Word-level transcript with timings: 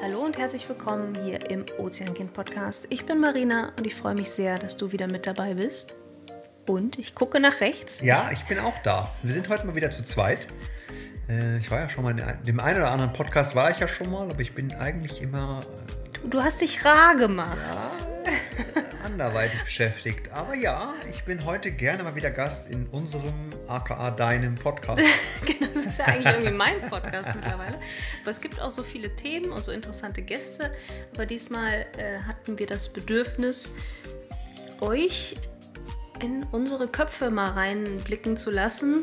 Hallo 0.00 0.20
und 0.24 0.38
herzlich 0.38 0.66
willkommen 0.68 1.14
hier 1.22 1.50
im 1.50 1.66
Ozeankind 1.78 2.32
Podcast. 2.32 2.86
Ich 2.88 3.04
bin 3.04 3.20
Marina 3.20 3.72
und 3.76 3.86
ich 3.86 3.94
freue 3.94 4.14
mich 4.14 4.30
sehr, 4.30 4.58
dass 4.58 4.76
du 4.76 4.92
wieder 4.92 5.06
mit 5.06 5.26
dabei 5.26 5.54
bist. 5.54 5.96
Und 6.66 6.98
ich 6.98 7.14
gucke 7.14 7.40
nach 7.40 7.60
rechts. 7.60 8.00
Ja, 8.00 8.30
ich 8.32 8.42
bin 8.46 8.58
auch 8.58 8.78
da. 8.78 9.10
Wir 9.22 9.34
sind 9.34 9.48
heute 9.50 9.66
mal 9.66 9.74
wieder 9.74 9.90
zu 9.90 10.02
zweit. 10.02 10.46
Äh, 11.28 11.58
ich 11.58 11.70
war 11.70 11.80
ja 11.80 11.88
schon 11.90 12.04
mal 12.04 12.18
in 12.18 12.44
dem 12.46 12.60
einen 12.60 12.78
oder 12.78 12.90
anderen 12.90 13.12
Podcast 13.12 13.54
war 13.54 13.70
ich 13.70 13.78
ja 13.80 13.88
schon 13.88 14.10
mal, 14.10 14.30
aber 14.30 14.40
ich 14.40 14.54
bin 14.54 14.72
eigentlich 14.72 15.20
immer 15.20 15.62
Du, 16.22 16.28
du 16.28 16.42
hast 16.42 16.62
dich 16.62 16.84
rar 16.84 17.16
gemacht. 17.16 17.58
ja, 17.70 18.07
anderweitig 19.20 19.60
beschäftigt. 19.64 20.30
Aber 20.30 20.54
ja, 20.54 20.94
ich 21.10 21.24
bin 21.24 21.44
heute 21.44 21.72
gerne 21.72 22.04
mal 22.04 22.14
wieder 22.14 22.30
Gast 22.30 22.70
in 22.70 22.86
unserem 22.86 23.50
aka 23.66 24.12
deinem 24.12 24.54
Podcast. 24.54 25.02
genau, 25.44 25.72
das 25.74 25.86
ist 25.86 25.98
ja 25.98 26.04
eigentlich 26.04 26.32
irgendwie 26.32 26.52
mein 26.52 26.80
Podcast 26.82 27.34
mittlerweile. 27.34 27.80
Aber 28.22 28.30
es 28.30 28.40
gibt 28.40 28.60
auch 28.60 28.70
so 28.70 28.84
viele 28.84 29.16
Themen 29.16 29.50
und 29.50 29.64
so 29.64 29.72
interessante 29.72 30.22
Gäste. 30.22 30.70
Aber 31.14 31.26
diesmal 31.26 31.86
äh, 31.96 32.20
hatten 32.28 32.60
wir 32.60 32.66
das 32.66 32.90
Bedürfnis, 32.90 33.72
euch 34.80 35.36
in 36.22 36.44
unsere 36.52 36.86
Köpfe 36.86 37.30
mal 37.30 37.50
reinblicken 37.50 38.36
zu 38.36 38.52
lassen. 38.52 39.02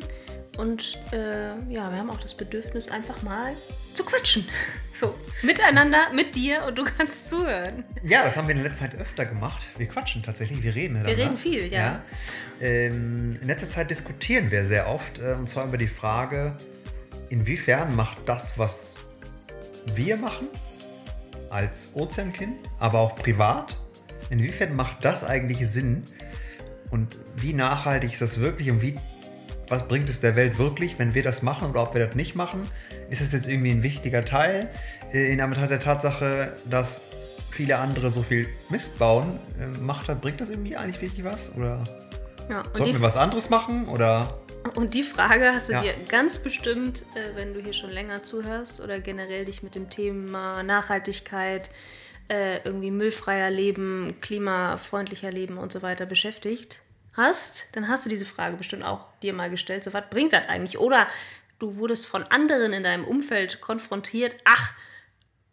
Und 0.57 0.97
äh, 1.11 1.49
ja, 1.69 1.91
wir 1.91 1.97
haben 1.97 2.09
auch 2.09 2.21
das 2.21 2.35
Bedürfnis, 2.35 2.89
einfach 2.89 3.21
mal 3.21 3.53
zu 3.95 4.03
quatschen. 4.03 4.47
So, 4.93 5.13
miteinander, 5.41 6.13
mit 6.13 6.35
dir 6.35 6.63
und 6.65 6.77
du 6.77 6.85
kannst 6.85 7.27
zuhören. 7.27 7.83
Ja, 8.03 8.23
das 8.23 8.37
haben 8.37 8.47
wir 8.47 8.55
in 8.55 8.63
letzter 8.63 8.89
Zeit 8.89 8.99
öfter 8.99 9.25
gemacht. 9.25 9.65
Wir 9.77 9.87
quatschen 9.87 10.23
tatsächlich, 10.23 10.63
wir 10.63 10.73
reden 10.73 11.05
Wir 11.05 11.17
reden 11.17 11.37
viel, 11.37 11.71
ja. 11.71 11.79
ja. 11.79 12.03
Ähm, 12.61 13.37
in 13.41 13.47
letzter 13.47 13.69
Zeit 13.69 13.91
diskutieren 13.91 14.51
wir 14.51 14.65
sehr 14.65 14.87
oft, 14.87 15.19
äh, 15.19 15.33
und 15.33 15.49
zwar 15.49 15.65
über 15.65 15.77
die 15.77 15.87
Frage, 15.87 16.55
inwiefern 17.29 17.95
macht 17.95 18.17
das, 18.25 18.57
was 18.57 18.95
wir 19.85 20.15
machen, 20.15 20.47
als 21.49 21.91
Ozeankind, 21.93 22.55
aber 22.79 22.99
auch 22.99 23.15
privat, 23.15 23.77
inwiefern 24.29 24.75
macht 24.75 25.03
das 25.03 25.23
eigentlich 25.23 25.67
Sinn 25.67 26.03
und 26.89 27.17
wie 27.35 27.53
nachhaltig 27.53 28.13
ist 28.13 28.21
das 28.21 28.39
wirklich 28.39 28.71
und 28.71 28.81
wie, 28.81 28.97
was 29.67 29.87
bringt 29.87 30.09
es 30.09 30.21
der 30.21 30.35
Welt 30.35 30.57
wirklich, 30.57 30.97
wenn 30.99 31.13
wir 31.13 31.23
das 31.23 31.41
machen 31.41 31.69
oder 31.69 31.83
ob 31.83 31.93
wir 31.93 32.05
das 32.05 32.15
nicht 32.15 32.35
machen? 32.35 32.61
Ist 33.09 33.21
es 33.21 33.31
jetzt 33.31 33.47
irgendwie 33.47 33.71
ein 33.71 33.83
wichtiger 33.83 34.25
Teil 34.25 34.69
äh, 35.13 35.31
in 35.31 35.41
Anbetracht 35.41 35.69
der 35.69 35.79
Tatsache, 35.79 36.53
dass 36.65 37.03
viele 37.51 37.77
andere 37.77 38.09
so 38.11 38.23
viel 38.23 38.47
Mist 38.69 38.97
bauen? 38.97 39.39
Äh, 39.59 39.67
macht 39.79 40.07
bringt 40.21 40.41
das 40.41 40.49
irgendwie 40.49 40.75
eigentlich 40.75 41.01
wirklich 41.01 41.23
was? 41.23 41.55
Oder 41.55 41.83
ja 42.49 42.63
sollten 42.73 42.93
wir 42.93 43.01
was 43.01 43.17
anderes 43.17 43.49
machen? 43.49 43.87
Oder 43.87 44.39
und 44.75 44.95
die 44.95 45.03
Frage 45.03 45.51
hast 45.53 45.69
du 45.69 45.73
Ja. 45.73 45.81
dir 45.83 45.93
ganz 46.09 46.39
bestimmt, 46.39 47.03
äh, 47.13 47.35
wenn 47.35 47.53
du 47.53 47.61
hier 47.61 47.73
schon 47.73 47.91
länger 47.91 48.23
zuhörst 48.23 48.81
oder 48.81 48.99
generell 48.99 49.45
dich 49.45 49.61
mit 49.61 49.75
dem 49.75 49.89
Thema 49.89 50.63
Nachhaltigkeit, 50.63 51.69
irgendwie 52.27 52.89
müllfreier 52.89 53.51
Leben, 53.51 54.15
klimafreundlicher 54.19 55.31
Leben 55.31 55.59
und 55.59 55.71
so 55.71 55.83
weiter 55.83 56.07
beschäftigt 56.07 56.81
hast, 57.13 57.75
dann 57.75 57.87
hast 57.87 58.05
du 58.05 58.09
diese 58.09 58.25
Frage 58.25 58.57
bestimmt 58.57 58.83
auch 58.83 59.05
dir 59.21 59.33
mal 59.33 59.49
gestellt. 59.49 59.83
So, 59.83 59.93
was 59.93 60.09
bringt 60.09 60.33
das 60.33 60.47
eigentlich? 60.47 60.79
Oder 60.79 61.07
du 61.59 61.77
wurdest 61.77 62.07
von 62.07 62.23
anderen 62.23 62.73
in 62.73 62.83
deinem 62.83 63.05
Umfeld 63.05 63.61
konfrontiert. 63.61 64.35
Ach, 64.43 64.73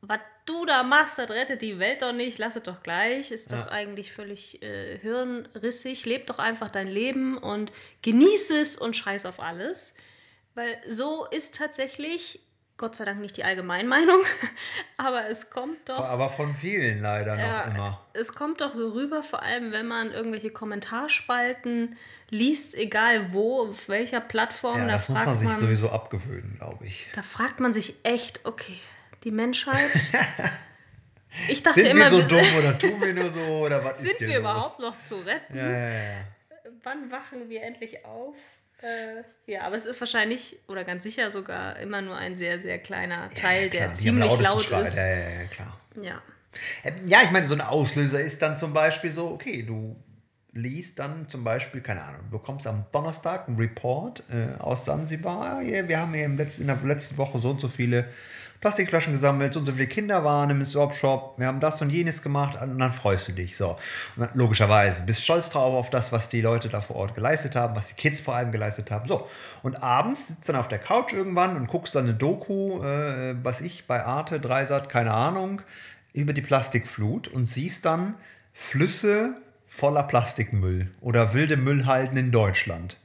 was 0.01 0.19
du 0.47 0.67
da 0.67 0.83
machst, 0.83 1.19
das 1.19 1.31
rettet 1.31 1.63
die 1.63 1.79
Welt 1.79 2.03
doch 2.03 2.13
nicht, 2.13 2.39
lass 2.39 2.57
es 2.57 2.65
doch 2.65 2.83
gleich. 2.83 3.31
Ist 3.31 3.53
doch 3.53 3.59
Ja. 3.67 3.69
eigentlich 3.71 4.13
völlig 4.13 4.63
äh, 4.63 4.99
hirnrissig. 4.99 6.05
Leb 6.05 6.27
doch 6.27 6.39
einfach 6.39 6.71
dein 6.71 6.89
Leben 6.89 7.39
und 7.39 7.73
genieße 8.03 8.59
es 8.59 8.77
und 8.77 8.97
scheiß 8.97 9.27
auf 9.27 9.39
alles. 9.41 9.95
Weil 10.55 10.77
so 10.89 11.27
ist 11.31 11.55
tatsächlich, 11.55 12.41
Gott 12.83 12.97
sei 12.97 13.05
Dank 13.05 13.21
nicht 13.21 13.37
die 13.37 13.45
Allgemeinmeinung, 13.45 14.23
aber 14.97 15.29
es 15.29 15.51
kommt 15.51 15.89
doch. 15.89 16.01
aber 16.05 16.29
von 16.29 16.53
vielen 16.53 17.01
leider 17.01 17.37
noch 17.37 17.41
Ja, 17.43 17.61
immer. 17.63 18.05
Es 18.13 18.33
kommt 18.35 18.61
doch 18.61 18.75
so 18.75 18.89
rüber, 18.91 19.23
vor 19.23 19.41
allem 19.41 19.71
wenn 19.71 19.87
man 19.87 20.11
irgendwelche 20.11 20.51
Kommentarspalten 20.51 21.97
liest, 22.31 22.75
egal 22.75 23.33
wo, 23.33 23.69
auf 23.69 23.89
welcher 23.89 24.21
Plattform, 24.21 24.79
Ja, 24.81 24.87
da 24.87 24.93
das 24.95 25.09
muss 25.09 25.25
man 25.25 25.37
sich 25.37 25.49
man, 25.49 25.61
sowieso 25.61 25.91
abgewöhnen, 25.91 26.57
glaube 26.59 26.85
ich. 26.87 27.07
da 27.15 27.23
fragt 27.23 27.61
man 27.61 27.73
sich 27.73 27.95
echt, 28.03 28.41
okay, 28.45 28.77
die 29.23 29.31
Menschheit. 29.31 29.91
ich 31.49 31.63
dachte 31.63 31.83
Sind 31.83 31.91
immer, 31.91 32.11
wir 32.11 32.11
so 32.11 32.23
dumm 32.23 32.47
oder 32.59 32.77
tun 32.81 33.01
wir 33.01 33.15
nur 33.15 33.31
so 33.31 33.41
oder 33.65 33.85
was 33.85 34.01
sind 34.01 34.19
wir 34.19 34.27
los? 34.29 34.37
überhaupt 34.39 34.79
noch 34.81 34.99
zu 34.99 35.17
retten? 35.21 35.57
Ja, 35.57 35.71
ja, 35.71 35.89
ja. 35.89 36.15
Wann 36.83 37.13
wachen 37.13 37.49
wir 37.49 37.63
endlich 37.63 38.05
auf? 38.05 38.35
Äh, 38.83 39.51
ja, 39.51 39.63
aber 39.63 39.77
es 39.77 39.87
ist 39.87 40.01
wahrscheinlich 40.01 40.59
oder 40.69 40.85
ganz 40.85 41.05
sicher 41.05 41.31
sogar 41.31 41.79
immer 41.79 42.03
nur 42.03 42.17
ein 42.17 42.37
sehr, 42.37 42.61
sehr 42.61 42.79
kleiner 42.79 43.29
Teil, 43.29 43.65
Ja, 43.65 43.69
der 43.69 43.81
klar, 43.85 43.95
ziemlich 43.95 44.39
laut 44.41 44.71
ist. 44.71 44.97
Ja, 44.97 45.07
ja, 45.07 45.31
ja, 45.31 45.45
klar. 45.51 45.81
Ja. 46.01 46.23
Ähm, 46.85 46.95
Ja, 47.07 47.23
ich 47.23 47.31
meine, 47.31 47.47
so 47.47 47.55
ein 47.55 47.61
Auslöser 47.61 48.21
ist 48.21 48.43
dann 48.43 48.57
zum 48.57 48.73
Beispiel 48.73 49.11
so, 49.11 49.31
okay, 49.31 49.63
du 49.63 49.97
liest 50.53 50.99
dann 50.99 51.29
zum 51.29 51.45
Beispiel, 51.45 51.81
keine 51.81 52.03
Ahnung, 52.03 52.23
du 52.31 52.39
bekommst 52.39 52.67
am 52.67 52.85
Donnerstag 52.93 53.49
einen 53.49 53.57
Report 53.57 54.23
äh, 54.31 54.61
aus 54.61 54.85
Sansibar, 54.85 55.63
ja, 55.63 55.89
wir 55.89 55.99
haben 55.99 56.13
im 56.15 56.37
letzten, 56.37 56.63
in 56.63 56.69
der 56.69 56.77
letzten 56.85 57.17
Woche 57.17 57.39
so 57.39 57.51
und 57.51 57.61
so 57.61 57.69
viele 57.69 58.07
Plastikflaschen 58.63 59.13
gesammelt, 59.13 59.55
so 59.55 59.59
und 59.59 59.67
so 59.67 59.73
viele 59.73 59.89
Kinder 59.89 60.23
waren 60.23 60.49
im 60.49 60.65
Swap-Shop, 60.65 61.35
wir 61.37 61.49
haben 61.49 61.59
das 61.59 61.83
und 61.83 61.91
jenes 61.91 62.23
gemacht 62.23 62.57
und 62.63 62.79
dann 62.79 62.93
freust 62.93 63.27
du 63.27 63.33
dich, 63.33 63.57
so. 63.57 63.75
Dann, 64.17 64.31
logischerweise, 64.35 65.03
bist 65.03 65.25
stolz 65.25 65.51
drauf 65.51 65.75
auf 65.75 65.91
das, 65.91 66.13
was 66.13 66.29
die 66.29 66.41
Leute 66.41 66.69
da 66.69 66.81
vor 66.81 66.95
Ort 66.95 67.17
geleistet 67.17 67.57
haben, 67.57 67.75
was 67.75 67.89
die 67.89 67.95
Kids 67.95 68.21
vor 68.21 68.37
allem 68.37 68.53
geleistet 68.53 68.93
haben, 68.93 69.09
so. 69.09 69.29
Und 69.65 69.83
abends 69.83 70.29
sitzt 70.29 70.49
dann 70.49 70.55
auf 70.55 70.69
der 70.69 70.79
Couch 70.79 71.13
irgendwann 71.13 71.57
und 71.57 71.67
guckst 71.67 71.97
dann 71.97 72.05
eine 72.05 72.15
Doku, 72.15 72.81
äh, 72.85 73.35
was 73.43 73.61
ich, 73.61 73.89
bei 73.89 74.05
Arte, 74.05 74.39
Dreisat, 74.39 74.89
keine 74.89 75.13
Ahnung, 75.13 75.61
über 76.13 76.33
die 76.33 76.43
Plastikflut 76.43 77.27
und 77.27 77.47
siehst 77.47 77.85
dann 77.85 78.15
Flüsse 78.53 79.35
voller 79.67 80.05
Plastikmüll 80.05 80.93
oder 81.01 81.35
wilde 81.35 81.57
Müllhalden 81.57 82.17
in 82.17 82.31
Deutschland. 82.31 82.97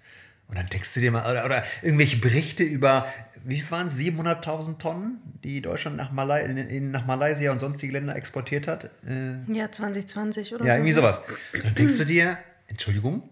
Und 0.48 0.58
dann 0.58 0.68
denkst 0.68 0.94
du 0.94 1.02
dir 1.02 1.12
mal, 1.12 1.30
oder, 1.30 1.46
oder 1.46 1.64
irgendwelche 1.82 2.18
Berichte 2.18 2.64
über, 2.64 3.06
wie 3.44 3.70
waren 3.70 3.88
es, 3.88 3.98
700.000 3.98 4.78
Tonnen, 4.78 5.20
die 5.44 5.62
Deutschland 5.62 5.98
nach, 5.98 6.12
Malai 6.12 6.44
in, 6.46 6.58
in, 6.58 6.92
nach 6.92 7.06
Malaysia 7.06 7.52
und 7.52 7.60
sonstige 7.60 7.94
Länder 7.94 8.16
exportiert 8.16 8.68
hat. 8.68 8.90
Äh, 9.06 9.42
Ja, 9.52 9.72
2020 9.72 10.56
oder 10.56 10.66
ja, 10.66 10.74
so. 10.74 10.78
irgendwie 10.78 10.90
ne? 10.90 10.96
sowas. 10.96 11.22
Dann 11.64 11.76
denkst 11.76 11.98
du 11.98 12.06
dir, 12.06 12.38
Entschuldigung, 12.68 13.30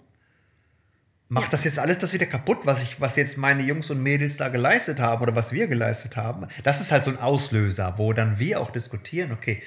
macht 1.29 1.53
das 1.53 1.63
jetzt 1.63 1.79
alles 1.79 1.99
das 1.99 2.13
wieder 2.13 2.25
kaputt, 2.25 2.59
was, 2.65 2.83
ich, 2.83 2.99
was 2.99 3.15
jetzt 3.15 3.37
meine 3.37 3.63
Jungs 3.63 3.89
und 3.89 4.03
Mädels 4.03 4.37
da 4.37 4.49
geleistet 4.49 4.99
haben 4.99 5.21
oder 5.21 5.35
was 5.35 5.53
wir 5.53 5.67
geleistet 5.67 6.17
haben? 6.17 6.47
Das 6.63 6.81
ist 6.81 6.91
halt 6.91 7.05
so 7.05 7.11
ein 7.11 7.19
Auslöser, 7.19 7.97
wo 7.97 8.11
dann 8.13 8.39
wir 8.39 8.59
auch 8.59 8.71
diskutieren, 8.71 9.31
okay, 9.31 9.61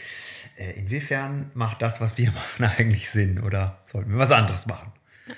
äh, 0.56 0.72
inwiefern 0.72 1.50
macht 1.54 1.82
das, 1.82 2.00
was 2.00 2.18
wir 2.18 2.30
machen, 2.32 2.64
eigentlich 2.64 3.10
Sinn 3.10 3.40
oder 3.40 3.78
sollten 3.90 4.10
wir 4.10 4.18
was 4.18 4.32
anderes 4.32 4.66
machen? 4.66 4.92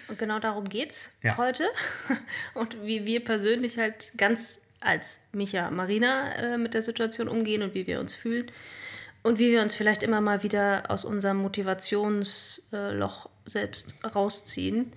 Und 0.09 0.19
genau 0.19 0.39
darum 0.39 0.69
geht's 0.69 1.12
Ja. 1.23 1.37
heute. 1.37 1.69
Und 2.55 2.83
wie 2.84 3.06
wir 3.06 3.23
persönlich 3.25 3.78
halt 3.78 4.12
ganz 4.17 4.62
als 4.81 5.23
Micha 5.33 5.71
Marina 5.71 6.33
äh, 6.34 6.59
mit 6.59 6.73
der 6.75 6.83
Situation 6.83 7.28
umgehen 7.28 7.62
und 7.62 7.75
wie 7.75 7.87
wir 7.87 8.01
uns 8.01 8.15
fühlen. 8.15 8.51
Und 9.23 9.39
wie 9.39 9.51
wir 9.51 9.61
uns 9.61 9.75
vielleicht 9.75 10.03
immer 10.03 10.23
mal 10.23 10.43
wieder 10.43 10.84
aus 10.89 11.05
unserem 11.05 11.37
Motivationsloch 11.37 13.28
selbst 13.45 13.97
rausziehen. 14.15 14.93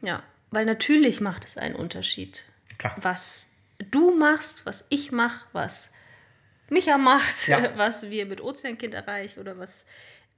Ja, 0.00 0.22
weil 0.50 0.64
natürlich 0.64 1.20
macht 1.20 1.44
es 1.44 1.56
einen 1.58 1.74
Unterschied. 1.74 2.44
Klar. 2.78 2.96
Was 3.00 3.52
du 3.90 4.14
machst, 4.16 4.64
was 4.66 4.86
ich 4.88 5.12
mache, 5.12 5.46
was 5.52 5.92
Micha 6.70 6.96
macht, 6.96 7.48
Ja. 7.48 7.72
was 7.76 8.08
wir 8.10 8.26
mit 8.26 8.40
Ozeankind 8.40 8.94
erreichen 8.94 9.40
oder 9.40 9.58
was 9.58 9.84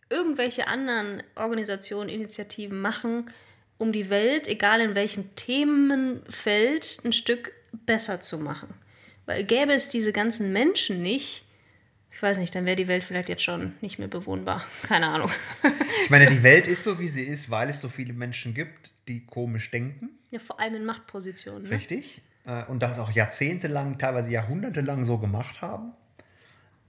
irgendwelche 0.08 0.66
anderen 0.66 1.22
Organisationen, 1.34 2.08
Initiativen 2.08 2.80
machen, 2.80 3.30
um 3.78 3.92
die 3.92 4.10
Welt, 4.10 4.48
egal 4.48 4.80
in 4.80 4.94
welchem 4.94 5.34
Themenfeld, 5.34 6.98
ein 7.04 7.12
Stück 7.12 7.52
besser 7.84 8.20
zu 8.20 8.38
machen. 8.38 8.68
Weil 9.26 9.44
gäbe 9.44 9.72
es 9.72 9.88
diese 9.88 10.12
ganzen 10.12 10.52
Menschen 10.52 11.02
nicht, 11.02 11.44
ich 12.10 12.22
weiß 12.22 12.38
nicht, 12.38 12.54
dann 12.54 12.64
wäre 12.64 12.76
die 12.76 12.88
Welt 12.88 13.04
vielleicht 13.04 13.28
jetzt 13.28 13.42
schon 13.42 13.74
nicht 13.82 13.98
mehr 13.98 14.08
bewohnbar. 14.08 14.64
Keine 14.82 15.08
Ahnung. 15.08 15.30
Ich 16.04 16.10
meine, 16.10 16.26
die 16.30 16.42
Welt 16.42 16.66
ist 16.66 16.84
so, 16.84 16.98
wie 16.98 17.08
sie 17.08 17.24
ist, 17.24 17.50
weil 17.50 17.68
es 17.68 17.80
so 17.80 17.88
viele 17.88 18.14
Menschen 18.14 18.54
gibt, 18.54 18.92
die 19.06 19.26
komisch 19.26 19.70
denken. 19.70 20.10
Ja, 20.30 20.38
vor 20.38 20.58
allem 20.58 20.76
in 20.76 20.84
Machtpositionen. 20.86 21.64
Ne? 21.64 21.70
Richtig. 21.70 22.22
Äh, 22.46 22.64
Und 22.64 22.82
das 22.82 22.98
auch 22.98 23.10
jahrzehntelang, 23.10 23.98
teilweise 23.98 24.30
jahrhundertelang 24.30 25.04
so 25.04 25.18
gemacht 25.18 25.60
haben. 25.60 25.92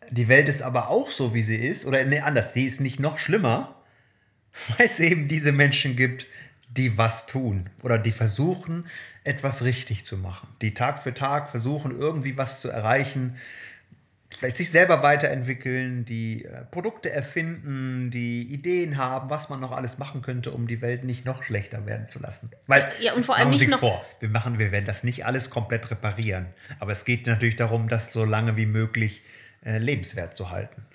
Die 0.09 0.29
Welt 0.29 0.47
ist 0.47 0.61
aber 0.61 0.87
auch 0.89 1.11
so, 1.11 1.33
wie 1.33 1.41
sie 1.41 1.57
ist. 1.57 1.85
Oder 1.85 2.05
nee, 2.05 2.19
anders, 2.19 2.53
sie 2.53 2.65
ist 2.65 2.79
nicht 2.79 2.99
noch 2.99 3.19
schlimmer, 3.19 3.83
weil 4.77 4.87
es 4.87 4.99
eben 5.01 5.27
diese 5.27 5.51
Menschen 5.51 5.95
gibt, 5.97 6.27
die 6.69 6.97
was 6.97 7.25
tun. 7.25 7.69
Oder 7.83 7.97
die 7.97 8.11
versuchen, 8.11 8.85
etwas 9.23 9.63
richtig 9.63 10.05
zu 10.05 10.17
machen. 10.17 10.47
Die 10.61 10.73
Tag 10.73 10.99
für 10.99 11.13
Tag 11.13 11.49
versuchen, 11.49 11.97
irgendwie 11.97 12.37
was 12.37 12.61
zu 12.61 12.69
erreichen, 12.69 13.37
vielleicht 14.29 14.57
sich 14.57 14.69
selber 14.71 15.03
weiterentwickeln, 15.03 16.03
die 16.03 16.43
äh, 16.45 16.65
Produkte 16.69 17.09
erfinden, 17.11 18.11
die 18.11 18.43
Ideen 18.43 18.97
haben, 18.97 19.29
was 19.29 19.47
man 19.49 19.59
noch 19.61 19.71
alles 19.71 19.97
machen 19.97 20.21
könnte, 20.21 20.51
um 20.51 20.67
die 20.67 20.81
Welt 20.81 21.03
nicht 21.05 21.25
noch 21.25 21.43
schlechter 21.43 21.85
werden 21.85 22.09
zu 22.09 22.19
lassen. 22.19 22.51
Weil, 22.67 22.91
Ja, 22.99 23.13
und 23.13 23.25
vor 23.25 23.37
allem 23.37 23.49
nicht 23.49 23.69
noch- 23.69 23.79
vor, 23.79 24.05
wir 24.19 24.29
machen, 24.29 24.59
wir 24.59 24.71
werden 24.73 24.85
das 24.85 25.03
nicht 25.03 25.25
alles 25.25 25.49
komplett 25.49 25.89
reparieren, 25.91 26.47
aber 26.79 26.91
es 26.91 27.05
geht 27.05 27.25
natürlich 27.25 27.55
darum, 27.55 27.87
das 27.87 28.11
so 28.11 28.25
lange 28.25 28.57
wie 28.57 28.65
möglich 28.65 29.23
äh, 29.65 29.77
lebenswert 29.77 30.35
zu 30.35 30.49
halten. 30.51 30.85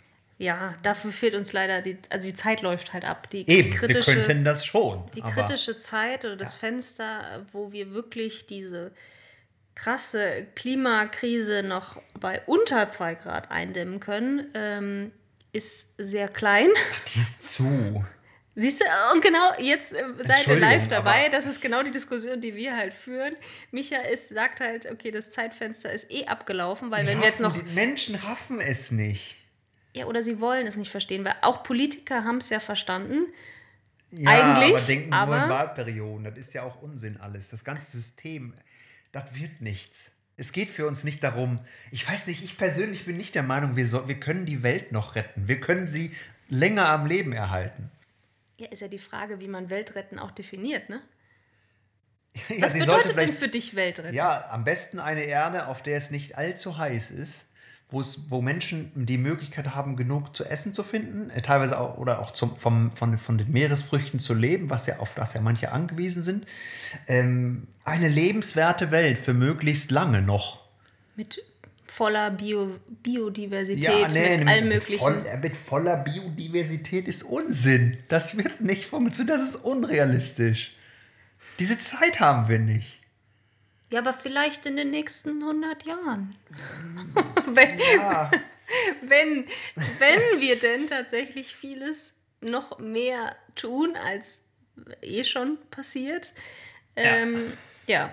Ja, 0.43 0.75
dafür 0.83 1.13
fehlt 1.13 1.37
uns 1.37 1.53
leider 1.53 1.83
die, 1.83 1.99
also 2.11 2.27
die 2.27 2.35
Zeit 2.35 2.63
läuft 2.63 2.93
halt 2.93 3.05
ab. 3.05 3.31
Die 3.31 3.49
Eben, 3.49 3.71
kritische, 3.71 4.17
wir 4.17 4.23
könnten 4.25 4.45
das 4.45 4.67
schon. 4.67 5.09
die 5.15 5.21
kritische 5.21 5.79
Zeit 5.79 6.25
oder 6.25 6.35
das 6.35 6.57
Fenster, 6.57 7.47
wo 7.53 7.71
wir 7.71 7.93
wirklich 7.93 8.45
diese 8.47 8.91
krasse 9.77 10.49
Klimakrise 10.57 11.63
noch 11.63 12.03
bei 12.19 12.43
unter 12.47 12.91
2 12.91 13.15
Grad 13.15 13.53
eindämmen 13.53 14.01
können, 14.01 14.51
ähm, 14.55 15.13
ist 15.53 15.95
sehr 15.99 16.27
klein. 16.27 16.71
die 17.15 17.21
ist 17.21 17.55
zu. 17.55 18.05
Siehst 18.57 18.81
du, 18.81 18.85
und 19.15 19.23
genau 19.23 19.53
jetzt 19.61 19.93
äh, 19.93 20.03
seid 20.25 20.49
ihr 20.49 20.59
live 20.59 20.89
dabei. 20.89 21.29
Das 21.29 21.47
ist 21.47 21.63
genau 21.63 21.85
die 21.85 21.93
Diskussion, 21.93 22.41
die 22.41 22.57
wir 22.57 22.77
halt 22.77 22.95
führen. 22.95 23.37
Micha 23.71 23.99
ist, 23.99 24.31
sagt 24.31 24.59
halt, 24.59 24.91
okay, 24.91 25.13
das 25.13 25.31
Zeitfenster 25.31 25.93
ist 25.93 26.11
eh 26.11 26.27
abgelaufen, 26.27 26.91
weil 26.91 27.07
wenn 27.07 27.21
wir 27.21 27.29
jetzt 27.29 27.41
noch. 27.41 27.57
Die 27.57 27.63
Menschen 27.63 28.17
raffen 28.17 28.61
es 28.61 28.91
nicht. 28.91 29.37
Ja, 29.95 30.07
oder 30.07 30.23
sie 30.23 30.41
wollen 30.41 30.67
es 30.67 30.77
nicht 30.77 30.91
verstehen, 30.91 31.25
weil 31.25 31.35
auch 31.43 31.63
Politiker 31.63 32.25
haben 32.25 32.39
es 32.39 32.49
ja 32.49 32.61
verstanden. 32.61 33.27
Ja, 34.11 34.31
Eigentlich, 34.31 34.71
aber 34.75 34.81
denken 34.87 35.11
nur 35.11 35.19
aber- 35.19 35.45
in 35.45 35.51
Wahlperioden. 35.51 36.25
Das 36.25 36.37
ist 36.37 36.55
ja 36.55 36.63
auch 36.63 36.81
Unsinn 36.83 37.19
alles. 37.19 37.49
Das 37.49 37.65
ganze 37.65 37.93
System, 37.93 38.55
das 39.13 39.35
wird 39.35 39.61
nichts. 39.61 40.13
Es 40.37 40.53
geht 40.53 40.71
für 40.71 40.87
uns 40.87 41.05
nicht 41.05 41.23
darum, 41.23 41.61
ich 41.91 42.09
weiß 42.09 42.27
nicht, 42.27 42.43
ich 42.43 42.57
persönlich 42.57 43.05
bin 43.05 43.17
nicht 43.19 43.35
der 43.35 43.43
Meinung, 43.43 43.77
wir, 43.77 43.87
soll, 43.87 44.09
wir 44.09 44.19
können 44.19 44.47
die 44.47 44.63
Welt 44.63 44.91
noch 44.93 45.15
retten. 45.15 45.47
Wir 45.47 45.61
können 45.61 45.87
sie 45.87 46.15
länger 46.49 46.89
am 46.89 47.07
Leben 47.07 47.33
erhalten. 47.33 47.91
Ja, 48.59 48.69
ist 48.69 48.81
ja 48.81 48.89
die 48.89 48.99
Frage, 48.99 49.41
wie 49.41 49.49
man 49.49 49.71
Weltretten 49.71 50.19
auch 50.19 50.31
definiert, 50.31 50.89
ne? 50.89 51.03
Ja, 52.49 52.63
Was 52.63 52.73
bedeutet 52.73 53.19
denn 53.19 53.35
für 53.35 53.49
dich 53.49 53.75
Weltretten? 53.75 54.15
Ja, 54.15 54.49
am 54.51 54.65
besten 54.65 54.99
eine 55.01 55.25
Erde, 55.25 55.67
auf 55.67 55.83
der 55.83 55.99
es 55.99 56.11
nicht 56.11 56.39
allzu 56.39 56.79
heiß 56.79 57.11
ist, 57.11 57.47
wo, 57.93 58.41
Menschen 58.41 58.91
die 58.95 59.19
Möglichkeit 59.19 59.75
haben, 59.75 59.97
genug 59.97 60.35
zu 60.37 60.45
essen 60.45 60.73
zu 60.75 60.83
finden, 60.83 61.31
äh, 61.31 61.43
teilweise 61.43 61.79
auch 61.79 61.99
oder 61.99 62.21
auch 62.21 62.33
zum, 62.33 62.57
vom, 62.57 62.91
von, 62.91 63.19
von 63.19 63.39
den 63.39 63.53
Meeresfrüchten 63.53 64.19
zu 64.19 64.35
leben, 64.35 64.71
was 64.71 64.87
ja 64.87 64.99
auf 64.99 65.15
das 65.15 65.35
ja 65.35 65.41
manche 65.41 65.73
angewiesen 65.73 66.23
sind. 66.23 66.47
Ähm, 67.07 67.69
eine 67.85 68.09
lebenswerte 68.09 68.91
Welt 68.91 69.19
für 69.19 69.35
möglichst 69.35 69.91
lange 69.91 70.23
noch. 70.23 70.63
Mit 71.17 71.43
voller 71.87 72.31
Bio 72.31 72.79
Biodiversität, 73.03 74.13
nee, 74.13 74.39
mit 74.39 74.49
allem 74.49 74.69
möglichen. 74.69 74.99
Voll, 74.99 75.27
äh, 75.27 75.37
mit 75.37 75.55
voller 75.55 75.99
Biodiversität 75.99 77.07
ist 77.07 77.23
Unsinn. 77.23 77.99
Das 78.09 78.37
wird 78.37 78.63
nicht 78.63 78.87
funktionieren. 78.87 79.37
Das 79.37 79.47
ist 79.47 79.57
unrealistisch. 79.57 80.73
Diese 81.59 81.79
Zeit 81.79 82.21
haben 82.21 82.49
wir 82.49 82.59
nicht. 82.59 83.03
Ja, 83.93 83.99
aber 83.99 84.15
vielleicht 84.15 84.65
in 84.65 84.77
den 84.77 84.91
nächsten 84.91 85.43
100 85.43 85.85
Jahren. 85.85 86.35
wenn, 87.57 87.79
Ja. 87.97 88.31
wenn, 89.03 89.47
wenn 89.99 90.41
wir 90.41 90.59
denn 90.59 90.87
tatsächlich 90.87 91.55
vieles 91.55 92.15
noch 92.41 92.79
mehr 92.79 93.37
tun, 93.55 93.97
als 93.97 94.43
eh 95.03 95.25
schon 95.25 95.59
passiert. 95.71 96.33
Ähm, 96.97 97.35
ja. 97.35 97.41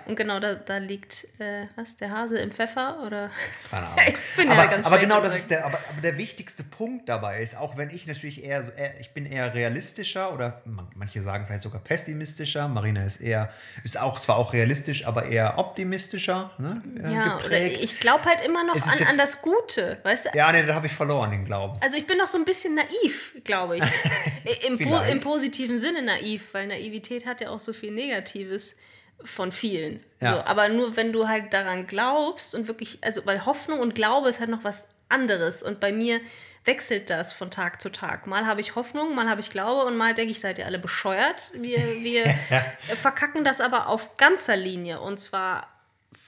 Und 0.06 0.16
genau 0.16 0.40
da, 0.40 0.54
da 0.54 0.78
liegt, 0.78 1.28
äh, 1.38 1.66
was, 1.76 1.94
der 1.96 2.10
Hase 2.10 2.38
im 2.38 2.50
Pfeffer? 2.50 3.02
Oder? 3.06 3.30
Keine 3.70 3.86
Ahnung. 3.86 3.98
Ich 4.08 4.36
bin 4.36 4.48
ja 4.50 4.54
aber, 4.58 4.66
ganz 4.70 4.86
aber 4.86 4.98
genau 4.98 5.20
das 5.20 5.36
ist 5.36 5.50
der, 5.50 5.64
aber, 5.64 5.78
aber 5.90 6.00
der 6.02 6.18
wichtigste 6.18 6.64
Punkt 6.64 7.08
dabei 7.08 7.40
ist, 7.40 7.56
auch 7.56 7.76
wenn 7.76 7.88
ich 7.90 8.06
natürlich 8.06 8.42
eher, 8.42 8.64
so, 8.64 8.72
eher 8.72 8.98
ich 9.00 9.10
bin 9.12 9.26
eher 9.26 9.54
realistischer 9.54 10.32
oder 10.34 10.60
man- 10.64 10.88
manche 10.96 11.22
sagen 11.22 11.46
vielleicht 11.46 11.62
sogar 11.62 11.80
pessimistischer. 11.80 12.66
Marina 12.68 13.04
ist 13.04 13.20
eher, 13.20 13.50
ist 13.84 13.98
auch 13.98 14.18
zwar 14.18 14.36
auch 14.38 14.52
realistisch, 14.52 15.06
aber 15.06 15.26
eher 15.26 15.56
optimistischer. 15.58 16.50
Ne, 16.58 16.82
äh, 17.04 17.12
Ja, 17.14 17.36
oder 17.36 17.42
geprägt. 17.48 17.84
ich 17.84 18.00
glaube 18.00 18.24
halt 18.24 18.40
immer 18.40 18.64
noch 18.64 18.74
an, 18.74 19.06
an 19.08 19.18
das 19.18 19.40
Gute, 19.40 19.98
weißt 20.02 20.26
du? 20.26 20.30
ja, 20.36 20.50
nee, 20.52 20.64
da 20.66 20.74
habe 20.74 20.88
ich 20.88 20.92
verloren 20.92 21.30
den 21.30 21.44
Glauben. 21.44 21.78
Also 21.80 21.96
ich 21.96 22.06
bin 22.06 22.18
noch 22.18 22.28
so 22.28 22.38
ein 22.38 22.44
bisschen 22.44 22.74
naiv, 22.74 23.36
glaube 23.44 23.78
ich. 23.78 23.84
Im, 24.66 24.78
po. 24.78 24.98
Im 25.08 25.20
positiven 25.20 25.78
Sinne 25.78 26.02
naiv, 26.02 26.48
weil 26.52 26.66
Naivität 26.66 27.24
hat 27.24 27.40
ja 27.40 27.50
auch 27.50 27.60
so 27.60 27.72
viel 27.72 27.92
Negatives 27.92 28.76
von 29.24 29.52
vielen. 29.52 30.00
Ja. 30.20 30.32
So, 30.32 30.44
aber 30.44 30.68
nur 30.68 30.96
wenn 30.96 31.12
du 31.12 31.28
halt 31.28 31.52
daran 31.52 31.86
glaubst 31.86 32.54
und 32.54 32.68
wirklich, 32.68 32.98
also 33.02 33.24
weil 33.26 33.46
Hoffnung 33.46 33.80
und 33.80 33.94
Glaube 33.94 34.28
ist 34.28 34.40
halt 34.40 34.50
noch 34.50 34.64
was 34.64 34.94
anderes. 35.08 35.62
Und 35.62 35.80
bei 35.80 35.92
mir 35.92 36.20
wechselt 36.64 37.10
das 37.10 37.32
von 37.32 37.50
Tag 37.50 37.80
zu 37.80 37.90
Tag. 37.90 38.26
Mal 38.26 38.46
habe 38.46 38.60
ich 38.60 38.74
Hoffnung, 38.74 39.14
mal 39.14 39.28
habe 39.28 39.40
ich 39.40 39.50
Glaube 39.50 39.86
und 39.86 39.96
mal 39.96 40.14
denke 40.14 40.30
ich, 40.30 40.40
seid 40.40 40.58
ihr 40.58 40.66
alle 40.66 40.78
bescheuert. 40.78 41.52
Wir, 41.54 41.78
wir 41.78 42.34
verkacken 42.96 43.44
das 43.44 43.60
aber 43.60 43.88
auf 43.88 44.16
ganzer 44.16 44.56
Linie 44.56 45.00
und 45.00 45.18
zwar 45.18 45.68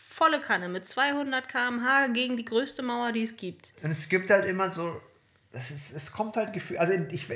volle 0.08 0.40
Kanne 0.40 0.68
mit 0.68 0.86
200 0.86 1.48
km/h 1.48 2.08
gegen 2.08 2.36
die 2.36 2.44
größte 2.44 2.82
Mauer, 2.82 3.12
die 3.12 3.22
es 3.22 3.36
gibt. 3.36 3.72
Und 3.82 3.90
es 3.90 4.08
gibt 4.08 4.30
halt 4.30 4.46
immer 4.46 4.72
so, 4.72 5.00
das 5.52 5.70
ist, 5.70 5.92
es 5.92 6.12
kommt 6.12 6.36
halt 6.36 6.52
gefühlt, 6.52 6.80
also 6.80 6.92
in, 6.92 7.08
ich, 7.10 7.26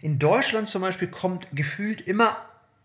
in 0.00 0.18
Deutschland 0.18 0.68
zum 0.68 0.82
Beispiel 0.82 1.08
kommt 1.08 1.48
gefühlt 1.52 2.00
immer 2.02 2.36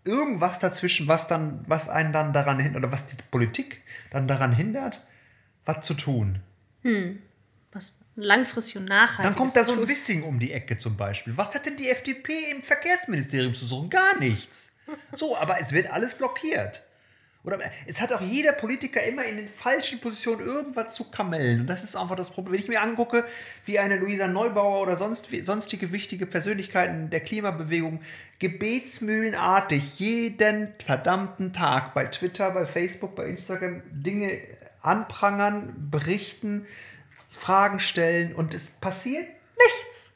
irgendwas 0.03 0.59
dazwischen, 0.59 1.07
was 1.07 1.27
dann, 1.27 1.63
was 1.67 1.89
einen 1.89 2.13
dann 2.13 2.33
daran 2.33 2.59
hindert, 2.59 2.83
oder 2.83 2.91
was 2.91 3.07
die 3.07 3.15
Politik 3.31 3.81
dann 4.11 4.27
daran 4.27 4.53
hindert, 4.53 5.01
was 5.65 5.85
zu 5.85 5.93
tun. 5.93 6.39
Was 7.71 7.99
langfristig 8.15 8.77
und 8.77 8.85
nachhaltig 8.85 9.23
Dann 9.23 9.35
kommt 9.35 9.55
da 9.55 9.63
so 9.63 9.73
ein 9.73 9.87
Wissing 9.87 10.23
um 10.23 10.39
die 10.39 10.51
Ecke 10.51 10.77
zum 10.77 10.97
Beispiel. 10.97 11.37
Was 11.37 11.53
hat 11.53 11.65
denn 11.65 11.77
die 11.77 11.89
FDP 11.89 12.51
im 12.51 12.63
Verkehrsministerium 12.63 13.53
zu 13.53 13.65
suchen? 13.65 13.89
Gar 13.89 14.17
nichts. 14.19 14.75
So, 15.13 15.37
aber 15.37 15.59
es 15.59 15.71
wird 15.71 15.91
alles 15.91 16.15
blockiert. 16.15 16.81
Oder 17.43 17.57
es 17.87 18.01
hat 18.01 18.11
auch 18.11 18.19
jeder 18.19 18.51
Politiker 18.51 19.01
immer 19.03 19.23
in 19.23 19.37
den 19.37 19.47
falschen 19.47 19.99
Positionen 19.99 20.45
irgendwas 20.45 20.93
zu 20.93 21.09
kamellen. 21.09 21.61
Und 21.61 21.67
das 21.67 21.85
ist 21.85 21.95
einfach 21.95 22.17
das 22.17 22.29
Problem. 22.29 22.53
Wenn 22.53 22.59
ich 22.59 22.67
mir 22.67 22.81
angucke, 22.81 23.25
wie 23.63 23.79
eine 23.79 23.95
Luisa 23.95 24.27
Neubauer 24.27 24.81
oder 24.81 24.97
sonst, 24.97 25.29
sonstige 25.43 25.93
wichtige 25.93 26.25
Persönlichkeiten 26.25 27.09
der 27.09 27.21
Klimabewegung 27.21 28.01
gebetsmühlenartig 28.39 29.99
jeden 29.99 30.73
verdammten 30.85 31.53
Tag 31.53 31.93
bei 31.93 32.05
Twitter, 32.05 32.51
bei 32.51 32.65
Facebook, 32.65 33.15
bei 33.15 33.25
Instagram 33.27 33.83
Dinge 33.89 34.39
anprangern, 34.81 35.89
berichten, 35.89 36.65
Fragen 37.31 37.79
stellen 37.79 38.35
und 38.35 38.53
es 38.53 38.67
passiert 38.67 39.27
nichts. 39.57 40.11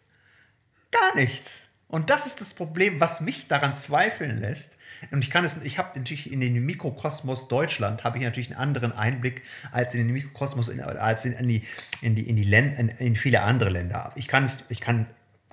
Gar 0.92 1.16
nichts. 1.16 1.62
Und 1.88 2.10
das 2.10 2.26
ist 2.26 2.42
das 2.42 2.54
Problem, 2.54 3.00
was 3.00 3.22
mich 3.22 3.48
daran 3.48 3.78
zweifeln 3.78 4.42
lässt. 4.42 4.78
Und 5.12 5.24
ich 5.24 5.32
kann 5.32 5.44
es, 5.44 5.62
ich 5.64 5.78
habe 5.78 5.98
natürlich 5.98 6.32
in 6.32 6.42
den 6.42 6.54
Mikrokosmos 6.66 7.48
Deutschland 7.48 8.04
habe 8.04 8.18
ich 8.18 8.24
natürlich 8.24 8.50
einen 8.50 8.60
anderen 8.60 8.92
Einblick 8.92 9.42
als 9.72 9.94
in 9.94 10.06
den 10.06 10.14
Mikrokosmos 10.14 10.70
in, 10.70 10.82
als 10.82 11.26
in, 11.26 11.34
in 11.34 11.48
die 11.48 11.64
in 12.02 12.16
die 12.16 12.28
in 12.28 12.36
die 12.36 12.44
Länder, 12.44 12.80
in, 12.80 12.90
in 12.90 13.16
viele 13.16 13.42
andere 13.42 13.70
Länder. 13.70 14.12
Ich 14.16 14.28
kann 14.28 14.44
es, 14.44 14.64
ich 14.70 14.80
kann 14.80 15.08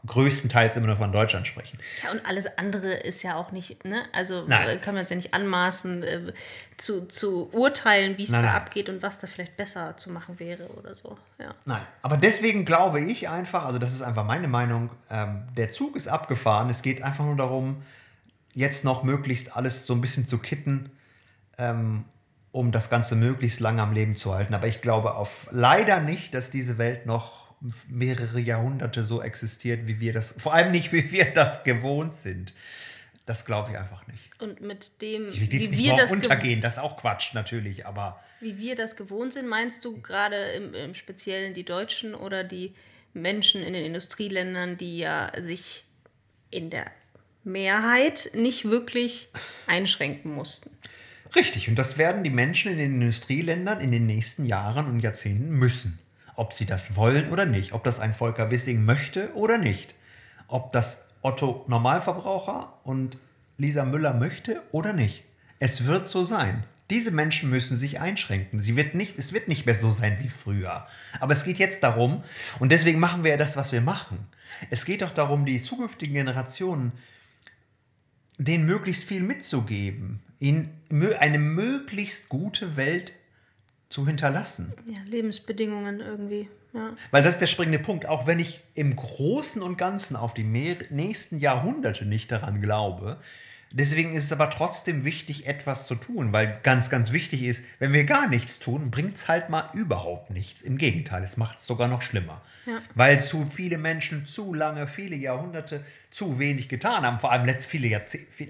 größtenteils 0.07 0.77
immer 0.77 0.87
nur 0.87 0.97
von 0.97 1.13
Deutschland 1.13 1.47
sprechen. 1.47 1.79
Ja, 2.03 2.13
und 2.13 2.25
alles 2.25 2.47
andere 2.59 2.93
ist 2.93 3.23
ja 3.23 3.37
auch 3.37 3.53
nicht, 3.53 3.85
ne? 3.85 4.03
Also 4.13 4.45
Nein. 4.47 4.69
äh, 4.69 4.77
kann 4.77 4.95
man 4.95 5.03
uns 5.03 5.11
ja 5.11 5.17
nicht 5.17 5.35
anmaßen, 5.35 6.03
äh, 6.03 6.33
zu, 6.77 7.07
zu 7.07 7.51
urteilen, 7.53 8.17
wie 8.17 8.25
es 8.25 8.31
Nein, 8.31 8.43
da 8.43 8.49
nein. 8.49 8.57
abgeht 8.57 8.89
und 8.89 9.03
was 9.03 9.19
da 9.19 9.27
vielleicht 9.27 9.57
besser 9.57 9.97
zu 9.97 10.11
machen 10.11 10.39
wäre 10.39 10.69
oder 10.69 10.95
so. 10.95 11.19
Ja. 11.39 11.51
Nein, 11.67 11.83
aber 12.03 12.17
deswegen 12.17 12.65
glaube 12.65 13.01
ich 13.01 13.29
einfach, 13.29 13.67
also 13.67 13.79
das 13.79 13.93
ist 13.93 14.03
einfach 14.03 14.25
meine 14.25 14.49
Meinung, 14.49 14.91
ähm, 15.11 15.43
der 15.57 15.71
Zug 15.71 15.97
ist 15.97 16.09
abgefahren. 16.09 16.71
Es 16.71 16.83
geht 16.83 17.03
einfach 17.03 17.25
nur 17.25 17.37
darum, 17.37 17.83
jetzt 18.55 18.85
noch 18.85 19.03
möglichst 19.03 19.57
alles 19.57 19.87
so 19.87 19.95
ein 19.95 20.01
bisschen 20.01 20.27
zu 20.27 20.39
kitten, 20.39 20.91
ähm, 21.59 22.05
um 22.53 22.73
das 22.73 22.91
Ganze 22.91 23.15
möglichst 23.15 23.61
lange 23.61 23.83
am 23.83 23.93
Leben 23.93 24.17
zu 24.17 24.35
halten. 24.35 24.55
Aber 24.55 24.67
ich 24.67 24.81
glaube 24.83 25.15
auf 25.15 25.47
leider 25.51 26.01
nicht, 26.01 26.35
dass 26.35 26.51
diese 26.51 26.79
Welt 26.79 27.07
noch 27.07 27.55
mehrere 27.89 28.41
Jahrhunderte 28.41 29.05
so 29.05 29.23
existiert, 29.23 29.87
wie 29.87 30.01
wir 30.01 30.13
das, 30.13 30.35
vor 30.39 30.55
allem 30.55 30.73
nicht, 30.73 30.93
wie 30.93 31.13
wir 31.13 31.27
das 31.27 31.63
gewohnt 31.63 32.15
sind. 32.15 32.55
Das 33.27 33.45
glaube 33.45 33.71
ich 33.73 33.79
einfach 33.79 34.07
nicht. 34.09 34.31
Und 34.41 34.61
mit 34.63 35.03
dem, 35.03 35.29
Ich 35.29 35.41
will 35.41 35.53
wie 35.53 35.57
jetzt 35.59 35.71
nicht 35.71 35.85
wir, 35.85 35.95
das 35.95 36.11
ge- 36.11 36.17
untergehen, 36.17 36.61
das 36.61 36.73
ist 36.75 36.79
auch 36.81 36.97
Quatsch 36.97 37.35
natürlich, 37.35 37.87
aber 37.87 38.19
wie 38.41 38.59
wir 38.59 38.75
das 38.75 38.97
gewohnt 38.97 39.35
sind, 39.35 39.47
meinst 39.47 39.85
du 39.85 40.01
gerade 40.01 40.37
im, 40.37 40.75
im 40.75 40.95
Speziellen 40.95 41.53
die 41.55 41.65
Deutschen 41.65 42.15
oder 42.15 42.43
die 42.43 42.75
Menschen 43.13 43.63
in 43.63 43.75
den 43.75 43.85
Industrieländern, 43.85 44.79
die 44.79 44.99
ja 44.99 45.31
sich 45.39 45.85
in 46.51 46.71
der 46.71 46.87
Mehrheit 47.45 48.31
nicht 48.35 48.67
wirklich 48.67 49.29
einschränken 49.67 50.33
mussten? 50.35 50.71
Richtig, 51.35 51.69
und 51.69 51.77
das 51.77 51.97
werden 51.97 52.25
die 52.25 52.31
Menschen 52.31 52.73
in 52.73 52.79
den 52.79 52.95
Industrieländern 52.95 53.81
in 53.81 53.93
den 53.93 54.07
nächsten 54.07 54.47
Jahren 54.47 54.87
und 54.87 55.01
Jahrzehnten 55.01 55.51
müssen. 55.51 55.99
Ob 56.35 56.53
sie 56.53 56.67
das 56.67 56.97
wollen 56.97 57.31
oder 57.31 57.47
nicht. 57.47 57.73
Ob 57.73 57.85
das 57.85 58.01
ein 58.01 58.15
Volker 58.15 58.51
Wissing 58.51 58.85
möchte 58.85 59.35
oder 59.35 59.59
nicht. 59.59 59.95
Ob 60.49 60.73
das 60.73 61.07
Otto 61.23 61.65
Normalverbraucher 61.69 62.81
und 62.83 63.19
Lisa 63.59 63.85
Müller 63.85 64.15
möchte 64.15 64.63
oder 64.73 64.93
nicht. 64.93 65.23
Es 65.59 65.85
wird 65.85 66.09
so 66.09 66.25
sein. 66.25 66.65
Diese 66.89 67.13
Menschen 67.13 67.51
müssen 67.51 67.77
sich 67.77 68.01
einschränken. 68.01 68.61
Sie 68.61 68.75
wird 68.75 68.95
nicht, 68.95 69.17
es 69.17 69.33
wird 69.33 69.47
nicht 69.47 69.67
mehr 69.67 69.77
so 69.77 69.93
sein 69.93 70.19
wie 70.21 70.29
früher. 70.29 70.87
Aber 71.21 71.33
es 71.33 71.45
geht 71.45 71.59
jetzt 71.59 71.85
darum, 71.85 72.25
und 72.59 72.73
deswegen 72.73 72.99
machen 72.99 73.23
wir 73.23 73.31
ja 73.31 73.37
das, 73.37 73.57
was 73.57 73.71
wir 73.71 73.81
machen. 73.81 74.27
Es 74.71 74.85
geht 74.85 75.03
doch 75.03 75.13
darum, 75.13 75.47
die 75.47 75.63
zukünftigen 75.63 76.15
Generationen 76.15 76.93
denen 78.45 78.65
möglichst 78.65 79.05
viel 79.05 79.23
mitzugeben, 79.23 80.21
ihnen 80.39 80.71
eine 81.19 81.39
möglichst 81.39 82.29
gute 82.29 82.77
Welt 82.77 83.13
zu 83.91 84.07
hinterlassen. 84.07 84.73
Ja, 84.87 85.03
Lebensbedingungen 85.07 86.01
irgendwie. 86.01 86.49
Ja. 86.73 86.95
Weil 87.11 87.23
das 87.23 87.35
ist 87.35 87.41
der 87.41 87.49
springende 87.49 87.81
Punkt. 87.81 88.07
Auch 88.07 88.27
wenn 88.27 88.39
ich 88.39 88.61
im 88.75 88.95
Großen 88.95 89.61
und 89.61 89.77
Ganzen 89.77 90.17
auf 90.17 90.35
die 90.35 90.45
nächsten 90.45 91.39
Jahrhunderte 91.39 92.07
nicht 92.07 92.31
daran 92.31 92.63
glaube, 92.63 93.21
Deswegen 93.73 94.15
ist 94.15 94.25
es 94.25 94.33
aber 94.33 94.51
trotzdem 94.51 95.05
wichtig, 95.05 95.47
etwas 95.47 95.87
zu 95.87 95.95
tun, 95.95 96.33
weil 96.33 96.59
ganz, 96.65 96.91
ganz 96.91 97.13
wichtig 97.13 97.45
ist, 97.45 97.65
wenn 97.79 97.93
wir 97.93 98.03
gar 98.03 98.29
nichts 98.29 98.59
tun, 98.59 98.91
bringt 98.91 99.17
es 99.17 99.29
halt 99.29 99.49
mal 99.49 99.71
überhaupt 99.75 100.31
nichts. 100.31 100.63
Im 100.63 100.77
Gegenteil, 100.77 101.23
es 101.23 101.37
macht 101.37 101.59
es 101.59 101.67
sogar 101.67 101.87
noch 101.87 102.03
schlimmer. 102.03 102.43
Ja. 102.67 102.81
Weil 102.97 103.21
zu 103.21 103.47
viele 103.47 103.79
Menschen 103.79 104.27
zu 104.27 104.55
lange, 104.55 104.89
viele 104.89 105.15
Jahrhunderte 105.15 105.85
zu 106.11 106.41
wenig 106.41 106.69
getan 106.69 107.03
haben, 107.03 107.21
vor 107.21 107.31
allem, 107.31 107.45
letzt, 107.45 107.69
viele 107.69 108.03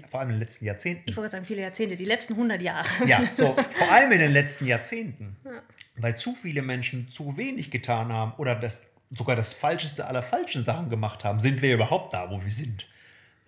vor 0.09 0.19
allem 0.19 0.29
in 0.29 0.35
den 0.35 0.39
letzten 0.39 0.65
Jahrzehnten. 0.65 1.03
Ich 1.05 1.15
wollte 1.15 1.31
sagen, 1.31 1.45
viele 1.45 1.61
Jahrzehnte, 1.61 1.95
die 1.95 2.05
letzten 2.05 2.33
100 2.33 2.59
Jahre. 2.59 2.87
Ja, 3.05 3.21
so, 3.35 3.55
vor 3.69 3.91
allem 3.91 4.11
in 4.11 4.19
den 4.19 4.31
letzten 4.31 4.65
Jahrzehnten. 4.65 5.37
Ja. 5.45 5.61
Weil 5.97 6.17
zu 6.17 6.33
viele 6.33 6.63
Menschen 6.63 7.09
zu 7.09 7.37
wenig 7.37 7.69
getan 7.69 8.11
haben 8.11 8.33
oder 8.37 8.55
das, 8.55 8.81
sogar 9.11 9.35
das 9.35 9.53
Falscheste 9.53 10.07
aller 10.07 10.23
falschen 10.23 10.63
Sachen 10.63 10.89
gemacht 10.89 11.23
haben, 11.23 11.39
sind 11.39 11.61
wir 11.61 11.75
überhaupt 11.75 12.15
da, 12.15 12.31
wo 12.31 12.43
wir 12.43 12.51
sind. 12.51 12.87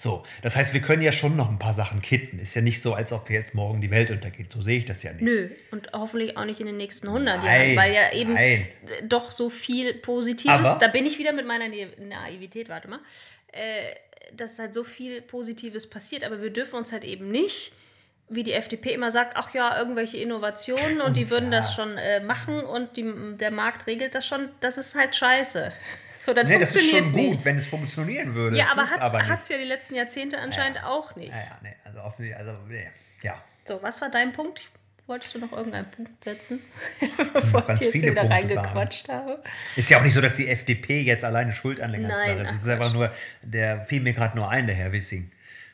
So, 0.03 0.21
das 0.41 0.57
heißt, 0.57 0.73
wir 0.73 0.81
können 0.81 1.01
ja 1.01 1.13
schon 1.13 1.37
noch 1.37 1.49
ein 1.49 1.59
paar 1.59 1.73
Sachen 1.73 2.01
kitten. 2.01 2.37
Ist 2.37 2.55
ja 2.55 2.61
nicht 2.61 2.81
so, 2.81 2.93
als 2.93 3.13
ob 3.13 3.29
jetzt 3.29 3.55
morgen 3.55 3.79
die 3.79 3.89
Welt 3.89 4.11
untergeht. 4.11 4.51
So 4.51 4.59
sehe 4.59 4.79
ich 4.79 4.83
das 4.83 5.01
ja 5.01 5.13
nicht. 5.13 5.21
Nö, 5.21 5.49
und 5.71 5.93
hoffentlich 5.93 6.35
auch 6.35 6.43
nicht 6.43 6.59
in 6.59 6.65
den 6.65 6.75
nächsten 6.75 7.07
100 7.07 7.37
nein, 7.37 7.45
Jahren, 7.45 7.77
weil 7.77 7.93
ja 7.93 8.11
eben 8.11 8.33
nein. 8.33 8.67
doch 9.03 9.31
so 9.31 9.49
viel 9.49 9.93
Positives, 9.93 10.67
Aber, 10.67 10.77
da 10.77 10.89
bin 10.89 11.05
ich 11.05 11.19
wieder 11.19 11.31
mit 11.31 11.47
meiner 11.47 11.69
Naivität, 11.69 12.67
warte 12.67 12.89
mal, 12.89 12.99
äh, 13.53 13.95
dass 14.35 14.59
halt 14.59 14.73
so 14.73 14.83
viel 14.83 15.21
Positives 15.21 15.89
passiert. 15.89 16.25
Aber 16.25 16.41
wir 16.41 16.49
dürfen 16.49 16.75
uns 16.75 16.91
halt 16.91 17.05
eben 17.05 17.31
nicht 17.31 17.71
wie 18.29 18.43
die 18.43 18.53
FDP 18.53 18.93
immer 18.93 19.11
sagt, 19.11 19.37
ach 19.37 19.53
ja, 19.53 19.77
irgendwelche 19.77 20.17
Innovationen 20.17 21.01
und 21.01 21.15
die 21.15 21.29
würden 21.29 21.51
ja. 21.51 21.59
das 21.59 21.73
schon 21.73 21.97
äh, 21.97 22.19
machen 22.19 22.61
und 22.61 22.97
die, 22.97 23.05
der 23.37 23.51
Markt 23.51 23.87
regelt 23.87 24.15
das 24.15 24.25
schon, 24.25 24.49
das 24.59 24.77
ist 24.77 24.95
halt 24.95 25.15
scheiße. 25.15 25.71
So, 26.25 26.33
das, 26.33 26.47
nee, 26.47 26.59
das 26.59 26.75
ist 26.75 26.89
schon 26.89 27.11
gut, 27.11 27.31
nicht. 27.31 27.45
wenn 27.45 27.57
es 27.57 27.67
funktionieren 27.67 28.33
würde. 28.33 28.57
Ja, 28.57 28.67
aber 28.71 29.27
hat 29.27 29.43
es 29.43 29.49
ja 29.49 29.57
die 29.57 29.65
letzten 29.65 29.95
Jahrzehnte 29.95 30.37
anscheinend 30.39 30.77
ja. 30.77 30.87
auch 30.87 31.15
nicht. 31.15 31.31
Ja, 31.31 31.37
ja, 31.37 31.57
nee, 31.61 31.75
also, 31.83 31.99
offensichtlich, 31.99 32.37
also 32.37 32.61
nee, 32.67 32.89
ja. 33.21 33.41
So, 33.65 33.81
was 33.81 34.01
war 34.01 34.09
dein 34.09 34.31
Punkt? 34.31 34.69
Wolltest 35.05 35.35
du 35.35 35.39
noch 35.39 35.51
irgendeinen 35.51 35.91
Punkt 35.91 36.23
setzen, 36.23 36.61
bevor 37.33 37.69
ich 37.71 37.81
jetzt 37.81 37.93
wieder 37.93 38.29
reingequatscht 38.29 39.09
habe? 39.09 39.43
Ist 39.75 39.89
ja 39.89 39.97
auch 39.97 40.03
nicht 40.03 40.13
so, 40.13 40.21
dass 40.21 40.37
die 40.37 40.47
FDP 40.47 41.01
jetzt 41.01 41.25
alleine 41.25 41.51
Schuld 41.51 41.81
an 41.81 41.91
der 41.91 41.99
ganzen 41.99 42.25
Sache 42.25 42.39
ist. 42.39 42.51
Es 42.51 42.61
ist 42.63 42.69
einfach 42.69 42.93
nur, 42.93 43.11
der 43.41 43.83
fiel 43.83 44.01
mir 44.01 44.13
gerade 44.13 44.37
nur 44.37 44.49
ein, 44.49 44.65
der 44.65 44.77
Herr 44.77 44.93
Wissing 44.93 45.29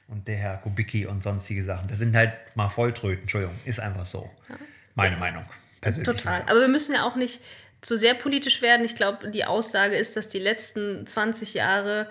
und 0.07 0.27
der 0.27 0.37
Herr 0.37 0.57
Kubicki 0.57 1.05
und 1.05 1.21
sonstige 1.21 1.63
Sachen. 1.63 1.87
Das 1.87 1.99
sind 1.99 2.15
halt 2.15 2.33
mal 2.55 2.69
Volltröten, 2.69 3.21
Entschuldigung, 3.21 3.55
ist 3.65 3.79
einfach 3.79 4.05
so. 4.05 4.31
Ja. 4.49 4.55
Meine 4.95 5.17
Meinung. 5.17 5.45
Persönlich. 5.79 6.07
Total. 6.07 6.41
Aber 6.47 6.61
wir 6.61 6.67
müssen 6.67 6.95
ja 6.95 7.03
auch 7.03 7.15
nicht 7.15 7.39
zu 7.81 7.97
sehr 7.97 8.13
politisch 8.13 8.61
werden. 8.61 8.85
Ich 8.85 8.95
glaube, 8.95 9.31
die 9.31 9.45
Aussage 9.45 9.95
ist, 9.95 10.17
dass 10.17 10.29
die 10.29 10.39
letzten 10.39 11.07
20 11.07 11.53
Jahre, 11.53 12.09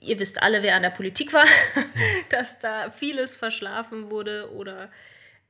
ihr 0.00 0.18
wisst 0.18 0.42
alle, 0.42 0.62
wer 0.62 0.76
an 0.76 0.82
der 0.82 0.90
Politik 0.90 1.32
war, 1.32 1.44
dass 2.28 2.58
da 2.58 2.90
vieles 2.90 3.36
verschlafen 3.36 4.10
wurde 4.10 4.52
oder 4.52 4.90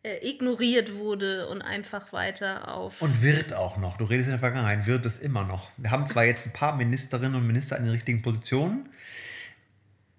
äh, 0.03 0.27
ignoriert 0.29 0.95
wurde 0.97 1.49
und 1.49 1.63
einfach 1.63 2.13
weiter 2.13 2.75
auf. 2.75 3.03
Und 3.03 3.23
wird 3.23 3.53
auch 3.53 3.77
noch. 3.77 3.99
Du 3.99 4.05
redest 4.05 4.29
in 4.29 4.33
der 4.33 4.41
Vergangenheit, 4.41 4.87
wird 4.87 5.07
es 5.07 5.19
immer 5.19 5.45
noch. 5.45 5.71
Wir 5.77 5.91
haben 5.91 6.07
zwar 6.07 6.25
jetzt 6.25 6.47
ein 6.47 6.53
paar 6.53 6.75
Ministerinnen 6.77 7.35
und 7.35 7.47
Minister 7.47 7.77
in 7.77 7.85
den 7.85 7.93
richtigen 7.93 8.23
Positionen, 8.23 8.89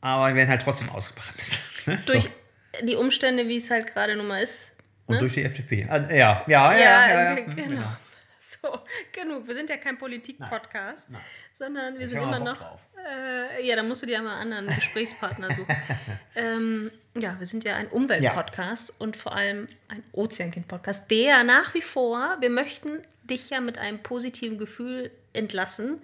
aber 0.02 0.28
wir 0.30 0.36
werden 0.36 0.50
halt 0.50 0.62
trotzdem 0.62 0.90
ausgebremst. 0.90 1.60
Ne? 1.86 2.00
Durch 2.06 2.24
so. 2.24 2.86
die 2.86 2.96
Umstände, 2.96 3.50
wie 3.50 3.58
es 3.58 3.70
halt 3.70 3.88
gerade 3.88 4.16
nun 4.16 4.28
mal 4.28 4.42
ist. 4.42 4.78
Und 5.06 5.16
ne? 5.16 5.20
durch 5.20 5.34
die 5.34 5.44
FDP. 5.44 5.86
Also, 5.90 6.10
ja, 6.12 6.16
ja, 6.16 6.46
ja, 6.48 6.72
ja, 6.72 6.80
ja, 6.80 7.24
ja, 7.24 7.36
genau. 7.42 7.56
genau. 7.56 7.98
So, 8.62 8.68
genug. 9.14 9.48
Wir 9.48 9.56
sind 9.56 9.70
ja 9.70 9.78
kein 9.78 9.98
Politik-Podcast, 9.98 11.10
sondern 11.54 11.98
wir 11.98 12.08
sind 12.08 12.22
immer 12.22 12.40
noch. 12.40 12.78
Äh, 12.98 13.66
ja, 13.66 13.76
da 13.78 13.84
musst 13.84 14.02
du 14.02 14.06
dir 14.06 14.18
einmal 14.18 14.40
einen 14.40 14.54
anderen 14.54 14.76
Gesprächspartner 14.76 15.54
suchen. 15.56 15.76
ähm, 16.36 16.92
ja, 17.16 17.40
wir 17.40 17.48
sind 17.48 17.64
ja 17.64 17.76
ein 17.76 17.88
Umwelt-Podcast 17.88 18.90
ja. 18.90 18.96
und 19.00 19.16
vor 19.16 19.34
allem 19.34 19.68
ein 19.88 20.04
Ozeankind-Podcast, 20.12 21.10
der 21.10 21.44
nach 21.44 21.74
wie 21.74 21.82
vor, 21.82 22.38
wir 22.42 22.50
möchten 22.50 23.00
dich 23.24 23.50
ja 23.50 23.62
mit 23.62 23.78
einem 23.78 24.00
positiven 24.00 24.58
Gefühl 24.58 25.12
entlassen. 25.32 26.02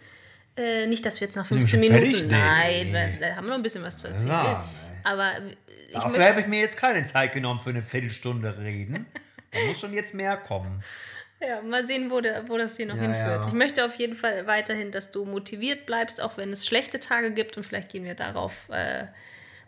Äh, 0.56 0.88
nicht, 0.88 1.06
dass 1.06 1.20
wir 1.20 1.28
jetzt 1.28 1.36
nach 1.36 1.46
15 1.46 1.80
Minuten. 1.80 2.28
Nein, 2.28 2.92
nee. 2.92 3.18
da 3.20 3.36
haben 3.36 3.46
wir 3.46 3.50
noch 3.50 3.56
ein 3.56 3.64
bisschen 3.64 3.84
was 3.84 3.98
zu 3.98 4.08
erzählen. 4.08 4.30
Ja, 4.30 4.70
Aber 5.04 5.32
ich 5.90 5.94
Dafür 5.94 6.30
habe 6.30 6.42
ich 6.42 6.48
mir 6.48 6.60
jetzt 6.60 6.78
keine 6.78 7.04
Zeit 7.04 7.34
genommen 7.34 7.60
für 7.60 7.72
eine 7.72 7.84
Viertelstunde 7.84 8.58
reden. 8.60 9.06
Da 9.52 9.60
muss 9.66 9.80
schon 9.80 9.94
jetzt 9.94 10.14
mehr 10.14 10.38
kommen. 10.38 10.84
Ja, 11.42 11.62
mal 11.62 11.86
sehen, 11.86 12.12
wo, 12.12 12.20
der, 12.20 12.50
wo 12.50 12.58
das 12.58 12.76
hier 12.76 12.86
noch 12.86 12.98
ja, 12.98 13.04
hinführt. 13.04 13.44
Ja. 13.44 13.48
Ich 13.48 13.54
möchte 13.54 13.86
auf 13.86 13.96
jeden 13.96 14.16
Fall 14.16 14.46
weiterhin, 14.46 14.92
dass 14.92 15.12
du 15.12 15.26
motiviert 15.26 15.86
bleibst, 15.86 16.22
auch 16.22 16.38
wenn 16.38 16.52
es 16.52 16.66
schlechte 16.66 17.00
Tage 17.00 17.32
gibt. 17.32 17.56
Und 17.56 17.64
vielleicht 17.64 17.90
gehen 17.90 18.04
wir 18.04 18.16
darauf 18.16 18.68
äh, 18.70 19.06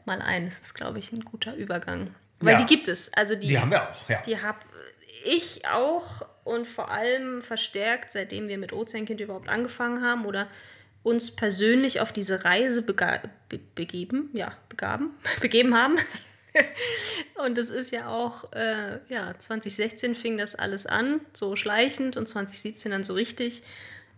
mal 0.05 0.21
ein. 0.21 0.45
Das 0.45 0.59
ist, 0.59 0.73
glaube 0.73 0.99
ich, 0.99 1.13
ein 1.13 1.21
guter 1.21 1.55
Übergang. 1.55 2.13
Weil 2.41 2.57
die 2.57 2.65
gibt 2.65 2.87
es. 2.87 3.13
Also 3.13 3.35
die, 3.35 3.47
die 3.47 3.59
haben 3.59 3.71
wir 3.71 3.89
auch, 3.89 4.09
ja. 4.09 4.21
Die 4.23 4.41
habe 4.41 4.59
ich 5.23 5.67
auch 5.67 6.25
und 6.43 6.67
vor 6.67 6.91
allem 6.91 7.41
verstärkt, 7.41 8.11
seitdem 8.11 8.47
wir 8.47 8.57
mit 8.57 8.73
Ozeankind 8.73 9.21
überhaupt 9.21 9.47
angefangen 9.47 10.03
haben 10.03 10.25
oder 10.25 10.47
uns 11.03 11.35
persönlich 11.35 12.01
auf 12.01 12.11
diese 12.11 12.43
Reise 12.45 12.83
be 12.83 12.95
begeben, 13.75 14.29
ja, 14.33 14.53
begaben, 14.69 15.11
begeben 15.41 15.77
haben. 15.77 15.97
und 17.45 17.57
es 17.57 17.69
ist 17.69 17.91
ja 17.91 18.09
auch, 18.09 18.51
äh, 18.53 18.99
ja, 19.07 19.37
2016 19.37 20.15
fing 20.15 20.37
das 20.37 20.55
alles 20.55 20.85
an, 20.85 21.21
so 21.33 21.55
schleichend 21.55 22.17
und 22.17 22.27
2017 22.27 22.91
dann 22.91 23.03
so 23.03 23.13
richtig. 23.13 23.63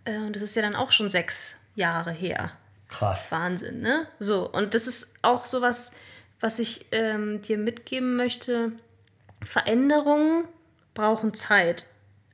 Äh, 0.05 0.17
und 0.17 0.35
das 0.35 0.41
ist 0.41 0.55
ja 0.55 0.61
dann 0.61 0.75
auch 0.75 0.91
schon 0.91 1.09
sechs 1.09 1.55
Jahre 1.75 2.11
her. 2.11 2.51
Krass. 2.89 3.31
Wahnsinn, 3.31 3.81
ne? 3.81 4.07
So, 4.19 4.49
und 4.49 4.75
das 4.75 4.87
ist 4.87 5.15
auch 5.21 5.45
sowas, 5.45 5.93
was 6.39 6.59
ich 6.59 6.87
ähm, 6.91 7.41
dir 7.41 7.57
mitgeben 7.57 8.15
möchte. 8.15 8.73
Veränderungen 9.41 10.47
brauchen 10.93 11.33
Zeit. 11.33 11.85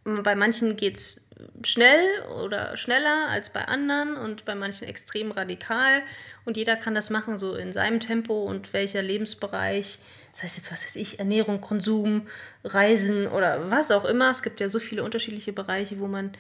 Bei 0.04 0.36
manchen 0.36 0.76
geht 0.76 0.98
es 0.98 1.29
schnell 1.64 2.24
oder 2.44 2.76
schneller 2.78 3.28
als 3.30 3.52
bei 3.52 3.66
anderen 3.66 4.16
und 4.16 4.46
bei 4.46 4.56
manchen 4.56 4.88
extrem 4.88 5.32
radikal. 5.32 6.02
Und 6.46 6.58
jeder 6.58 6.76
kann 6.76 6.96
das 6.96 7.10
machen, 7.10 7.38
so 7.38 7.56
in 7.56 7.72
seinem 7.72 8.00
Tempo 8.00 8.44
und 8.44 8.74
welcher 8.74 9.02
Lebensbereich. 9.02 10.00
Das 10.34 10.44
heißt 10.44 10.58
jetzt, 10.58 10.72
was 10.72 10.86
weiß 10.86 10.96
ich, 10.96 11.20
Ernährung, 11.20 11.62
Konsum, 11.62 12.28
Reisen 12.64 13.28
oder 13.28 13.72
was 13.72 13.92
auch 13.92 14.06
immer. 14.06 14.32
Es 14.32 14.44
gibt 14.44 14.60
ja 14.60 14.70
so 14.70 14.80
viele 14.80 15.04
unterschiedliche 15.04 15.54
Bereiche, 15.54 16.00
wo 16.00 16.08
man 16.08 16.32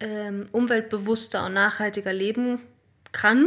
ähm, 0.00 0.48
umweltbewusster 0.52 1.46
und 1.46 1.54
nachhaltiger 1.54 2.12
leben 2.12 2.60
kann. 3.12 3.46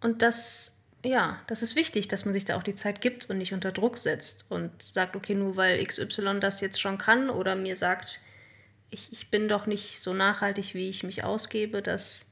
Und 0.00 0.22
das, 0.22 0.80
ja, 1.04 1.40
das 1.46 1.62
ist 1.62 1.76
wichtig, 1.76 2.08
dass 2.08 2.24
man 2.24 2.34
sich 2.34 2.44
da 2.44 2.56
auch 2.56 2.62
die 2.62 2.74
Zeit 2.74 3.00
gibt 3.00 3.30
und 3.30 3.38
nicht 3.38 3.52
unter 3.52 3.72
Druck 3.72 3.98
setzt 3.98 4.50
und 4.50 4.82
sagt, 4.82 5.16
okay, 5.16 5.34
nur 5.34 5.56
weil 5.56 5.84
XY 5.84 6.40
das 6.40 6.60
jetzt 6.60 6.80
schon 6.80 6.98
kann 6.98 7.30
oder 7.30 7.54
mir 7.54 7.76
sagt, 7.76 8.20
ich, 8.92 9.10
ich 9.12 9.30
bin 9.30 9.48
doch 9.48 9.66
nicht 9.66 10.02
so 10.02 10.12
nachhaltig, 10.12 10.74
wie 10.74 10.88
ich 10.88 11.02
mich 11.02 11.24
ausgebe. 11.24 11.82
Das 11.82 12.26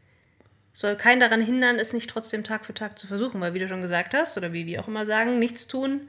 soll 0.72 0.96
keinen 0.96 1.20
daran 1.20 1.40
hindern, 1.40 1.78
es 1.78 1.92
nicht 1.92 2.10
trotzdem 2.10 2.44
Tag 2.44 2.64
für 2.64 2.74
Tag 2.74 2.98
zu 2.98 3.06
versuchen, 3.06 3.40
weil 3.40 3.54
wie 3.54 3.58
du 3.58 3.66
schon 3.66 3.82
gesagt 3.82 4.14
hast, 4.14 4.36
oder 4.36 4.52
wie 4.52 4.66
wir 4.66 4.80
auch 4.80 4.88
immer 4.88 5.06
sagen, 5.06 5.38
nichts 5.38 5.66
tun 5.66 6.08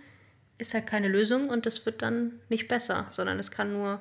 ist 0.58 0.76
halt 0.76 0.86
keine 0.86 1.08
Lösung 1.08 1.50
und 1.50 1.66
das 1.66 1.88
wird 1.88 2.04
dann 2.04 2.34
nicht 2.48 2.68
besser, 2.68 3.08
sondern 3.10 3.40
es 3.40 3.50
kann 3.50 3.74
nur 3.74 4.00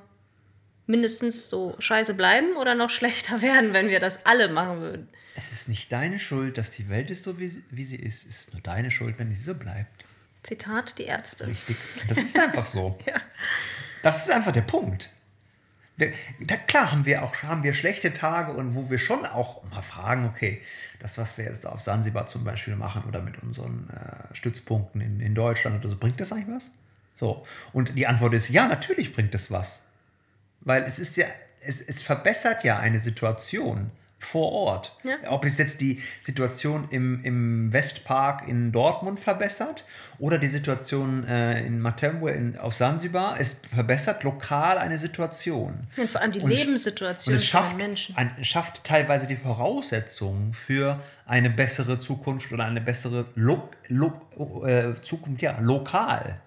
mindestens 0.87 1.49
so 1.49 1.75
scheiße 1.78 2.12
bleiben 2.12 2.57
oder 2.57 2.75
noch 2.75 2.90
schlechter 2.90 3.40
werden, 3.40 3.73
wenn 3.73 3.88
wir 3.88 4.00
das 4.00 4.26
alle 4.26 4.49
machen 4.49 4.80
würden. 4.80 5.09
Es 5.37 5.52
ist 5.52 5.69
nicht 5.69 5.90
deine 5.90 6.21
Schuld, 6.21 6.59
dass 6.59 6.71
die 6.71 6.90
Welt 6.90 7.11
ist 7.11 7.25
so, 7.25 7.38
wie 7.38 7.49
sie, 7.49 7.64
wie 7.71 7.85
sie 7.85 7.97
ist. 7.97 8.28
Es 8.28 8.40
ist 8.40 8.52
nur 8.52 8.61
deine 8.61 8.90
Schuld, 8.90 9.19
wenn 9.19 9.33
sie 9.33 9.42
so 9.42 9.54
bleibt. 9.54 10.04
Zitat 10.42 10.99
die 10.99 11.04
Ärzte. 11.04 11.47
Richtig. 11.47 11.76
Das 12.09 12.19
ist 12.19 12.38
einfach 12.38 12.66
so. 12.66 12.99
ja. 13.07 13.14
Das 14.02 14.25
ist 14.25 14.30
einfach 14.30 14.52
der 14.52 14.62
Punkt 14.62 15.09
da, 15.99 16.56
klar 16.56 16.92
haben 16.92 17.04
wir 17.04 17.23
auch 17.23 17.35
haben 17.42 17.62
wir 17.62 17.75
schlechte 17.75 18.12
Tage 18.12 18.52
und 18.52 18.75
wo 18.75 18.90
wir 18.90 18.99
schon 18.99 19.26
auch 19.26 19.62
mal 19.70 19.82
fragen, 19.82 20.26
okay, 20.26 20.62
das, 20.99 21.18
was 21.18 21.37
wir 21.38 21.44
jetzt 21.44 21.66
auf 21.66 21.80
Sansibar 21.80 22.26
zum 22.26 22.44
Beispiel 22.44 22.76
machen 22.76 23.04
oder 23.06 23.20
mit 23.20 23.42
unseren 23.42 23.88
äh, 23.90 24.35
Stützpunkten 24.35 25.00
in, 25.00 25.20
in 25.20 25.35
Deutschland 25.35 25.78
oder 25.78 25.90
so, 25.90 25.97
bringt 25.97 26.20
das 26.20 26.32
eigentlich 26.32 26.54
was? 26.54 26.70
So. 27.16 27.44
Und 27.73 27.99
die 27.99 28.06
Antwort 28.06 28.35
ist 28.35 28.49
ja, 28.49 28.66
natürlich 28.66 29.12
bringt 29.12 29.35
es 29.35 29.50
was. 29.50 29.87
Weil 30.61 30.85
es 30.85 30.99
ist 30.99 31.16
ja, 31.16 31.26
es, 31.61 31.80
es 31.80 32.02
verbessert 32.02 32.64
ja 32.64 32.78
eine 32.78 32.99
Situation. 32.99 33.90
Vor 34.20 34.52
Ort. 34.52 34.96
Ja. 35.02 35.16
Ob 35.30 35.44
es 35.44 35.58
jetzt 35.58 35.80
die 35.80 36.00
Situation 36.22 36.88
im, 36.90 37.24
im 37.24 37.72
Westpark 37.72 38.46
in 38.46 38.70
Dortmund 38.70 39.18
verbessert 39.18 39.86
oder 40.18 40.38
die 40.38 40.46
Situation 40.46 41.26
äh, 41.26 41.64
in 41.64 41.80
Matembwe 41.80 42.30
in, 42.30 42.58
auf 42.58 42.74
Sansibar, 42.74 43.40
es 43.40 43.62
verbessert 43.74 44.22
lokal 44.22 44.78
eine 44.78 44.98
Situation. 44.98 45.86
Und 45.96 46.10
vor 46.10 46.20
allem 46.20 46.32
die 46.32 46.40
Und 46.40 46.50
Lebenssituation 46.50 47.32
Und 47.32 47.36
es 47.40 47.46
schafft, 47.46 47.76
Menschen. 47.78 48.16
ein, 48.16 48.30
es 48.38 48.46
schafft 48.46 48.84
teilweise 48.84 49.26
die 49.26 49.36
Voraussetzungen 49.36 50.52
für 50.52 51.02
eine 51.26 51.48
bessere 51.48 51.98
Zukunft 51.98 52.52
oder 52.52 52.66
eine 52.66 52.80
bessere 52.80 53.26
lo, 53.34 53.70
lo, 53.88 54.66
äh, 54.66 55.00
Zukunft, 55.00 55.42
ja, 55.42 55.58
lokal. 55.60 56.40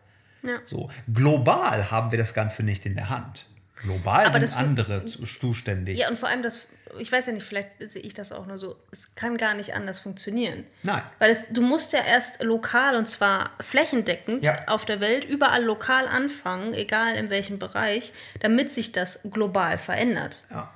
Ja. 0.43 0.57
So. 0.65 0.89
Global 1.11 1.89
haben 1.89 2.11
wir 2.11 2.17
das 2.17 2.33
Ganze 2.33 2.63
nicht 2.63 2.85
in 2.85 2.95
der 2.95 3.09
Hand. 3.09 3.45
Global 3.83 4.25
Aber 4.25 4.39
das 4.39 4.51
sind 4.51 4.59
andere 4.59 5.05
zu- 5.05 5.23
zuständig. 5.25 5.97
Ja, 5.99 6.09
und 6.09 6.17
vor 6.17 6.29
allem 6.29 6.41
das, 6.41 6.67
ich 6.99 7.11
weiß 7.11 7.27
ja 7.27 7.33
nicht, 7.33 7.45
vielleicht 7.45 7.69
sehe 7.89 8.01
ich 8.01 8.13
das 8.13 8.31
auch 8.31 8.45
nur 8.45 8.57
so, 8.57 8.75
es 8.91 9.13
kann 9.15 9.37
gar 9.37 9.53
nicht 9.53 9.73
anders 9.75 9.99
funktionieren. 9.99 10.65
Nein. 10.83 11.03
Weil 11.19 11.31
es, 11.31 11.49
du 11.49 11.61
musst 11.61 11.93
ja 11.93 11.99
erst 12.03 12.41
lokal 12.41 12.95
und 12.95 13.05
zwar 13.07 13.51
flächendeckend 13.59 14.43
Ja. 14.43 14.59
auf 14.67 14.85
der 14.85 14.99
Welt 14.99 15.25
überall 15.25 15.63
lokal 15.63 16.07
anfangen, 16.07 16.73
egal 16.73 17.15
in 17.15 17.29
welchem 17.29 17.59
Bereich, 17.59 18.13
damit 18.39 18.71
sich 18.71 18.91
das 18.91 19.21
global 19.29 19.77
verändert. 19.77 20.43
Ja. 20.49 20.73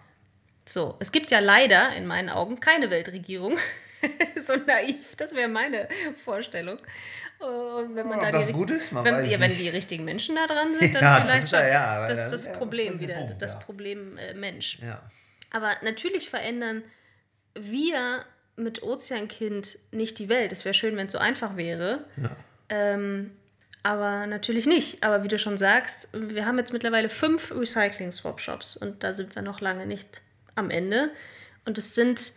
So, 0.67 0.95
es 0.99 1.13
gibt 1.13 1.31
ja 1.31 1.39
leider 1.39 1.95
in 1.95 2.05
meinen 2.05 2.29
Augen 2.29 2.59
keine 2.59 2.89
Weltregierung. 2.89 3.57
so 4.41 4.55
naiv, 4.55 5.15
das 5.15 5.33
wäre 5.35 5.47
meine 5.47 5.87
Vorstellung. 6.15 6.77
Und 7.39 7.95
wenn 7.95 8.07
man 8.07 8.19
Ja, 8.19 8.31
da 8.31 8.37
das 8.39 8.47
die, 8.47 8.53
gut 8.53 8.71
ist, 8.71 8.91
man 8.91 9.03
wenn, 9.05 9.25
ja, 9.29 9.39
wenn 9.39 9.55
die 9.55 9.69
richtigen 9.69 10.03
Menschen 10.05 10.35
da 10.35 10.47
dran 10.47 10.73
sind, 10.79 10.95
dann 10.95 11.03
Ja, 11.03 11.19
das 11.19 11.25
vielleicht 11.27 11.51
ja- 11.51 11.59
schon. 11.59 11.67
ja, 11.71 12.07
das 12.07 12.19
das 12.29 12.33
ist 12.33 12.45
das 12.47 12.57
Problem 12.57 12.99
wieder, 12.99 13.15
Punkt, 13.15 13.41
das 13.41 13.53
ja. 13.53 13.59
Problem 13.59 14.17
äh, 14.17 14.33
Mensch. 14.33 14.79
Aber 15.51 15.71
natürlich 15.83 16.29
verändern 16.29 16.83
wir 17.55 18.25
mit 18.55 18.81
Ozeankind 18.83 19.77
nicht 19.91 20.17
die 20.19 20.29
Welt. 20.29 20.51
Es 20.51 20.65
wäre 20.65 20.73
schön, 20.73 20.97
wenn 20.97 21.05
es 21.07 21.13
so 21.13 21.19
einfach 21.19 21.57
wäre. 21.57 22.05
Ähm, 22.69 23.31
aber 23.83 24.25
natürlich 24.27 24.65
nicht. 24.65 25.03
Aber 25.03 25.23
wie 25.23 25.27
du 25.27 25.37
schon 25.39 25.57
sagst, 25.57 26.09
wir 26.13 26.45
haben 26.45 26.57
jetzt 26.57 26.73
mittlerweile 26.73 27.07
fünf 27.09 27.51
Recycling-Swap-Shops 27.51 28.75
und 28.77 29.03
da 29.03 29.13
sind 29.13 29.35
wir 29.35 29.41
noch 29.43 29.61
lange 29.61 29.85
nicht 29.85 30.21
am 30.55 30.69
Ende. 30.71 31.11
Und 31.65 31.77
es 31.77 31.93
sind 31.95 32.33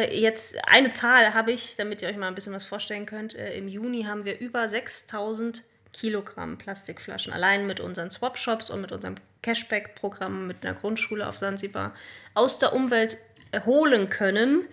jetzt, 0.00 0.56
eine 0.66 0.90
Zahl 0.90 1.34
habe 1.34 1.52
ich, 1.52 1.76
damit 1.76 2.02
ihr 2.02 2.08
euch 2.08 2.16
mal 2.16 2.28
ein 2.28 2.34
bisschen 2.34 2.54
was 2.54 2.64
vorstellen 2.64 3.06
könnt. 3.06 3.34
Äh, 3.34 3.56
Im 3.56 3.68
Juni 3.68 4.04
haben 4.04 4.24
wir 4.24 4.38
über 4.40 4.66
6000 4.68 5.64
Kilogramm 5.92 6.56
Plastikflaschen 6.56 7.32
allein 7.32 7.66
mit 7.66 7.78
unseren 7.78 8.10
Swap-Shops 8.10 8.70
und 8.70 8.80
mit 8.80 8.92
unserem 8.92 9.16
Cashback-Programm 9.42 10.46
mit 10.46 10.64
einer 10.64 10.74
Grundschule 10.74 11.28
auf 11.28 11.36
Sansibar 11.36 11.94
aus 12.34 12.58
der 12.58 12.72
Umwelt 12.72 13.18
äh, 13.50 13.60
holen 13.60 14.08
können 14.08 14.66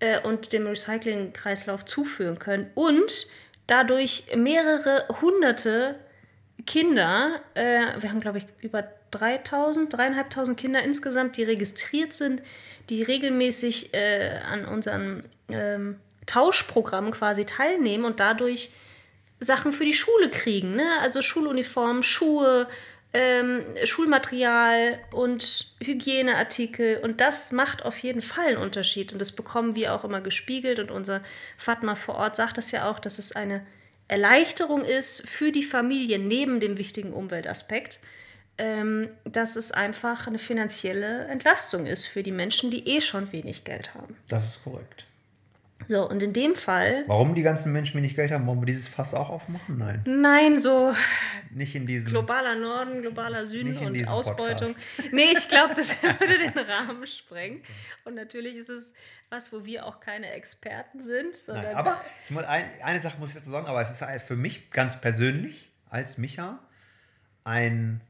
äh, 0.00 0.20
und 0.20 0.52
dem 0.52 0.66
Recycling-Kreislauf 0.66 1.84
zuführen 1.84 2.38
können 2.38 2.70
und 2.74 3.28
dadurch 3.66 4.26
mehrere 4.36 5.06
hunderte 5.20 5.98
Kinder, 6.68 7.40
äh, 7.54 7.86
wir 7.98 8.10
haben 8.10 8.20
glaube 8.20 8.36
ich 8.36 8.46
über 8.60 8.84
3000, 9.10 9.90
dreieinhalbtausend 9.90 10.60
Kinder 10.60 10.82
insgesamt, 10.82 11.38
die 11.38 11.42
registriert 11.42 12.12
sind, 12.12 12.42
die 12.90 13.02
regelmäßig 13.02 13.94
äh, 13.94 14.38
an 14.46 14.66
unseren 14.66 15.24
ähm, 15.48 15.96
Tauschprogrammen 16.26 17.10
quasi 17.10 17.46
teilnehmen 17.46 18.04
und 18.04 18.20
dadurch 18.20 18.70
Sachen 19.40 19.72
für 19.72 19.86
die 19.86 19.94
Schule 19.94 20.28
kriegen, 20.28 20.76
ne? 20.76 20.84
Also 21.00 21.22
Schuluniform, 21.22 22.02
Schuhe, 22.02 22.68
ähm, 23.14 23.64
Schulmaterial 23.84 24.98
und 25.10 25.72
Hygieneartikel. 25.82 26.98
Und 26.98 27.22
das 27.22 27.50
macht 27.50 27.82
auf 27.82 27.96
jeden 28.00 28.20
Fall 28.20 28.48
einen 28.48 28.58
Unterschied. 28.58 29.14
Und 29.14 29.20
das 29.20 29.32
bekommen 29.32 29.74
wir 29.74 29.94
auch 29.94 30.04
immer 30.04 30.20
gespiegelt. 30.20 30.80
Und 30.80 30.90
unser 30.90 31.22
Fatma 31.56 31.94
vor 31.94 32.16
Ort 32.16 32.36
sagt 32.36 32.58
das 32.58 32.72
ja 32.72 32.90
auch, 32.90 32.98
dass 32.98 33.18
es 33.18 33.32
eine 33.32 33.64
Erleichterung 34.08 34.84
ist 34.84 35.28
für 35.28 35.52
die 35.52 35.62
Familie 35.62 36.18
neben 36.18 36.60
dem 36.60 36.78
wichtigen 36.78 37.12
Umweltaspekt, 37.12 38.00
ähm, 38.56 39.10
dass 39.24 39.56
es 39.56 39.70
einfach 39.70 40.26
eine 40.26 40.38
finanzielle 40.38 41.26
Entlastung 41.26 41.86
ist 41.86 42.06
für 42.06 42.22
die 42.22 42.32
Menschen, 42.32 42.70
die 42.70 42.88
eh 42.88 43.00
schon 43.00 43.30
wenig 43.32 43.64
Geld 43.64 43.94
haben. 43.94 44.16
Das 44.28 44.48
ist 44.56 44.64
korrekt. 44.64 45.04
So, 45.86 46.08
und 46.08 46.22
in 46.22 46.32
dem 46.32 46.54
Fall, 46.54 47.04
Warum 47.06 47.34
die 47.34 47.42
ganzen 47.42 47.72
Menschen 47.72 47.96
wenig 47.96 48.14
Geld 48.16 48.30
haben, 48.30 48.46
wollen 48.46 48.60
wir 48.60 48.66
dieses 48.66 48.88
Fass 48.88 49.14
auch 49.14 49.30
aufmachen? 49.30 49.78
Nein. 49.78 50.02
nein, 50.04 50.60
so 50.60 50.92
Nicht 51.50 51.74
in 51.74 51.86
diesem. 51.86 52.10
globaler 52.10 52.56
Norden, 52.56 53.00
globaler 53.00 53.46
Süden 53.46 53.70
Nicht 53.70 53.82
und 53.82 54.08
Ausbeutung. 54.08 54.74
Podcast. 54.74 54.86
Nee, 55.12 55.32
ich 55.32 55.48
glaube, 55.48 55.74
das 55.74 56.02
würde 56.02 56.36
den 56.36 56.58
Rahmen 56.58 57.06
sprengen. 57.06 57.62
Und 58.04 58.14
natürlich 58.16 58.56
ist 58.56 58.68
es 58.68 58.92
was, 59.30 59.52
wo 59.52 59.64
wir 59.64 59.86
auch 59.86 60.00
keine 60.00 60.30
Experten 60.32 61.00
sind, 61.00 61.34
sondern 61.34 61.64
Nein, 61.64 61.76
aber 61.76 62.04
ich 62.24 62.30
muss, 62.32 62.44
ein, 62.44 62.64
eine 62.82 63.00
Sache 63.00 63.18
muss 63.18 63.30
ich 63.30 63.36
dazu 63.36 63.50
sagen, 63.50 63.66
aber 63.66 63.80
es 63.80 63.90
ist 63.90 64.02
halt 64.02 64.20
für 64.20 64.36
mich 64.36 64.70
ganz 64.70 65.00
persönlich 65.00 65.70
als 65.88 66.18
Micha 66.18 66.58
ein, 67.44 68.02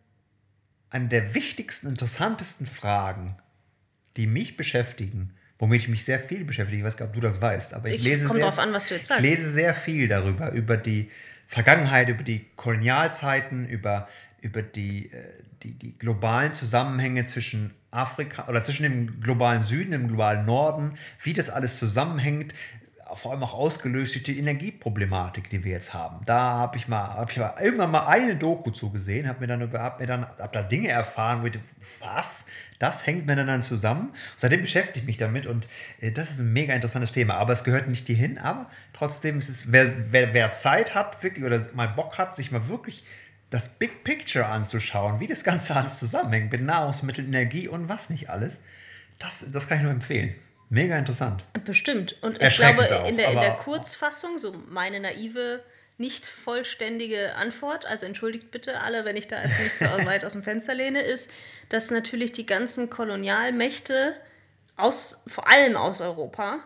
eine 0.91 1.09
der 1.09 1.35
wichtigsten, 1.35 1.89
interessantesten 1.89 2.67
Fragen, 2.67 3.37
die 4.17 4.27
mich 4.27 4.57
beschäftigen, 4.57 5.35
womit 5.59 5.83
ich 5.83 5.89
mich 5.89 6.05
sehr 6.05 6.19
viel 6.21 6.45
beschäftige. 6.45 6.79
Ich 6.79 6.85
weiß 6.85 6.97
gar 6.97 7.07
nicht, 7.07 7.17
ob 7.17 7.21
du 7.23 7.27
das 7.27 7.41
weißt, 7.41 7.75
aber 7.75 7.89
ich, 7.89 7.97
Ich- 7.97 8.03
lese 8.05 8.27
sehr, 8.35 8.47
an, 8.59 8.69
Ich 9.19 9.23
lese 9.23 9.51
sehr 9.51 9.75
viel 9.75 10.09
darüber, 10.09 10.51
über 10.53 10.77
die 10.77 11.11
Vergangenheit, 11.47 12.09
über 12.09 12.23
die 12.23 12.47
Kolonialzeiten, 12.57 13.67
über, 13.69 14.09
über 14.41 14.63
die, 14.63 15.11
äh, 15.13 15.25
die, 15.63 15.73
die 15.73 15.99
globalen 15.99 16.53
Zusammenhänge 16.55 17.25
zwischen 17.25 17.73
Afrika 17.91 18.47
oder 18.49 18.63
zwischen 18.63 18.83
dem 18.83 19.21
globalen 19.21 19.63
Süden, 19.63 19.91
dem 19.93 20.09
globalen 20.09 20.45
Norden, 20.45 20.93
wie 21.23 21.33
das 21.33 21.51
alles 21.51 21.79
zusammenhängt, 21.79 22.55
vor 23.15 23.33
allem 23.33 23.43
auch 23.43 23.55
ausgelöst 23.55 24.15
durch 24.15 24.25
die 24.25 24.39
Energieproblematik, 24.39 25.49
die 25.51 25.65
wir 25.65 25.73
jetzt 25.73 25.95
haben. 25.95 26.25
Da 26.27 26.39
habe 26.39 26.77
ich 26.77 26.89
mal, 26.89 27.15
hab 27.15 27.31
ich 27.31 27.39
mal 27.39 27.55
irgendwann 27.61 27.91
mal 27.91 28.07
eine 28.07 28.37
Doku 28.37 28.71
zugesehen, 28.71 29.29
habe 29.29 29.41
mir 29.41 29.47
dann 29.47 29.73
hab 29.73 30.01
mir 30.01 30.07
dann 30.07 30.27
hab 30.27 30.53
da 30.53 30.63
Dinge 30.63 30.89
erfahren, 30.89 31.43
wo 31.43 31.47
ich 31.47 31.59
was? 32.01 32.47
Das 32.79 33.07
hängt 33.07 33.27
mir 33.27 33.37
dann 33.37 33.63
zusammen. 33.63 34.13
Seitdem 34.37 34.61
beschäftige 34.61 35.01
ich 35.01 35.07
mich 35.07 35.17
damit 35.17 35.47
und 35.47 35.69
äh, 36.01 36.13
das 36.13 36.31
ist 36.31 36.39
ein 36.39 36.53
mega 36.53 36.75
interessantes 36.75 37.13
Thema. 37.13 37.35
Aber 37.35 37.53
es 37.53 37.65
gehört 37.65 37.89
nicht 37.89 38.07
hierhin, 38.07 38.39
aber 38.39 38.71
trotzdem 38.93 39.39
ist 39.39 39.49
es, 39.49 39.73
wer, 39.73 40.13
wer, 40.13 40.35
wer 40.35 40.53
Zeit 40.53 40.95
hat, 40.95 41.23
wirklich 41.23 41.45
oder 41.45 41.61
mal 41.75 41.89
Bock 41.89 42.19
hat, 42.19 42.35
sich 42.35 42.53
mal 42.53 42.69
wirklich 42.69 43.05
das 43.51 43.69
Big 43.69 44.05
Picture 44.05 44.47
anzuschauen, 44.47 45.21
wie 45.21 45.27
das 45.27 45.43
Ganze 45.43 45.75
alles 45.75 45.99
zusammenhängt 45.99 46.53
mit 46.53 46.63
Nahrungsmitteln, 46.63 47.29
Energie 47.29 47.69
und 47.69 47.89
was 47.89 48.11
nicht 48.11 48.29
alles, 48.29 48.61
das, 49.19 49.51
das 49.53 49.69
kann 49.69 49.79
ich 49.79 49.85
nur 49.85 49.93
empfehlen. 49.93 50.35
Mega 50.71 50.99
interessant. 50.99 51.45
Bestimmt. 51.65 52.17
Und 52.23 52.43
ich 52.43 52.57
glaube, 52.57 53.01
auch, 53.01 53.09
in, 53.09 53.17
der, 53.17 53.31
in 53.33 53.41
der 53.41 53.57
Kurzfassung, 53.57 54.39
so 54.39 54.55
meine 54.69 55.01
naive, 55.01 55.63
nicht 55.97 56.27
vollständige 56.27 57.35
Antwort, 57.35 57.85
also 57.87 58.07
entschuldigt 58.07 58.51
bitte 58.51 58.81
alle, 58.81 59.05
wenn 59.05 59.17
ich 59.17 59.29
da 59.29 59.43
jetzt 59.43 59.59
nicht 59.59 59.79
so 59.79 59.87
weit 60.05 60.25
aus 60.25 60.33
dem 60.33 60.43
Fenster 60.43 60.75
lehne, 60.75 61.01
ist, 61.01 61.31
dass 61.71 61.91
natürlich 61.91 62.33
die 62.33 62.47
ganzen 62.47 62.91
Kolonialmächte, 62.91 64.15
aus, 64.77 65.25
vor 65.27 65.49
allem 65.49 65.77
aus 65.77 66.01
Europa, 66.01 66.61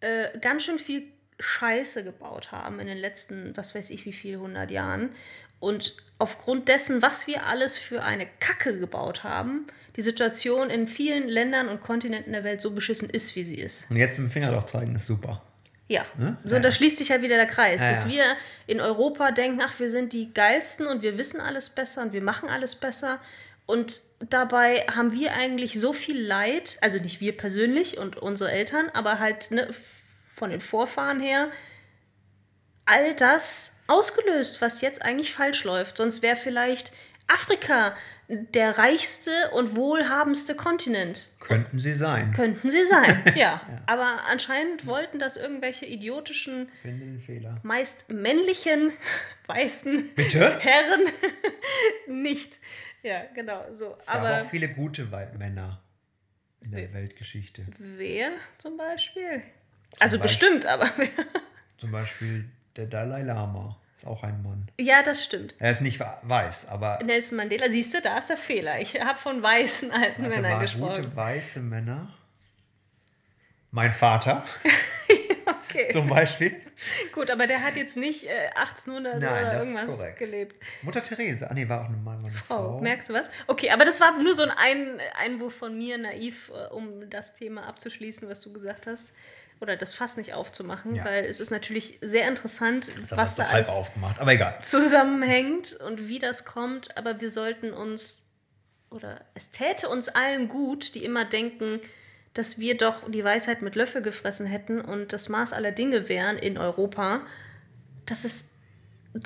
äh, 0.00 0.38
ganz 0.38 0.64
schön 0.64 0.78
viel 0.78 1.04
Scheiße 1.38 2.04
gebaut 2.04 2.52
haben 2.52 2.80
in 2.80 2.86
den 2.86 2.96
letzten, 2.96 3.56
was 3.56 3.74
weiß 3.74 3.90
ich, 3.90 4.06
wie 4.06 4.12
viel 4.12 4.38
hundert 4.38 4.70
Jahren. 4.70 5.10
Und 5.60 5.96
aufgrund 6.18 6.68
dessen, 6.68 7.02
was 7.02 7.26
wir 7.26 7.46
alles 7.46 7.76
für 7.76 8.02
eine 8.02 8.26
Kacke 8.40 8.78
gebaut 8.78 9.22
haben, 9.22 9.66
die 9.96 10.02
Situation 10.02 10.70
in 10.70 10.86
vielen 10.88 11.28
Ländern 11.28 11.68
und 11.68 11.80
Kontinenten 11.80 12.32
der 12.32 12.44
Welt 12.44 12.60
so 12.60 12.70
beschissen 12.70 13.10
ist, 13.10 13.36
wie 13.36 13.44
sie 13.44 13.56
ist. 13.56 13.90
Und 13.90 13.96
jetzt 13.96 14.18
mit 14.18 14.28
dem 14.28 14.32
Finger 14.32 14.50
drauf 14.52 14.66
zeigen, 14.66 14.94
ist 14.94 15.06
super. 15.06 15.42
Ja, 15.88 16.06
Ne? 16.16 16.38
so 16.44 16.56
Ja. 16.56 16.62
da 16.62 16.70
schließt 16.72 16.98
sich 16.98 17.10
halt 17.10 17.22
wieder 17.22 17.36
der 17.36 17.46
Kreis, 17.46 17.82
Ja, 17.82 17.90
dass 17.90 18.04
ja. 18.04 18.10
wir 18.10 18.24
in 18.66 18.80
Europa 18.80 19.30
denken, 19.32 19.60
ach, 19.62 19.78
wir 19.78 19.90
sind 19.90 20.12
die 20.14 20.32
geilsten 20.32 20.86
und 20.86 21.02
wir 21.02 21.18
wissen 21.18 21.40
alles 21.40 21.68
besser 21.70 22.02
und 22.02 22.12
wir 22.14 22.22
machen 22.22 22.48
alles 22.48 22.76
besser 22.76 23.20
und 23.66 24.00
dabei 24.20 24.86
haben 24.94 25.12
wir 25.12 25.34
eigentlich 25.34 25.78
so 25.78 25.92
viel 25.92 26.18
Leid, 26.20 26.78
also 26.80 26.98
nicht 26.98 27.20
wir 27.20 27.36
persönlich 27.36 27.98
und 27.98 28.16
unsere 28.16 28.50
Eltern, 28.52 28.88
aber 28.94 29.18
halt 29.18 29.50
ne, 29.50 29.68
von 30.34 30.50
den 30.50 30.60
Vorfahren 30.60 31.20
her, 31.20 31.50
all 32.86 33.14
das 33.14 33.76
ausgelöst, 33.86 34.60
was 34.60 34.80
jetzt 34.80 35.02
eigentlich 35.02 35.32
falsch 35.34 35.64
läuft. 35.64 35.96
Sonst 35.98 36.22
wäre 36.22 36.36
vielleicht 36.36 36.92
Afrika 37.32 37.94
der 38.28 38.78
reichste 38.78 39.30
und 39.52 39.76
wohlhabendste 39.76 40.54
Kontinent. 40.54 41.28
Könnten 41.40 41.78
sie 41.78 41.92
sein. 41.92 42.32
Könnten 42.32 42.70
sie 42.70 42.84
sein, 42.86 43.32
ja. 43.36 43.60
Aber 43.86 44.20
anscheinend 44.30 44.86
wollten 44.86 45.18
das 45.18 45.36
irgendwelche 45.36 45.84
idiotischen, 45.86 46.68
meist 47.62 48.08
männlichen, 48.10 48.92
weißen 49.48 50.14
Bitte? 50.14 50.58
Herren 50.60 51.00
nicht. 52.22 52.58
Ja, 53.02 53.24
genau, 53.34 53.64
so. 53.72 53.96
Es 54.00 54.08
Aber 54.08 54.42
auch 54.42 54.46
viele 54.46 54.68
gute 54.68 55.04
Männer 55.36 55.82
in 56.60 56.70
der 56.70 56.92
Weltgeschichte. 56.94 57.66
wer 57.78 58.30
zum 58.58 58.76
Beispiel? 58.76 59.42
Also 59.98 60.18
Beispiel- 60.18 60.20
bestimmt, 60.50 60.66
aber 60.66 60.88
wer? 60.96 61.08
Zum 61.76 61.90
Beispiel 61.90 62.48
der 62.76 62.86
Dalai 62.86 63.22
Lama 63.22 63.76
ist 64.02 64.08
auch 64.08 64.22
ein 64.24 64.42
Mann. 64.42 64.68
Ja, 64.80 65.02
das 65.02 65.22
stimmt. 65.22 65.54
Er 65.58 65.70
ist 65.70 65.80
nicht 65.80 66.00
weiß, 66.22 66.68
aber 66.68 66.98
Nelson 67.04 67.36
Mandela, 67.36 67.70
siehst 67.70 67.94
du, 67.94 68.00
da 68.00 68.18
ist 68.18 68.30
der 68.30 68.36
Fehler. 68.36 68.80
Ich 68.80 69.00
habe 69.00 69.18
von 69.18 69.42
weißen 69.42 69.90
alten 69.92 70.24
warte 70.24 70.40
Männern 70.40 70.60
gesprochen. 70.60 71.02
gute 71.02 71.16
weiße 71.16 71.60
Männer. 71.60 72.12
Mein 73.70 73.92
Vater 73.92 74.44
Okay. 75.70 75.88
zum 75.90 76.08
Beispiel. 76.08 76.60
Gut, 77.12 77.30
aber 77.30 77.46
der 77.46 77.62
hat 77.62 77.76
jetzt 77.76 77.96
nicht 77.96 78.24
äh, 78.24 78.48
1800 78.54 79.20
Nein, 79.20 79.44
oder 79.46 79.58
irgendwas 79.58 80.16
gelebt. 80.18 80.56
Mutter 80.82 81.02
Therese. 81.04 81.50
Ah, 81.50 81.54
nee, 81.54 81.68
war 81.68 81.82
auch 81.82 81.86
eine 81.88 81.96
Mann, 81.96 82.18
eine 82.20 82.30
Frau, 82.30 82.72
Frau. 82.72 82.80
merkst 82.80 83.08
du 83.08 83.12
was? 83.14 83.30
Okay, 83.46 83.70
aber 83.70 83.84
das 83.84 84.00
war 84.00 84.18
nur 84.22 84.34
so 84.34 84.42
ein 84.42 84.50
ein 84.50 85.00
Einwurf 85.18 85.54
von 85.54 85.76
mir, 85.76 85.98
naiv, 85.98 86.50
äh, 86.54 86.72
um 86.72 87.08
das 87.10 87.34
Thema 87.34 87.66
abzuschließen, 87.66 88.28
was 88.28 88.40
du 88.40 88.52
gesagt 88.52 88.86
hast. 88.86 89.12
Oder 89.60 89.76
das 89.76 89.94
Fass 89.94 90.16
nicht 90.16 90.34
aufzumachen, 90.34 90.96
Ja. 90.96 91.04
weil 91.04 91.24
es 91.24 91.38
ist 91.38 91.50
natürlich 91.50 91.98
sehr 92.00 92.26
interessant, 92.26 92.90
was 93.10 93.36
da 93.36 93.44
alles 93.46 93.68
aufgemacht, 93.68 94.20
aber 94.20 94.32
egal. 94.32 94.58
zusammenhängt 94.60 95.74
und 95.74 96.08
wie 96.08 96.18
das 96.18 96.44
kommt. 96.44 96.96
Aber 96.96 97.20
wir 97.20 97.30
sollten 97.30 97.72
uns, 97.72 98.28
oder 98.90 99.20
es 99.34 99.50
täte 99.52 99.88
uns 99.88 100.08
allen 100.08 100.48
gut, 100.48 100.96
die 100.96 101.04
immer 101.04 101.24
denken, 101.24 101.80
dass 102.34 102.58
wir 102.58 102.76
doch 102.76 103.08
die 103.10 103.24
Weisheit 103.24 103.62
mit 103.62 103.74
Löffel 103.74 104.02
gefressen 104.02 104.46
hätten 104.46 104.80
und 104.80 105.12
das 105.12 105.28
Maß 105.28 105.52
aller 105.52 105.72
Dinge 105.72 106.08
wären 106.08 106.38
in 106.38 106.56
Europa, 106.58 107.20
dass 108.06 108.24
es 108.24 108.50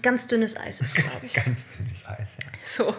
ganz 0.02 0.26
dünnes 0.26 0.56
Eis 0.56 0.80
ist, 0.80 0.96
glaube 0.96 1.24
ich. 1.24 1.32
Ganz 1.44 1.68
dünnes 1.76 2.04
Eis, 2.06 2.38
ja. 2.40 2.48
So. 2.64 2.92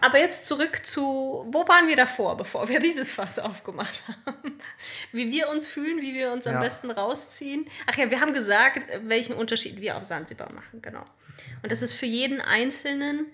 Aber 0.00 0.18
jetzt 0.18 0.46
zurück 0.46 0.80
zu, 0.86 1.46
wo 1.50 1.68
waren 1.68 1.86
wir 1.86 1.96
davor, 1.96 2.34
bevor 2.38 2.66
wir 2.68 2.78
dieses 2.80 3.12
Fass 3.12 3.38
aufgemacht 3.38 4.02
haben? 4.24 4.58
Wie 5.12 5.30
wir 5.30 5.50
uns 5.50 5.66
fühlen, 5.66 6.00
wie 6.00 6.14
wir 6.14 6.32
uns 6.32 6.46
am 6.46 6.54
Ja. 6.54 6.60
besten 6.60 6.90
rausziehen. 6.90 7.66
Ach 7.86 7.98
ja, 7.98 8.10
wir 8.10 8.20
haben 8.22 8.32
gesagt, 8.32 8.86
welchen 9.02 9.34
Unterschied 9.34 9.82
wir 9.82 9.98
auf 9.98 10.06
Sansibar 10.06 10.50
machen, 10.50 10.80
genau. 10.80 11.04
Und 11.62 11.70
das 11.72 11.82
ist 11.82 11.92
für 11.92 12.06
jeden 12.06 12.40
Einzelnen 12.40 13.26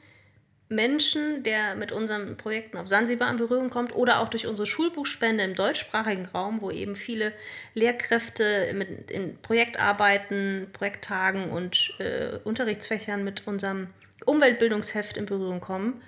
Menschen, 0.75 1.43
der 1.43 1.75
mit 1.75 1.93
unseren 1.93 2.37
Projekten 2.37 2.77
auf 2.77 2.89
Sansibar 2.89 3.31
in 3.31 3.37
Berührung 3.37 3.71
kommt 3.71 3.95
oder 3.95 4.21
auch 4.21 4.29
durch 4.29 4.47
unsere 4.47 4.67
Schulbuchspende 4.67 5.45
im 5.45 5.55
deutschsprachigen 5.55 6.27
Raum, 6.27 6.61
wo 6.61 6.71
eben 6.71 6.97
viele 6.97 7.33
Lehrkräfte 7.75 8.73
mit, 8.75 9.11
in 9.11 9.39
Projektarbeiten, 9.41 10.69
Projekttagen 10.73 11.51
und 11.51 11.95
äh, 11.99 12.39
Unterrichtsfächern 12.45 13.25
mit 13.25 13.47
unserem 13.47 13.89
Umweltbildungsheft 14.27 15.17
in 15.17 15.27
Berührung 15.27 15.61
kommen. 15.61 16.03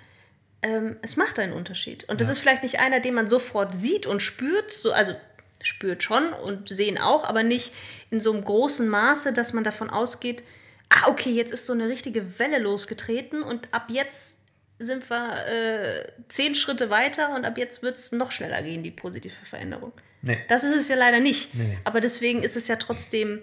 Ähm, 0.61 0.97
es 1.01 1.17
macht 1.17 1.39
einen 1.39 1.53
Unterschied. 1.53 2.07
Und 2.09 2.21
das 2.21 2.29
ist 2.29 2.39
vielleicht 2.39 2.63
nicht 2.63 2.79
einer, 2.79 2.99
den 2.99 3.13
man 3.13 3.27
sofort 3.27 3.73
sieht 3.73 4.05
und 4.05 4.21
spürt, 4.21 4.73
so, 4.73 4.91
also 4.91 5.13
spürt 5.61 6.03
schon 6.03 6.33
und 6.33 6.69
sehen 6.69 6.97
auch, 6.97 7.23
aber 7.23 7.43
nicht 7.43 7.73
in 8.09 8.21
so 8.21 8.33
einem 8.33 8.43
großen 8.43 8.87
Maße, 8.87 9.33
dass 9.33 9.53
man 9.53 9.63
davon 9.63 9.89
ausgeht, 9.89 10.43
ah, 10.89 11.09
okay, 11.09 11.31
jetzt 11.31 11.51
ist 11.51 11.65
so 11.65 11.73
eine 11.73 11.89
richtige 11.89 12.39
Welle 12.39 12.59
losgetreten 12.59 13.43
und 13.43 13.73
ab 13.73 13.87
jetzt 13.89 14.46
sind 14.79 15.09
wir 15.09 15.45
äh, 15.47 16.11
zehn 16.29 16.55
Schritte 16.55 16.89
weiter 16.89 17.35
und 17.35 17.45
ab 17.45 17.57
jetzt 17.57 17.81
wird 17.81 17.97
es 17.97 18.11
noch 18.11 18.31
schneller 18.31 18.61
gehen, 18.61 18.83
die 18.83 18.91
positive 18.91 19.45
Veränderung. 19.45 19.91
Nee. 20.21 20.37
Das 20.49 20.63
ist 20.63 20.75
es 20.75 20.87
ja 20.87 20.95
leider 20.95 21.19
nicht. 21.19 21.55
Nee. 21.55 21.77
Aber 21.83 22.01
deswegen 22.01 22.43
ist 22.43 22.55
es 22.55 22.67
ja 22.67 22.75
trotzdem 22.75 23.41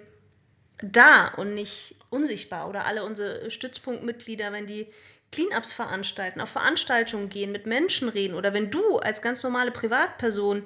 da 0.81 1.27
und 1.29 1.53
nicht 1.53 1.95
unsichtbar. 2.09 2.69
Oder 2.69 2.85
alle 2.85 3.03
unsere 3.03 3.49
Stützpunktmitglieder, 3.51 4.51
wenn 4.51 4.67
die 4.67 4.87
Cleanups 5.31 5.73
veranstalten, 5.73 6.39
auf 6.39 6.49
Veranstaltungen 6.49 7.29
gehen, 7.29 7.51
mit 7.51 7.65
Menschen 7.65 8.07
reden 8.09 8.35
oder 8.35 8.53
wenn 8.53 8.71
du 8.71 8.99
als 8.99 9.21
ganz 9.21 9.43
normale 9.43 9.71
Privatperson 9.71 10.63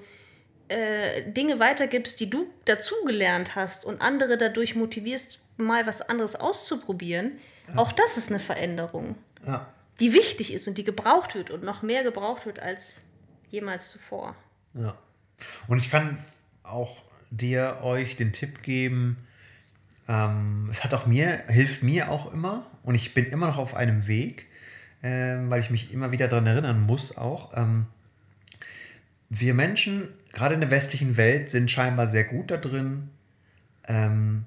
äh, 0.67 1.23
Dinge 1.23 1.59
weitergibst, 1.59 2.19
die 2.19 2.29
du 2.29 2.47
dazugelernt 2.65 3.55
hast 3.55 3.85
und 3.85 4.01
andere 4.01 4.37
dadurch 4.37 4.75
motivierst, 4.75 5.39
mal 5.57 5.87
was 5.87 6.01
anderes 6.01 6.35
auszuprobieren, 6.35 7.39
auch 7.75 7.91
das 7.91 8.17
ist 8.17 8.29
eine 8.29 8.39
Veränderung, 8.39 9.15
Ja. 9.45 9.67
Die 9.99 10.13
wichtig 10.13 10.53
ist 10.53 10.67
und 10.67 10.77
die 10.77 10.83
gebraucht 10.83 11.35
wird 11.35 11.51
und 11.51 11.63
noch 11.63 11.81
mehr 11.81 12.03
gebraucht 12.03 12.45
wird 12.45 12.59
als 12.59 13.01
jemals 13.49 13.89
zuvor. 13.89 14.35
Ja. 14.73 14.97
Und 15.67 15.79
ich 15.79 15.89
kann 15.89 16.17
auch 16.63 17.03
dir, 17.31 17.79
euch 17.81 18.15
den 18.15 18.33
Tipp 18.33 18.63
geben, 18.63 19.17
ähm, 20.07 20.67
es 20.69 20.83
hat 20.83 20.93
auch 20.93 21.05
mir, 21.05 21.43
hilft 21.47 21.83
mir 21.83 22.09
auch 22.09 22.33
immer 22.33 22.65
und 22.83 22.95
ich 22.95 23.13
bin 23.13 23.25
immer 23.25 23.47
noch 23.47 23.57
auf 23.57 23.75
einem 23.75 24.07
Weg, 24.07 24.47
ähm, 25.03 25.49
weil 25.49 25.61
ich 25.61 25.69
mich 25.69 25.93
immer 25.93 26.11
wieder 26.11 26.27
daran 26.27 26.47
erinnern 26.47 26.81
muss 26.81 27.17
auch. 27.17 27.55
Ähm, 27.55 27.85
wir 29.29 29.53
Menschen, 29.53 30.09
gerade 30.33 30.55
in 30.55 30.61
der 30.61 30.71
westlichen 30.71 31.17
Welt, 31.17 31.49
sind 31.49 31.69
scheinbar 31.69 32.07
sehr 32.07 32.23
gut 32.23 32.49
da 32.49 32.57
drin, 32.57 33.09
ähm, 33.87 34.45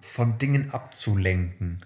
von 0.00 0.38
Dingen 0.38 0.72
abzulenken 0.72 1.78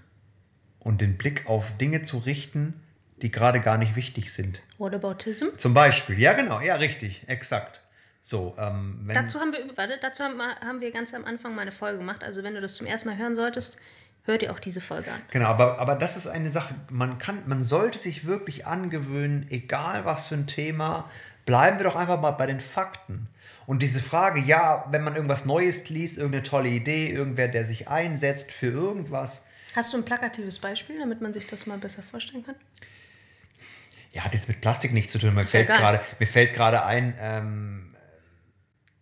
und 0.84 1.00
den 1.00 1.16
Blick 1.16 1.48
auf 1.48 1.76
Dinge 1.78 2.02
zu 2.02 2.18
richten, 2.18 2.80
die 3.22 3.30
gerade 3.30 3.60
gar 3.60 3.78
nicht 3.78 3.94
wichtig 3.96 4.32
sind. 4.32 4.62
Whataboutism? 4.78 5.46
Zum 5.56 5.74
Beispiel, 5.74 6.18
ja 6.18 6.32
genau, 6.32 6.60
ja 6.60 6.74
richtig, 6.74 7.22
exakt. 7.28 7.80
So, 8.22 8.54
ähm, 8.58 9.08
Dazu 9.12 9.40
haben 9.40 9.52
wir, 9.52 9.76
warte, 9.76 9.98
dazu 10.00 10.22
haben 10.22 10.36
wir, 10.36 10.54
haben 10.60 10.80
wir 10.80 10.92
ganz 10.92 11.12
am 11.14 11.24
Anfang 11.24 11.54
mal 11.54 11.62
eine 11.62 11.72
Folge 11.72 11.98
gemacht. 11.98 12.22
Also 12.22 12.42
wenn 12.42 12.54
du 12.54 12.60
das 12.60 12.74
zum 12.74 12.86
ersten 12.86 13.08
Mal 13.08 13.18
hören 13.18 13.34
solltest, 13.34 13.78
hör 14.24 14.38
dir 14.38 14.52
auch 14.52 14.60
diese 14.60 14.80
Folge 14.80 15.10
an. 15.10 15.20
genau, 15.30 15.46
aber, 15.46 15.78
aber 15.78 15.96
das 15.96 16.16
ist 16.16 16.28
eine 16.28 16.50
Sache, 16.50 16.74
man 16.90 17.18
kann, 17.18 17.42
man 17.46 17.62
sollte 17.62 17.98
sich 17.98 18.26
wirklich 18.26 18.66
angewöhnen, 18.66 19.46
egal 19.50 20.04
was 20.04 20.28
für 20.28 20.36
ein 20.36 20.46
Thema, 20.46 21.08
bleiben 21.46 21.78
wir 21.78 21.84
doch 21.84 21.96
einfach 21.96 22.20
mal 22.20 22.30
bei 22.32 22.46
den 22.46 22.60
Fakten. 22.60 23.28
Und 23.66 23.82
diese 23.82 24.00
Frage, 24.00 24.40
ja, 24.40 24.86
wenn 24.90 25.02
man 25.02 25.14
irgendwas 25.14 25.44
Neues 25.44 25.88
liest, 25.88 26.18
irgendeine 26.18 26.42
tolle 26.44 26.68
Idee, 26.68 27.08
irgendwer, 27.08 27.48
der 27.48 27.64
sich 27.64 27.88
einsetzt 27.88 28.52
für 28.52 28.66
irgendwas, 28.66 29.44
Hast 29.74 29.92
du 29.92 29.96
ein 29.96 30.04
plakatives 30.04 30.58
Beispiel, 30.58 30.98
damit 30.98 31.20
man 31.20 31.32
sich 31.32 31.46
das 31.46 31.66
mal 31.66 31.78
besser 31.78 32.02
vorstellen 32.02 32.44
kann? 32.44 32.56
ja, 34.12 34.24
hat 34.24 34.34
jetzt 34.34 34.48
mit 34.48 34.60
Plastik 34.60 34.92
nichts 34.92 35.12
zu 35.12 35.18
tun. 35.18 35.34
Mir 35.34 35.46
fällt 35.46 35.68
egal. 35.68 35.78
gerade, 35.78 36.00
mir 36.18 36.26
fällt 36.26 36.54
gerade 36.54 36.84
ein, 36.84 37.14
ähm, 37.18 37.94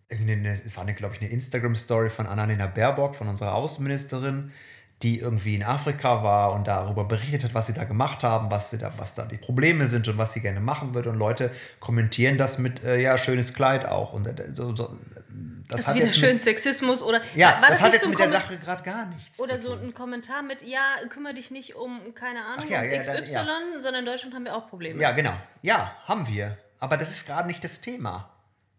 eine, 0.09 0.93
glaube 0.93 1.15
ich, 1.15 1.21
eine 1.21 1.29
Instagram-Story 1.29 2.09
von 2.09 2.27
Annalena 2.27 2.67
Baerbock, 2.67 3.15
von 3.15 3.27
unserer 3.27 3.53
Außenministerin, 3.55 4.51
die 5.03 5.19
irgendwie 5.19 5.55
in 5.55 5.63
Afrika 5.63 6.23
war 6.23 6.53
und 6.53 6.67
darüber 6.67 7.05
berichtet 7.05 7.43
hat, 7.43 7.53
was 7.53 7.67
sie 7.67 7.73
da 7.73 7.85
gemacht 7.85 8.23
haben, 8.23 8.51
was, 8.51 8.69
sie 8.69 8.77
da, 8.77 8.93
was 8.97 9.15
da 9.15 9.25
die 9.25 9.37
Probleme 9.37 9.87
sind 9.87 10.07
und 10.07 10.17
was 10.17 10.33
sie 10.33 10.41
gerne 10.41 10.59
machen 10.59 10.93
würde. 10.93 11.09
Und 11.09 11.17
Leute 11.17 11.51
kommentieren 11.79 12.37
das 12.37 12.57
mit, 12.57 12.83
äh, 12.83 13.01
ja, 13.01 13.17
schönes 13.17 13.53
Kleid 13.53 13.85
auch. 13.85 14.13
Und 14.13 14.27
äh, 14.27 14.53
so, 14.53 14.75
so, 14.75 14.97
das, 15.67 15.69
Das 15.69 15.79
ist 15.81 15.87
hat 15.87 15.95
wieder 15.95 16.11
schön 16.11 16.33
mit, 16.33 16.43
Sexismus 16.43 17.01
oder 17.01 17.21
Ja, 17.35 17.61
war 17.61 17.69
das, 17.69 17.79
hat 17.81 17.85
nicht 17.87 17.93
jetzt 17.93 18.03
so 18.03 18.09
mit 18.09 18.19
der 18.19 18.29
Sache 18.29 18.57
gerade 18.57 18.83
gar 18.83 19.05
nichts 19.05 19.39
oder 19.39 19.57
so 19.57 19.73
ein 19.73 19.93
Kommentar 19.93 20.41
mit 20.41 20.61
ja, 20.63 20.81
kümmere 21.09 21.33
dich 21.33 21.51
nicht 21.51 21.75
um 21.75 22.13
keine 22.13 22.43
Ahnung 22.45 22.67
ja, 22.69 22.83
ja, 22.83 22.99
XY, 22.99 23.13
dann- 23.15 23.25
ja. 23.25 23.79
sondern 23.79 23.99
in 24.01 24.05
Deutschland 24.05 24.35
haben 24.35 24.45
wir 24.45 24.55
auch 24.55 24.67
Probleme. 24.67 25.01
Ja, 25.01 25.11
genau. 25.11 25.33
Ja, 25.61 25.95
haben 26.05 26.27
wir. 26.27 26.57
Aber 26.79 26.97
das 26.97 27.11
ist 27.11 27.25
gerade 27.27 27.47
nicht 27.47 27.63
das 27.63 27.79
Thema. 27.81 28.29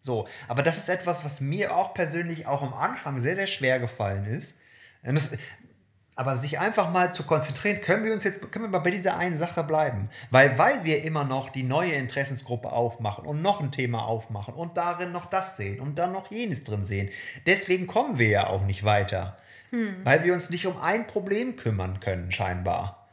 So, 0.00 0.26
aber 0.48 0.62
das 0.62 0.78
ist 0.78 0.88
etwas, 0.88 1.24
was 1.24 1.40
mir 1.40 1.74
auch 1.74 1.94
persönlich 1.94 2.46
auch 2.46 2.60
am 2.62 2.74
Anfang 2.74 3.18
sehr, 3.20 3.36
sehr 3.36 3.46
schwer 3.46 3.78
gefallen 3.78 4.26
ist. 4.26 4.58
Das, 5.04 5.30
aber 6.14 6.36
sich 6.36 6.58
einfach 6.58 6.90
mal 6.90 7.14
zu 7.14 7.22
konzentrieren, 7.22 7.80
können 7.80 8.04
wir 8.04 8.12
uns 8.12 8.24
jetzt, 8.24 8.40
können 8.52 8.66
wir 8.66 8.70
mal 8.70 8.80
bei 8.80 8.90
dieser 8.90 9.16
einen 9.16 9.36
Sache 9.36 9.64
bleiben. 9.64 10.10
Weil, 10.30 10.58
weil 10.58 10.84
wir 10.84 11.02
immer 11.04 11.24
noch 11.24 11.48
die 11.48 11.62
neue 11.62 11.92
Interessensgruppe 11.92 12.70
aufmachen 12.70 13.24
und 13.24 13.40
noch 13.42 13.60
ein 13.60 13.72
Thema 13.72 14.04
aufmachen 14.04 14.54
und 14.54 14.76
darin 14.76 15.12
noch 15.12 15.26
das 15.26 15.56
sehen 15.56 15.80
und 15.80 15.96
dann 15.98 16.12
noch 16.12 16.30
jenes 16.30 16.64
drin 16.64 16.84
sehen. 16.84 17.08
Deswegen 17.46 17.86
kommen 17.86 18.18
wir 18.18 18.28
ja 18.28 18.46
auch 18.46 18.64
nicht 18.64 18.84
weiter. 18.84 19.38
Weil 20.04 20.22
wir 20.22 20.34
uns 20.34 20.50
nicht 20.50 20.66
um 20.66 20.78
ein 20.78 21.06
Problem 21.06 21.56
kümmern 21.56 21.98
können, 22.00 22.30
scheinbar. 22.30 23.08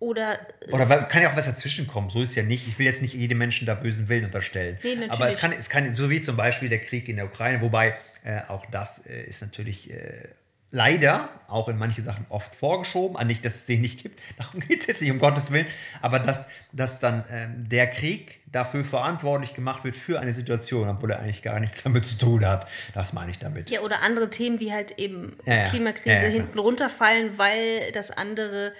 Oder 0.00 0.38
Oder 0.72 0.88
weil, 0.88 1.06
kann 1.06 1.22
ja 1.22 1.30
auch 1.30 1.36
was 1.36 1.46
dazwischen 1.46 1.86
kommen. 1.86 2.10
So 2.10 2.22
ist 2.22 2.34
ja 2.34 2.42
nicht. 2.42 2.66
Ich 2.66 2.78
will 2.78 2.86
jetzt 2.86 3.02
nicht 3.02 3.14
jedem 3.14 3.38
Menschen 3.38 3.66
da 3.66 3.74
bösen 3.74 4.08
Willen 4.08 4.24
unterstellen. 4.24 4.78
Nee, 4.82 4.94
natürlich. 4.94 5.12
Aber 5.12 5.28
es 5.28 5.36
kann, 5.36 5.52
es 5.52 5.68
kann, 5.68 5.94
so 5.94 6.10
wie 6.10 6.22
zum 6.22 6.36
Beispiel 6.36 6.68
der 6.68 6.80
Krieg 6.80 7.08
in 7.08 7.16
der 7.16 7.26
Ukraine, 7.26 7.60
wobei 7.60 7.96
äh, 8.24 8.40
auch 8.48 8.66
das 8.66 9.06
äh, 9.06 9.22
ist 9.22 9.42
natürlich 9.42 9.92
äh, 9.92 10.28
leider 10.72 11.28
auch 11.48 11.68
in 11.68 11.76
manche 11.78 12.02
Sachen 12.02 12.26
oft 12.28 12.54
vorgeschoben. 12.54 13.16
Ah, 13.16 13.24
nicht, 13.24 13.44
dass 13.44 13.56
es 13.56 13.66
sie 13.66 13.78
nicht 13.78 14.02
gibt. 14.02 14.20
Darum 14.38 14.60
geht 14.60 14.82
es 14.82 14.86
jetzt 14.86 15.02
nicht, 15.02 15.10
um 15.10 15.18
Gottes 15.18 15.50
Willen. 15.50 15.66
Aber 16.00 16.20
dass, 16.20 16.48
dass 16.72 17.00
dann 17.00 17.24
ähm, 17.30 17.68
der 17.68 17.88
Krieg 17.88 18.40
dafür 18.46 18.84
verantwortlich 18.84 19.54
gemacht 19.54 19.84
wird 19.84 19.96
für 19.96 20.20
eine 20.20 20.32
Situation, 20.32 20.88
obwohl 20.88 21.10
er 21.10 21.20
eigentlich 21.20 21.42
gar 21.42 21.58
nichts 21.60 21.82
damit 21.82 22.06
zu 22.06 22.18
tun 22.18 22.46
hat. 22.46 22.68
Das 22.94 23.12
meine 23.12 23.30
ich 23.30 23.38
damit. 23.38 23.70
ja, 23.70 23.80
oder 23.80 24.02
andere 24.02 24.30
Themen 24.30 24.60
wie 24.60 24.72
halt 24.72 24.98
eben 24.98 25.36
Ja, 25.44 25.54
ja. 25.54 25.64
Klimakrise 25.64 26.16
Ja, 26.16 26.22
ja, 26.22 26.28
hinten 26.28 26.58
runterfallen, 26.58 27.36
weil 27.38 27.90
das 27.92 28.10
andere 28.10 28.72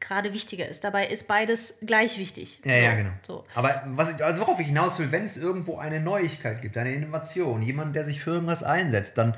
gerade 0.00 0.34
wichtiger 0.34 0.68
ist. 0.68 0.84
Dabei 0.84 1.06
ist 1.06 1.26
beides 1.26 1.78
gleich 1.80 2.18
wichtig. 2.18 2.60
Ja, 2.64 2.74
ja, 2.74 2.90
So, 2.90 2.96
genau. 2.96 3.10
So. 3.22 3.44
Aber 3.54 3.82
was 3.86 4.14
ich, 4.14 4.22
also 4.22 4.42
worauf 4.42 4.60
ich 4.60 4.66
hinaus 4.66 4.98
will, 4.98 5.10
wenn 5.10 5.24
es 5.24 5.36
irgendwo 5.36 5.78
eine 5.78 6.00
Neuigkeit 6.00 6.60
gibt, 6.60 6.76
eine 6.76 6.92
Innovation, 6.92 7.62
jemand, 7.62 7.96
der 7.96 8.04
sich 8.04 8.20
für 8.20 8.32
irgendwas 8.32 8.62
einsetzt, 8.62 9.16
dann 9.16 9.36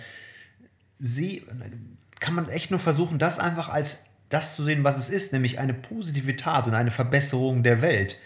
sie, 0.98 1.44
kann 2.20 2.34
man 2.34 2.48
echt 2.48 2.70
nur 2.70 2.80
versuchen, 2.80 3.18
das 3.18 3.38
einfach 3.38 3.68
als 3.68 4.04
das 4.28 4.56
zu 4.56 4.64
sehen, 4.64 4.84
was 4.84 4.98
es 4.98 5.08
ist, 5.10 5.32
nämlich 5.32 5.58
eine 5.58 5.72
positive 5.74 6.36
Tat 6.36 6.66
und 6.66 6.74
eine 6.74 6.90
Verbesserung 6.90 7.62
der 7.62 7.80
Welt. 7.80 8.18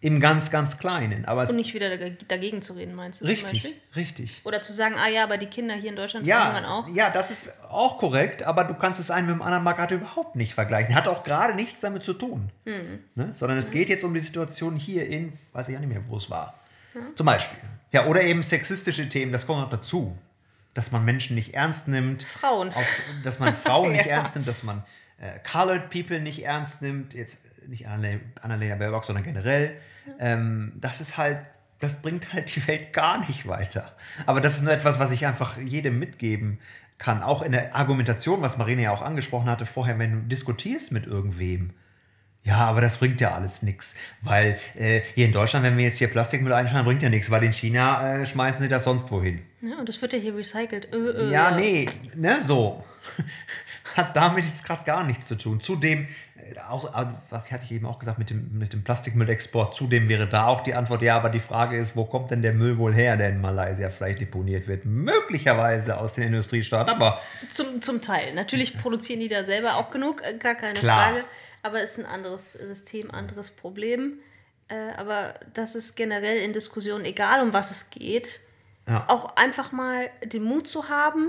Im 0.00 0.20
ganz, 0.20 0.52
ganz 0.52 0.78
Kleinen. 0.78 1.24
Aber 1.24 1.48
Und 1.48 1.56
nicht 1.56 1.74
wieder 1.74 1.96
dag- 1.96 2.28
dagegen 2.28 2.62
zu 2.62 2.74
reden, 2.74 2.94
meinst 2.94 3.20
du 3.20 3.24
richtig, 3.24 3.74
richtig. 3.96 4.40
Oder 4.44 4.62
zu 4.62 4.72
sagen, 4.72 4.94
ah 4.96 5.08
ja, 5.08 5.24
aber 5.24 5.38
die 5.38 5.46
Kinder 5.46 5.74
hier 5.74 5.90
in 5.90 5.96
Deutschland 5.96 6.24
verhungern 6.24 6.62
Ja, 6.62 6.70
auch. 6.70 6.88
ja, 6.88 7.10
das 7.10 7.32
ist 7.32 7.52
auch 7.68 7.98
korrekt, 7.98 8.44
aber 8.44 8.62
du 8.62 8.74
kannst 8.74 9.00
es 9.00 9.10
einen 9.10 9.26
mit 9.26 9.34
dem 9.34 9.42
anderen 9.42 9.64
gerade 9.64 9.96
überhaupt 9.96 10.36
nicht 10.36 10.54
vergleichen. 10.54 10.94
Hat 10.94 11.08
auch 11.08 11.24
gerade 11.24 11.54
nichts 11.56 11.80
damit 11.80 12.04
zu 12.04 12.14
tun. 12.14 12.50
Hm. 12.64 13.00
Ne? 13.16 13.30
Sondern 13.34 13.58
es 13.58 13.72
geht 13.72 13.88
jetzt 13.88 14.04
um 14.04 14.14
die 14.14 14.20
Situation 14.20 14.76
hier 14.76 15.04
in, 15.08 15.32
weiß 15.52 15.68
ich 15.68 15.74
auch 15.76 15.80
nicht 15.80 15.88
mehr, 15.92 16.02
wo 16.06 16.16
es 16.16 16.30
war. 16.30 16.54
Zum 17.16 17.26
Beispiel. 17.26 17.58
Ja, 17.90 18.06
oder 18.06 18.22
eben 18.22 18.44
sexistische 18.44 19.08
Themen, 19.08 19.32
das 19.32 19.48
kommt 19.48 19.60
noch 19.62 19.70
dazu. 19.70 20.16
Dass 20.78 20.92
man 20.92 21.04
Menschen 21.04 21.34
nicht 21.34 21.54
ernst 21.54 21.88
nimmt. 21.88 22.22
Frauen. 22.22 22.72
Auf, 22.72 22.86
dass 23.24 23.40
man 23.40 23.52
Frauen 23.56 23.90
nicht 23.94 24.06
Ja. 24.06 24.12
ernst 24.12 24.36
nimmt, 24.36 24.46
dass 24.46 24.62
man 24.62 24.84
äh, 25.18 25.40
Colored 25.40 25.90
People 25.90 26.20
nicht 26.20 26.44
ernst 26.44 26.82
nimmt. 26.82 27.14
Jetzt 27.14 27.40
nicht 27.66 27.88
Annalena 27.88 28.20
Annalena 28.42 28.76
Baerbock, 28.76 29.04
sondern 29.04 29.24
generell. 29.24 29.76
Ähm, 30.20 30.72
das 30.76 31.00
ist 31.00 31.18
halt, 31.18 31.40
das 31.80 31.96
bringt 32.00 32.32
halt 32.32 32.54
die 32.54 32.64
Welt 32.68 32.92
gar 32.92 33.18
nicht 33.26 33.48
weiter. 33.48 33.96
Aber 34.24 34.40
das 34.40 34.54
ist 34.54 34.62
nur 34.62 34.72
etwas, 34.72 35.00
was 35.00 35.10
ich 35.10 35.26
einfach 35.26 35.56
jedem 35.58 35.98
mitgeben 35.98 36.60
kann. 36.98 37.24
Auch 37.24 37.42
in 37.42 37.50
der 37.50 37.74
Argumentation, 37.74 38.40
was 38.40 38.56
Marina 38.56 38.82
ja 38.82 38.90
auch 38.92 39.02
angesprochen 39.02 39.50
hatte 39.50 39.66
vorher, 39.66 39.98
wenn 39.98 40.12
du 40.12 40.28
diskutierst 40.28 40.92
mit 40.92 41.06
irgendwem. 41.06 41.70
Ja, 42.44 42.58
aber 42.66 42.80
das 42.80 42.98
bringt 42.98 43.20
ja 43.20 43.34
alles 43.34 43.62
nichts. 43.62 43.94
Weil 44.22 44.58
äh, 44.76 45.02
hier 45.14 45.26
in 45.26 45.32
Deutschland, 45.32 45.64
wenn 45.66 45.76
wir 45.76 45.84
jetzt 45.84 45.98
hier 45.98 46.08
Plastikmüll 46.08 46.52
einschneiden, 46.52 46.86
bringt 46.86 47.02
ja 47.02 47.10
nichts, 47.10 47.30
weil 47.30 47.42
in 47.44 47.52
China 47.52 48.20
äh, 48.22 48.26
schmeißen 48.26 48.62
sie 48.62 48.68
das 48.68 48.84
sonst 48.84 49.10
wohin. 49.10 49.42
Ja, 49.60 49.78
und 49.78 49.88
das 49.88 50.00
wird 50.00 50.12
ja 50.14 50.18
hier 50.18 50.34
recycelt. 50.34 50.88
Äh, 50.92 50.96
äh, 50.96 51.30
Ja, 51.30 51.50
nee, 51.50 51.86
ne, 52.14 52.38
so. 52.40 52.82
Hat 53.98 54.16
damit 54.16 54.44
jetzt 54.46 54.64
gerade 54.64 54.84
gar 54.84 55.04
nichts 55.04 55.26
zu 55.28 55.36
tun. 55.36 55.60
Zudem, 55.60 56.08
äh, 56.36 56.58
auch, 56.68 56.94
äh, 56.98 57.06
was 57.30 57.50
hatte 57.52 57.64
ich 57.64 57.72
eben 57.72 57.84
auch 57.84 57.98
gesagt 57.98 58.18
mit 58.18 58.30
dem, 58.30 58.56
mit 58.58 58.72
dem 58.72 58.82
Plastikmüllexport, 58.84 59.74
zudem 59.74 60.08
wäre 60.08 60.26
da 60.28 60.46
auch 60.46 60.62
die 60.62 60.72
Antwort, 60.74 61.02
ja, 61.02 61.16
aber 61.16 61.28
die 61.30 61.40
Frage 61.40 61.76
ist, 61.76 61.96
wo 61.96 62.04
kommt 62.04 62.30
denn 62.30 62.40
der 62.40 62.52
Müll 62.54 62.78
wohl 62.78 62.94
her, 62.94 63.16
der 63.16 63.28
in 63.28 63.40
Malaysia 63.40 63.90
vielleicht 63.90 64.20
deponiert 64.20 64.66
wird? 64.68 64.84
Möglicherweise 64.84 65.98
aus 65.98 66.14
den 66.14 66.24
Industriestaaten, 66.28 66.94
aber 66.94 67.20
Zum, 67.50 67.82
zum 67.82 68.00
Teil. 68.00 68.34
Natürlich 68.34 68.78
produzieren 68.78 69.20
die 69.20 69.28
da 69.28 69.44
selber 69.44 69.76
auch 69.76 69.90
genug, 69.90 70.22
äh, 70.22 70.34
gar 70.38 70.54
keine 70.54 70.78
Klar. 70.78 71.10
Frage. 71.10 71.24
Aber 71.62 71.82
ist 71.82 71.98
ein 71.98 72.06
anderes 72.06 72.52
System, 72.52 73.10
anderes 73.10 73.50
Problem. 73.50 74.20
Aber 74.96 75.34
das 75.54 75.74
ist 75.74 75.96
generell 75.96 76.36
in 76.38 76.52
Diskussionen, 76.52 77.04
egal 77.04 77.42
um 77.42 77.52
was 77.52 77.70
es 77.72 77.90
geht, 77.90 78.40
Ja. 78.86 79.04
auch 79.08 79.34
einfach 79.36 79.72
mal 79.72 80.08
den 80.24 80.42
Mut 80.44 80.68
zu 80.68 80.88
haben, 80.88 81.26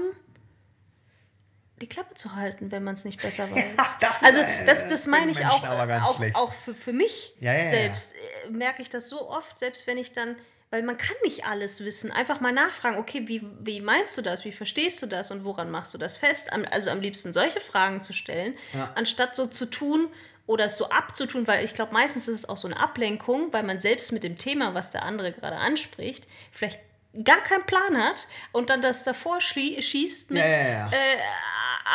die 1.80 1.88
Klappe 1.88 2.14
zu 2.14 2.36
halten, 2.36 2.72
wenn 2.72 2.84
man 2.84 2.94
es 2.96 3.06
nicht 3.06 3.22
besser 3.22 3.50
weiß. 3.56 3.64
das, 4.00 4.24
also 4.24 4.42
äh, 4.42 4.66
das, 4.66 4.88
das 4.88 5.08
meine 5.08 5.32
ich 5.32 5.46
auch, 5.46 5.64
auch, 5.64 6.20
auch 6.34 6.54
für, 6.54 6.76
für 6.76 6.94
mich 6.94 7.34
Ja, 7.40 7.54
ja, 7.54 7.64
ja. 7.64 7.70
selbst 7.70 8.16
äh, 8.46 8.50
merke 8.52 8.82
ich 8.82 8.90
das 8.90 9.10
so 9.10 9.30
oft, 9.30 9.58
selbst 9.58 9.88
wenn 9.88 9.98
ich 9.98 10.12
dann, 10.14 10.36
weil 10.70 10.84
man 10.84 10.98
kann 10.98 11.16
nicht 11.24 11.46
alles 11.46 11.84
wissen, 11.84 12.12
einfach 12.12 12.42
mal 12.42 12.52
nachfragen, 12.52 12.98
okay, 12.98 13.24
wie, 13.28 13.42
wie 13.62 13.82
meinst 13.82 14.18
du 14.18 14.22
das, 14.22 14.46
wie 14.46 14.52
verstehst 14.52 15.02
du 15.02 15.08
das 15.08 15.32
und 15.32 15.44
woran 15.44 15.72
machst 15.72 15.94
du 15.94 15.98
das 15.98 16.18
fest? 16.18 16.52
Also 16.72 16.92
am 16.92 17.02
liebsten 17.02 17.34
solche 17.34 17.60
Fragen 17.60 18.02
zu 18.02 18.14
stellen, 18.14 18.54
Ja. 18.74 18.92
anstatt 18.96 19.36
so 19.36 19.48
zu 19.48 19.66
tun 19.66 20.10
oder 20.46 20.66
es 20.66 20.78
so 20.78 20.90
abzutun, 20.90 21.46
weil 21.48 21.64
ich 21.64 21.74
glaube, 21.76 21.94
meistens 21.94 22.28
ist 22.28 22.36
es 22.36 22.50
auch 22.50 22.58
so 22.58 22.68
eine 22.68 22.80
Ablenkung, 22.80 23.54
weil 23.54 23.64
man 23.64 23.78
selbst 23.80 24.12
mit 24.12 24.24
dem 24.24 24.38
Thema, 24.38 24.74
was 24.74 24.92
der 24.92 25.04
andere 25.04 25.32
gerade 25.32 25.56
anspricht, 25.58 26.28
vielleicht 26.52 26.80
gar 27.24 27.42
keinen 27.42 27.66
Plan 27.66 27.98
hat 27.98 28.28
und 28.52 28.70
dann 28.70 28.82
das 28.82 29.04
davor 29.04 29.42
schießt 29.42 30.32
mit, 30.32 30.42
Ja, 30.42 30.48
ja, 30.48 30.70
ja. 30.70 30.88
Äh, 30.92 31.18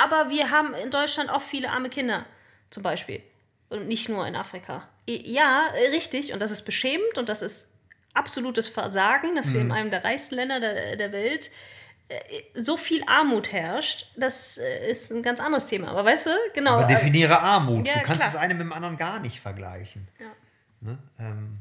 aber 0.03 0.31
wir 0.31 0.51
haben 0.51 0.75
in 0.75 0.91
Deutschland 0.91 1.31
auch 1.31 1.43
viele 1.43 1.71
arme 1.71 1.89
Kinder, 1.89 2.27
zum 2.71 2.83
Beispiel. 2.83 3.23
Und 3.69 3.87
nicht 3.89 4.09
nur 4.09 4.27
in 4.27 4.37
Afrika. 4.37 4.89
Ja, 5.09 5.69
richtig. 5.93 6.33
Und 6.33 6.41
das 6.41 6.51
ist 6.51 6.63
beschämend 6.63 7.17
und 7.19 7.29
das 7.29 7.43
ist 7.43 7.71
absolutes 8.13 8.69
Versagen, 8.69 9.35
dass 9.35 9.53
wir 9.53 9.61
Mhm. 9.61 9.67
in 9.71 9.73
einem 9.73 9.91
der 9.91 10.05
reichsten 10.05 10.35
Länder 10.37 10.61
der, 10.61 10.97
der 10.97 11.13
Welt 11.13 11.51
äh, 12.09 12.19
so 12.55 12.77
viel 12.77 13.03
Armut 13.07 13.53
herrscht. 13.53 14.11
Das 14.17 14.59
äh, 14.59 14.91
ist 14.91 15.11
ein 15.11 15.23
ganz 15.23 15.41
anderes 15.41 15.67
Thema. 15.67 15.89
Aber 15.89 16.05
weißt 16.05 16.27
du, 16.27 16.31
genau. 16.55 16.73
Aber 16.75 16.85
äh, 16.85 16.95
definiere 16.95 17.41
Armut. 17.41 17.87
ja, 17.87 17.95
du 17.95 18.01
kannst 18.01 18.21
klar. 18.21 18.33
das 18.33 18.37
eine 18.41 18.55
mit 18.55 18.61
dem 18.63 18.73
anderen 18.73 18.97
gar 18.97 19.21
nicht 19.21 19.41
vergleichen. 19.41 20.07
Ja. 20.21 20.27
Ne? 20.81 20.99
Ähm, 21.19 21.59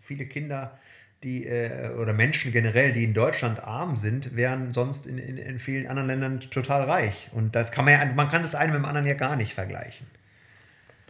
viele 0.00 0.26
Kinder, 0.26 0.78
die 1.22 1.46
äh, 1.46 1.94
oder 1.94 2.12
Menschen 2.12 2.52
generell, 2.52 2.92
die 2.92 3.04
in 3.04 3.14
Deutschland 3.14 3.62
arm 3.62 3.96
sind, 3.96 4.34
wären 4.34 4.74
sonst 4.74 5.06
in, 5.06 5.18
in, 5.18 5.38
in 5.38 5.58
vielen 5.58 5.86
anderen 5.86 6.08
Ländern 6.08 6.40
total 6.40 6.84
reich. 6.84 7.28
Und 7.32 7.54
das 7.54 7.70
kann 7.70 7.84
man 7.84 7.94
ja, 7.94 8.14
man 8.14 8.28
kann 8.28 8.42
das 8.42 8.54
eine 8.54 8.72
mit 8.72 8.80
dem 8.80 8.84
anderen 8.84 9.06
ja 9.06 9.14
gar 9.14 9.36
nicht 9.36 9.54
vergleichen. 9.54 10.06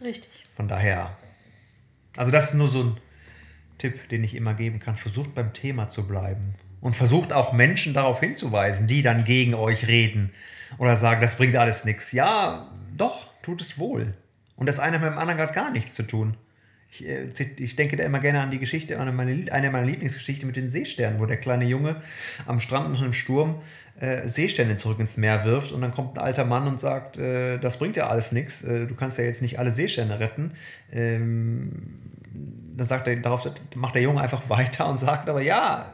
Richtig. 0.01 0.31
Von 0.55 0.67
daher. 0.67 1.17
Also 2.15 2.31
das 2.31 2.49
ist 2.49 2.53
nur 2.53 2.67
so 2.67 2.83
ein 2.83 2.97
Tipp, 3.77 4.07
den 4.09 4.23
ich 4.23 4.35
immer 4.35 4.53
geben 4.53 4.79
kann. 4.79 4.95
Versucht 4.95 5.33
beim 5.33 5.53
Thema 5.53 5.89
zu 5.89 6.07
bleiben. 6.07 6.55
Und 6.79 6.95
versucht 6.95 7.31
auch 7.31 7.53
Menschen 7.53 7.93
darauf 7.93 8.19
hinzuweisen, 8.19 8.87
die 8.87 9.01
dann 9.01 9.23
gegen 9.23 9.53
euch 9.53 9.87
reden 9.87 10.31
oder 10.77 10.97
sagen, 10.97 11.21
das 11.21 11.37
bringt 11.37 11.55
alles 11.55 11.85
nichts. 11.85 12.11
Ja, 12.11 12.69
doch, 12.95 13.27
tut 13.41 13.61
es 13.61 13.77
wohl. 13.77 14.13
Und 14.57 14.65
das 14.67 14.79
eine 14.79 14.97
hat 14.97 15.03
mit 15.03 15.13
dem 15.13 15.17
anderen 15.17 15.39
hat 15.39 15.53
gar 15.53 15.71
nichts 15.71 15.95
zu 15.95 16.03
tun. 16.03 16.35
Ich, 16.93 17.07
äh, 17.07 17.27
ich 17.57 17.75
denke 17.75 17.97
da 17.97 18.03
immer 18.03 18.19
gerne 18.19 18.41
an 18.41 18.51
die 18.51 18.59
Geschichte, 18.59 18.99
an 18.99 19.15
meine, 19.15 19.51
eine 19.51 19.71
meiner 19.71 19.87
Lieblingsgeschichten 19.87 20.45
mit 20.45 20.55
den 20.55 20.69
Seesternen, 20.69 21.19
wo 21.19 21.25
der 21.25 21.37
kleine 21.37 21.65
Junge 21.65 21.95
am 22.45 22.59
Strand 22.59 22.93
nach 22.93 23.01
einem 23.01 23.13
Sturm 23.13 23.61
äh, 23.99 24.27
Seesterne 24.27 24.77
zurück 24.77 24.99
ins 24.99 25.17
Meer 25.17 25.43
wirft 25.43 25.71
und 25.71 25.81
dann 25.81 25.91
kommt 25.91 26.17
ein 26.17 26.23
alter 26.23 26.45
Mann 26.45 26.67
und 26.67 26.79
sagt, 26.79 27.17
äh, 27.17 27.57
das 27.57 27.77
bringt 27.77 27.97
ja 27.97 28.09
alles 28.09 28.31
nichts, 28.31 28.63
äh, 28.63 28.85
du 28.85 28.95
kannst 28.95 29.17
ja 29.17 29.23
jetzt 29.23 29.41
nicht 29.41 29.57
alle 29.59 29.71
Seesterne 29.71 30.19
retten. 30.19 30.51
Ähm, 30.91 31.99
dann 32.75 32.87
sagt 32.87 33.07
er, 33.07 33.15
darauf 33.15 33.47
macht 33.75 33.95
der 33.95 34.01
Junge 34.01 34.21
einfach 34.21 34.49
weiter 34.49 34.89
und 34.89 34.97
sagt 34.97 35.29
aber 35.29 35.41
ja, 35.41 35.91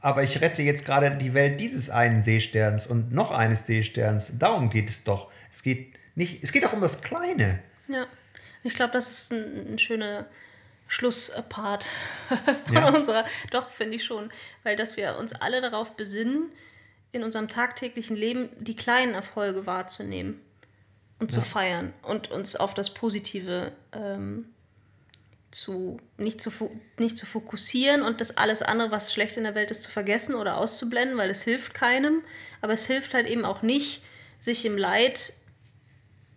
aber 0.00 0.24
ich 0.24 0.40
rette 0.40 0.62
jetzt 0.62 0.84
gerade 0.84 1.16
die 1.16 1.34
Welt 1.34 1.60
dieses 1.60 1.90
einen 1.90 2.22
Seesterns 2.22 2.86
und 2.86 3.12
noch 3.12 3.30
eines 3.30 3.66
Seesterns. 3.66 4.38
Darum 4.38 4.68
geht 4.68 4.90
es 4.90 5.04
doch. 5.04 5.30
Es 5.50 5.62
geht 5.62 5.98
nicht, 6.16 6.42
es 6.42 6.50
geht 6.52 6.66
auch 6.66 6.72
um 6.72 6.80
das 6.80 7.02
Kleine. 7.02 7.60
Ja. 7.88 8.06
Ich 8.64 8.74
glaube, 8.74 8.92
das 8.92 9.10
ist 9.10 9.32
ein, 9.32 9.74
ein 9.74 9.78
schöner 9.78 10.26
Schlusspart 10.88 11.88
von 12.66 12.74
Ja. 12.74 12.94
unserer. 12.94 13.24
Doch, 13.50 13.70
finde 13.70 13.96
ich 13.96 14.04
schon. 14.04 14.30
Weil 14.62 14.76
dass 14.76 14.96
wir 14.96 15.16
uns 15.16 15.32
alle 15.32 15.60
darauf 15.60 15.92
besinnen, 15.96 16.50
in 17.12 17.22
unserem 17.24 17.48
tagtäglichen 17.48 18.16
Leben 18.16 18.48
die 18.58 18.76
kleinen 18.76 19.14
Erfolge 19.14 19.66
wahrzunehmen 19.66 20.40
und 21.18 21.30
zu 21.30 21.40
feiern 21.42 21.92
und 22.02 22.30
uns 22.30 22.56
auf 22.56 22.72
das 22.74 22.92
Positive 22.94 23.72
ähm, 23.92 24.46
zu, 25.50 26.00
nicht, 26.16 26.40
zu, 26.40 26.80
nicht 26.98 27.18
zu 27.18 27.26
fokussieren 27.26 28.00
und 28.02 28.22
das 28.22 28.38
alles 28.38 28.62
andere, 28.62 28.90
was 28.90 29.12
schlecht 29.12 29.36
in 29.36 29.44
der 29.44 29.54
Welt 29.54 29.70
ist, 29.70 29.82
zu 29.82 29.90
vergessen 29.90 30.34
oder 30.34 30.56
auszublenden, 30.56 31.18
weil 31.18 31.28
es 31.30 31.42
hilft 31.42 31.74
keinem. 31.74 32.22
Aber 32.62 32.72
es 32.72 32.86
hilft 32.86 33.12
halt 33.12 33.26
eben 33.26 33.44
auch 33.44 33.60
nicht, 33.60 34.02
sich 34.40 34.64
im 34.64 34.78
Leid 34.78 35.34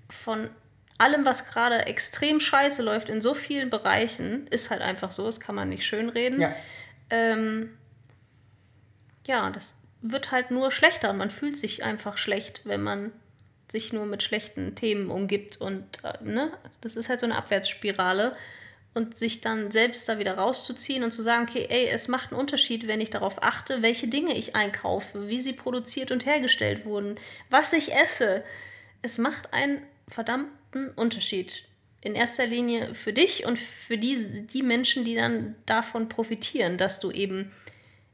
von 0.09 0.49
allem, 0.97 1.25
was 1.25 1.47
gerade 1.47 1.85
extrem 1.85 2.39
scheiße 2.39 2.81
läuft 2.81 3.09
in 3.09 3.21
so 3.21 3.33
vielen 3.33 3.69
Bereichen, 3.69 4.47
ist 4.47 4.69
halt 4.69 4.81
einfach 4.81 5.11
so, 5.11 5.25
das 5.25 5.39
kann 5.39 5.55
man 5.55 5.69
nicht 5.69 5.85
schönreden. 5.85 6.41
Ja. 6.41 6.55
Ähm, 7.09 7.77
ja, 9.27 9.49
das 9.49 9.75
wird 10.01 10.31
halt 10.31 10.51
nur 10.51 10.71
schlechter 10.71 11.09
und 11.09 11.17
man 11.17 11.29
fühlt 11.29 11.57
sich 11.57 11.83
einfach 11.83 12.17
schlecht, 12.17 12.61
wenn 12.63 12.81
man 12.81 13.11
sich 13.67 13.91
nur 13.91 14.05
mit 14.05 14.21
schlechten 14.21 14.75
Themen 14.75 15.09
umgibt 15.09 15.57
und 15.57 15.83
äh, 16.03 16.23
ne, 16.23 16.51
das 16.81 16.95
ist 16.95 17.09
halt 17.09 17.19
so 17.19 17.25
eine 17.25 17.35
Abwärtsspirale 17.35 18.35
und 18.93 19.17
sich 19.17 19.41
dann 19.41 19.71
selbst 19.71 20.07
da 20.07 20.19
wieder 20.19 20.37
rauszuziehen 20.37 21.03
und 21.03 21.11
zu 21.11 21.21
sagen, 21.21 21.47
okay, 21.49 21.67
ey, 21.69 21.89
es 21.89 22.07
macht 22.07 22.31
einen 22.31 22.39
Unterschied, 22.39 22.87
wenn 22.87 23.01
ich 23.01 23.09
darauf 23.09 23.43
achte, 23.43 23.81
welche 23.81 24.07
Dinge 24.07 24.37
ich 24.37 24.55
einkaufe, 24.55 25.27
wie 25.27 25.39
sie 25.39 25.53
produziert 25.53 26.11
und 26.11 26.25
hergestellt 26.25 26.85
wurden, 26.85 27.19
was 27.49 27.73
ich 27.73 27.93
esse. 27.93 28.43
Es 29.01 29.17
macht 29.17 29.51
einen 29.53 29.81
verdammten 30.75 30.89
Unterschied. 30.95 31.63
In 32.01 32.13
erster 32.13 32.45
Linie 32.45 32.93
für 32.93 33.13
dich 33.13 33.45
und 33.45 33.57
für 33.57 33.97
die, 33.97 34.45
die 34.45 34.61
Menschen, 34.61 35.05
die 35.05 35.15
dann 35.15 35.55
davon 35.65 36.07
profitieren, 36.07 36.77
dass 36.77 36.99
du 36.99 37.09
eben 37.09 37.51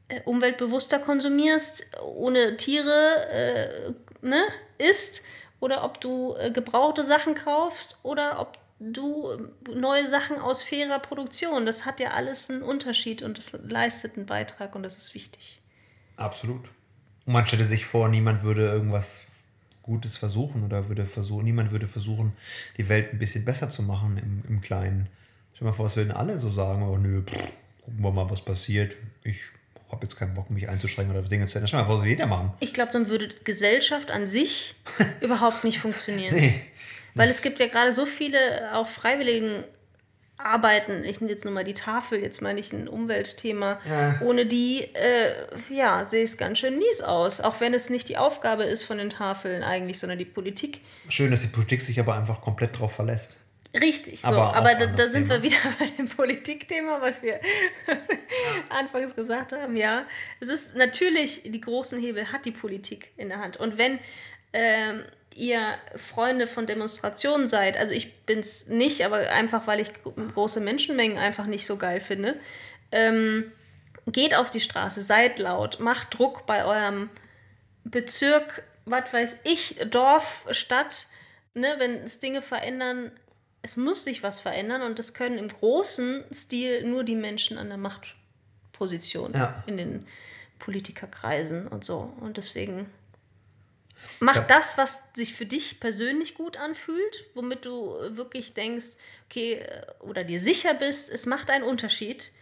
äh, 0.08 0.20
umweltbewusster 0.24 0.98
konsumierst, 0.98 1.98
ohne 2.02 2.56
Tiere 2.56 3.26
äh, 3.30 4.26
ne, 4.26 4.42
isst, 4.78 5.22
oder 5.60 5.84
ob 5.84 6.00
du 6.00 6.34
äh, 6.38 6.50
gebrauchte 6.50 7.04
Sachen 7.04 7.34
kaufst 7.34 7.98
oder 8.02 8.40
ob 8.40 8.58
du 8.80 9.30
äh, 9.30 9.70
neue 9.70 10.08
Sachen 10.08 10.38
aus 10.38 10.62
fairer 10.62 10.98
Produktion. 10.98 11.66
Das 11.66 11.84
hat 11.84 12.00
ja 12.00 12.12
alles 12.12 12.48
einen 12.48 12.62
Unterschied 12.62 13.20
und 13.20 13.36
das 13.36 13.52
leistet 13.52 14.16
einen 14.16 14.26
Beitrag 14.26 14.74
und 14.74 14.82
das 14.84 14.96
ist 14.96 15.14
wichtig. 15.14 15.60
Absolut. 16.16 16.64
Und 17.26 17.34
man 17.34 17.46
stellte 17.46 17.66
sich 17.66 17.84
vor, 17.84 18.08
niemand 18.08 18.42
würde 18.42 18.62
irgendwas 18.62 19.20
Gutes 19.82 20.16
versuchen 20.16 20.64
oder 20.64 20.88
würde 20.88 21.06
versuchen, 21.06 21.44
niemand 21.44 21.72
würde 21.72 21.86
versuchen, 21.86 22.32
die 22.76 22.88
Welt 22.88 23.12
ein 23.12 23.18
bisschen 23.18 23.44
besser 23.44 23.68
zu 23.68 23.82
machen 23.82 24.16
im, 24.18 24.42
im 24.48 24.60
Kleinen. 24.60 25.08
Stell 25.54 25.66
dir 25.66 25.70
mal 25.70 25.76
vor, 25.76 25.86
es 25.86 25.96
würden 25.96 26.12
alle 26.12 26.38
so 26.38 26.48
sagen, 26.48 26.82
oh 26.82 26.96
nö, 26.96 27.22
pff, 27.22 27.36
gucken 27.84 28.02
wir 28.02 28.12
mal, 28.12 28.30
was 28.30 28.42
passiert. 28.42 28.96
Ich 29.24 29.38
habe 29.90 30.04
jetzt 30.04 30.16
keinen 30.16 30.34
Bock, 30.34 30.50
mich 30.50 30.68
einzuschränken 30.68 31.16
oder 31.16 31.28
Dinge 31.28 31.46
zu 31.46 31.58
ändern. 31.58 31.68
Stell 31.68 31.80
dir 31.80 31.82
mal 31.82 31.86
vor, 31.86 31.96
das 31.96 32.02
würde 32.02 32.10
jeder 32.10 32.26
machen. 32.26 32.52
Ich 32.60 32.72
glaube, 32.72 32.92
dann 32.92 33.08
würde 33.08 33.28
Gesellschaft 33.44 34.10
an 34.10 34.26
sich 34.26 34.74
überhaupt 35.20 35.64
nicht 35.64 35.78
funktionieren. 35.78 36.34
Nee. 36.34 36.60
Weil 37.14 37.28
es 37.28 37.42
gibt 37.42 37.60
ja 37.60 37.66
gerade 37.66 37.92
so 37.92 38.06
viele 38.06 38.74
auch 38.74 38.88
freiwilligen 38.88 39.64
Arbeiten, 40.44 41.04
ich 41.04 41.20
nehme 41.20 41.30
jetzt 41.30 41.44
nur 41.44 41.54
mal 41.54 41.64
die 41.64 41.74
Tafel, 41.74 42.20
jetzt 42.20 42.42
meine 42.42 42.60
ich 42.60 42.72
ein 42.72 42.88
Umweltthema, 42.88 43.80
Ja. 43.88 44.20
ohne 44.22 44.46
die, 44.46 44.82
äh, 44.94 45.32
ja, 45.70 46.04
sehe 46.04 46.24
es 46.24 46.36
ganz 46.38 46.58
schön 46.58 46.78
mies 46.78 47.00
aus. 47.00 47.40
Auch 47.40 47.60
wenn 47.60 47.74
es 47.74 47.90
nicht 47.90 48.08
die 48.08 48.16
Aufgabe 48.18 48.64
ist 48.64 48.84
von 48.84 48.98
den 48.98 49.10
Tafeln 49.10 49.62
eigentlich, 49.62 49.98
sondern 49.98 50.18
die 50.18 50.24
Politik. 50.24 50.80
Schön, 51.08 51.30
dass 51.30 51.42
die 51.42 51.48
Politik 51.48 51.80
sich 51.80 51.98
aber 52.00 52.14
einfach 52.14 52.40
komplett 52.40 52.78
drauf 52.78 52.92
verlässt. 52.94 53.32
Richtig, 53.80 54.20
so. 54.20 54.28
Aber 54.28 54.54
Aber, 54.54 54.74
da, 54.74 54.84
da 54.86 55.08
sind 55.08 55.30
wir 55.30 55.40
Thema. 55.40 55.44
wieder 55.54 55.56
bei 55.78 55.86
dem 55.96 56.06
Politikthema, 56.08 57.00
was 57.00 57.22
wir 57.22 57.40
anfangs 58.68 59.14
gesagt 59.16 59.52
haben. 59.52 59.76
Ja, 59.76 60.04
es 60.40 60.48
ist 60.48 60.76
natürlich, 60.76 61.42
die 61.44 61.60
großen 61.60 62.00
Hebel 62.00 62.32
hat 62.32 62.44
die 62.44 62.50
Politik 62.50 63.12
in 63.16 63.28
der 63.30 63.38
Hand. 63.38 63.56
Und 63.56 63.78
wenn 63.78 63.98
ähm, 64.52 65.02
ihr 65.36 65.76
Freunde 65.96 66.46
von 66.46 66.66
Demonstrationen 66.66 67.46
seid, 67.46 67.76
also 67.76 67.94
ich 67.94 68.24
bin 68.26 68.40
es 68.40 68.68
nicht, 68.68 69.04
aber 69.04 69.16
einfach, 69.30 69.66
weil 69.66 69.80
ich 69.80 69.92
gro- 69.94 70.12
große 70.12 70.60
Menschenmengen 70.60 71.18
einfach 71.18 71.46
nicht 71.46 71.66
so 71.66 71.76
geil 71.76 72.00
finde, 72.00 72.38
ähm, 72.90 73.50
geht 74.06 74.34
auf 74.34 74.50
die 74.50 74.60
Straße, 74.60 75.00
seid 75.02 75.38
laut, 75.38 75.80
macht 75.80 76.18
Druck 76.18 76.44
bei 76.46 76.64
eurem 76.64 77.08
Bezirk, 77.84 78.62
was 78.84 79.12
weiß 79.12 79.40
ich, 79.44 79.76
Dorf, 79.90 80.44
Stadt, 80.50 81.06
ne, 81.54 81.74
wenn 81.78 82.02
es 82.04 82.18
Dinge 82.20 82.42
verändern, 82.42 83.12
es 83.62 83.76
muss 83.76 84.04
sich 84.04 84.22
was 84.22 84.40
verändern 84.40 84.82
und 84.82 84.98
das 84.98 85.14
können 85.14 85.38
im 85.38 85.48
großen 85.48 86.24
Stil 86.32 86.84
nur 86.84 87.04
die 87.04 87.14
Menschen 87.16 87.58
an 87.58 87.68
der 87.68 87.78
Machtposition 87.78 89.32
Ja. 89.34 89.62
in 89.66 89.76
den 89.76 90.06
Politikerkreisen 90.58 91.68
und 91.68 91.84
so. 91.84 92.12
Und 92.20 92.36
deswegen 92.36 92.90
mach 94.20 94.36
Ja. 94.36 94.42
das, 94.42 94.78
was 94.78 95.08
sich 95.14 95.34
für 95.34 95.46
dich 95.46 95.80
persönlich 95.80 96.34
gut 96.34 96.56
anfühlt, 96.56 97.24
womit 97.34 97.64
du 97.64 97.94
wirklich 98.16 98.54
denkst, 98.54 98.96
okay, 99.30 99.54
äh, 99.54 99.86
oder 100.00 100.24
dir 100.24 100.40
sicher 100.40 100.74
bist, 100.74 101.10
es 101.10 101.26
macht 101.26 101.50
einen 101.50 101.64
Unterschied. 101.64 102.32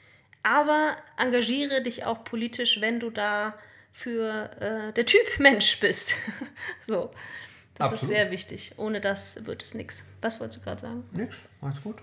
Aber 0.43 0.97
engagiere 1.19 1.83
dich 1.83 2.05
auch 2.05 2.25
politisch, 2.25 2.81
wenn 2.81 2.99
du 3.01 3.11
da 3.11 3.59
für 3.93 4.51
äh, 4.61 4.93
der 4.93 5.05
Typ 5.07 5.21
Mensch 5.39 5.79
bist. 5.81 6.15
so. 6.87 7.11
Das 7.75 7.89
ist 7.89 7.93
Absolut. 8.03 8.15
sehr 8.15 8.31
wichtig. 8.31 8.73
Ohne 8.77 9.01
das 9.01 9.47
wird 9.47 9.63
es 9.63 9.73
nichts. 9.75 10.05
Was 10.21 10.39
wolltest 10.39 10.61
du 10.61 10.65
gerade 10.65 10.81
sagen? 10.83 11.09
Nix, 11.13 11.39
alles 11.63 11.83
gut. 11.83 11.97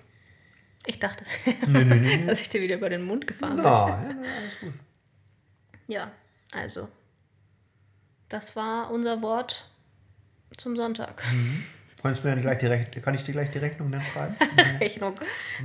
Ich 0.87 0.97
dachte, 0.99 1.23
Nee, 1.67 1.83
nee, 1.83 1.95
nee. 1.95 2.25
dass 2.27 2.41
ich 2.41 2.49
dir 2.49 2.61
wieder 2.61 2.75
über 2.75 2.89
den 2.89 3.03
Mund 3.03 3.27
gefahren 3.27 3.57
bin. 3.57 3.63
Nein, 3.65 4.17
nein, 4.21 4.31
alles 4.41 4.59
gut. 4.59 4.73
Ja, 5.87 6.11
also. 6.51 6.87
Das 8.29 8.55
war 8.55 8.91
unser 8.91 9.21
Wort 9.21 9.69
zum 10.57 10.75
Sonntag. 10.75 11.23
Kannst 12.01 12.23
du 12.23 12.27
mir 12.27 12.35
dann 12.35 12.43
gleich 12.43 12.57
die 12.59 12.67
Rech 12.67 12.91
kann 13.01 13.15
ich 13.15 13.23
dir 13.23 13.31
gleich 13.31 13.51
die 13.51 13.57
Rechnung 13.57 13.91
dann 13.91 14.01
schreiben? 14.01 14.35
Rechnung. 14.79 15.15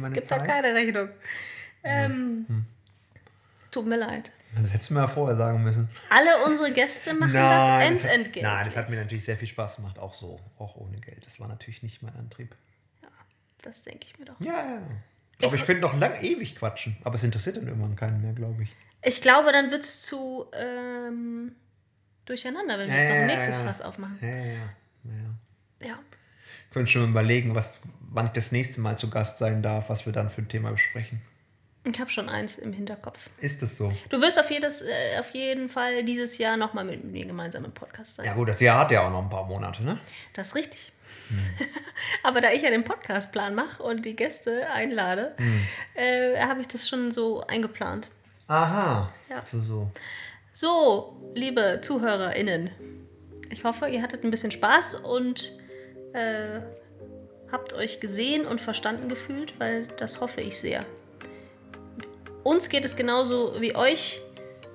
Es 0.00 0.12
gibt 0.12 0.30
da 0.30 0.38
Zeit? 0.38 0.46
keine 0.46 0.74
Rechnung. 0.74 1.08
Ähm, 1.84 2.66
Tut 3.70 3.86
mir 3.86 3.96
leid. 3.96 4.30
Das 4.60 4.72
hättest 4.72 4.90
du 4.90 4.94
mir 4.94 5.00
ja 5.00 5.06
vorher 5.06 5.36
sagen 5.36 5.62
müssen. 5.62 5.88
Alle 6.10 6.44
unsere 6.46 6.72
Gäste 6.72 7.14
machen 7.14 7.32
das 7.32 7.88
das 8.02 8.04
Endentgelt. 8.04 8.44
Nein, 8.44 8.64
das 8.66 8.76
hat 8.76 8.90
mir 8.90 8.96
natürlich 8.96 9.24
sehr 9.24 9.36
viel 9.36 9.48
Spaß 9.48 9.76
gemacht, 9.76 9.98
auch 9.98 10.14
so, 10.14 10.38
auch 10.58 10.76
ohne 10.76 10.98
Geld. 10.98 11.24
Das 11.24 11.40
war 11.40 11.48
natürlich 11.48 11.82
nicht 11.82 12.02
mein 12.02 12.14
Antrieb. 12.16 12.54
Das 13.62 13.82
denke 13.82 14.06
ich 14.06 14.18
mir 14.18 14.26
doch. 14.26 14.34
Ja, 14.40 14.52
ja. 14.52 14.82
Aber 15.46 15.54
ich 15.54 15.64
könnte 15.64 15.80
noch 15.80 15.96
lang 15.98 16.20
ewig 16.22 16.56
quatschen, 16.56 16.96
aber 17.02 17.14
es 17.14 17.24
interessiert 17.24 17.56
dann 17.56 17.66
irgendwann 17.66 17.96
keinen 17.96 18.20
mehr, 18.20 18.32
glaube 18.32 18.64
ich. 18.64 18.76
Ich 19.02 19.20
glaube, 19.20 19.52
dann 19.52 19.70
wird 19.70 19.82
es 19.82 20.02
zu 20.02 20.46
ähm, 20.52 21.56
durcheinander, 22.26 22.78
wenn 22.78 22.88
wir 22.90 22.96
jetzt 22.98 23.08
noch 23.08 23.16
ein 23.16 23.26
nächstes. 23.26 23.56
Fass 23.56 23.80
aufmachen. 23.80 24.18
Ja, 24.20 24.28
ja, 24.28 24.44
ja. 25.82 25.88
ja. 25.88 25.98
Könnte 26.72 26.90
schon 26.90 27.10
überlegen, 27.10 27.54
was, 27.54 27.78
wann 28.00 28.26
ich 28.26 28.32
das 28.32 28.52
nächste 28.52 28.80
Mal 28.80 28.96
zu 28.96 29.10
Gast 29.10 29.38
sein 29.38 29.62
darf, 29.62 29.88
was 29.90 30.06
wir 30.06 30.12
dann 30.12 30.30
für 30.30 30.42
ein 30.42 30.48
Thema 30.48 30.70
besprechen. 30.70 31.20
Ich 31.84 31.98
habe 31.98 32.10
schon 32.10 32.28
eins 32.28 32.58
im 32.58 32.72
Hinterkopf. 32.72 33.28
Ist 33.40 33.60
das 33.60 33.76
so? 33.76 33.92
Du 34.08 34.20
wirst 34.20 34.38
auf, 34.38 34.48
jedes, 34.52 34.82
äh, 34.82 35.18
auf 35.18 35.30
jeden 35.34 35.68
Fall 35.68 36.04
dieses 36.04 36.38
Jahr 36.38 36.56
nochmal 36.56 36.84
mit 36.84 37.02
mir 37.04 37.26
gemeinsam 37.26 37.64
im 37.64 37.72
Podcast 37.72 38.14
sein. 38.16 38.26
Ja 38.26 38.34
gut, 38.34 38.48
das 38.48 38.60
Jahr 38.60 38.78
hat 38.78 38.92
ja 38.92 39.04
auch 39.04 39.10
noch 39.10 39.22
ein 39.22 39.28
paar 39.28 39.44
Monate, 39.46 39.82
ne? 39.82 39.98
Das 40.32 40.48
ist 40.48 40.54
richtig. 40.54 40.92
Hm. 41.28 41.66
Aber 42.22 42.40
da 42.40 42.52
ich 42.52 42.62
ja 42.62 42.70
den 42.70 42.84
Podcastplan 42.84 43.56
mache 43.56 43.82
und 43.82 44.04
die 44.04 44.14
Gäste 44.14 44.70
einlade, 44.70 45.34
Hm. 45.38 45.66
äh, 45.94 46.40
habe 46.40 46.60
ich 46.60 46.68
das 46.68 46.88
schon 46.88 47.10
so 47.10 47.44
eingeplant. 47.48 48.08
Aha. 48.46 49.12
Ja. 49.28 49.42
So, 49.50 49.60
so. 49.62 49.90
So, 50.52 51.32
liebe 51.34 51.78
ZuhörerInnen, 51.80 52.70
ich 53.50 53.64
hoffe, 53.64 53.88
ihr 53.88 54.02
hattet 54.02 54.24
ein 54.24 54.30
bisschen 54.30 54.50
Spaß 54.50 54.96
und 54.96 55.52
äh, 56.12 56.60
habt 57.50 57.72
euch 57.72 58.00
gesehen 58.00 58.46
und 58.46 58.60
verstanden 58.60 59.08
gefühlt, 59.08 59.58
weil 59.58 59.86
das 59.98 60.20
hoffe 60.20 60.40
ich 60.40 60.58
sehr. 60.58 60.84
Uns 62.44 62.68
geht 62.68 62.84
es 62.84 62.96
genauso 62.96 63.54
wie 63.60 63.74
euch. 63.74 64.20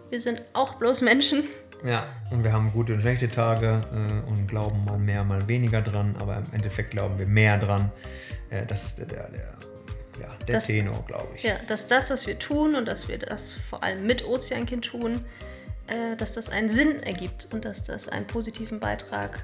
Wir 0.10 0.20
sind 0.22 0.42
auch 0.54 0.76
bloß 0.76 1.02
Menschen. 1.02 1.44
Ja, 1.86 2.08
und 2.32 2.44
wir 2.44 2.52
haben 2.54 2.72
gute 2.72 2.94
und 2.94 3.02
schlechte 3.02 3.30
Tage 3.30 3.82
äh, 3.92 4.30
und 4.32 4.48
glauben 4.48 4.84
mal 4.86 4.98
mehr, 4.98 5.24
mal 5.24 5.48
weniger 5.48 5.82
dran, 5.82 6.16
aber 6.20 6.38
im 6.38 6.54
Endeffekt 6.54 6.92
glauben 6.92 7.20
wir 7.20 7.28
mehr 7.28 7.58
dran. 7.60 7.92
Äh, 8.50 8.66
das 8.66 8.84
ist 8.86 8.98
der, 8.98 9.06
der, 9.06 9.30
der, 9.30 9.54
ja, 10.22 10.34
der 10.48 10.56
Das- 10.56 10.66
Tenor, 10.68 11.04
glaube 11.06 11.28
ich. 11.36 11.44
Ja, 11.44 11.58
dass 11.68 11.86
das, 11.86 12.10
was 12.10 12.26
wir 12.26 12.40
tun 12.40 12.74
und 12.74 12.86
dass 12.88 13.08
wir 13.08 13.20
das 13.20 13.52
vor 13.52 13.84
allem 13.84 14.08
mit 14.08 14.26
Ozeankind 14.26 14.86
tun, 14.86 15.24
äh, 15.88 16.16
dass 16.16 16.34
das 16.34 16.50
einen 16.50 16.70
Sinn 16.70 17.02
ergibt 17.04 17.48
und 17.52 17.66
dass 17.66 17.84
das 17.84 18.08
einen 18.08 18.28
positiven 18.28 18.80
Beitrag 18.80 19.44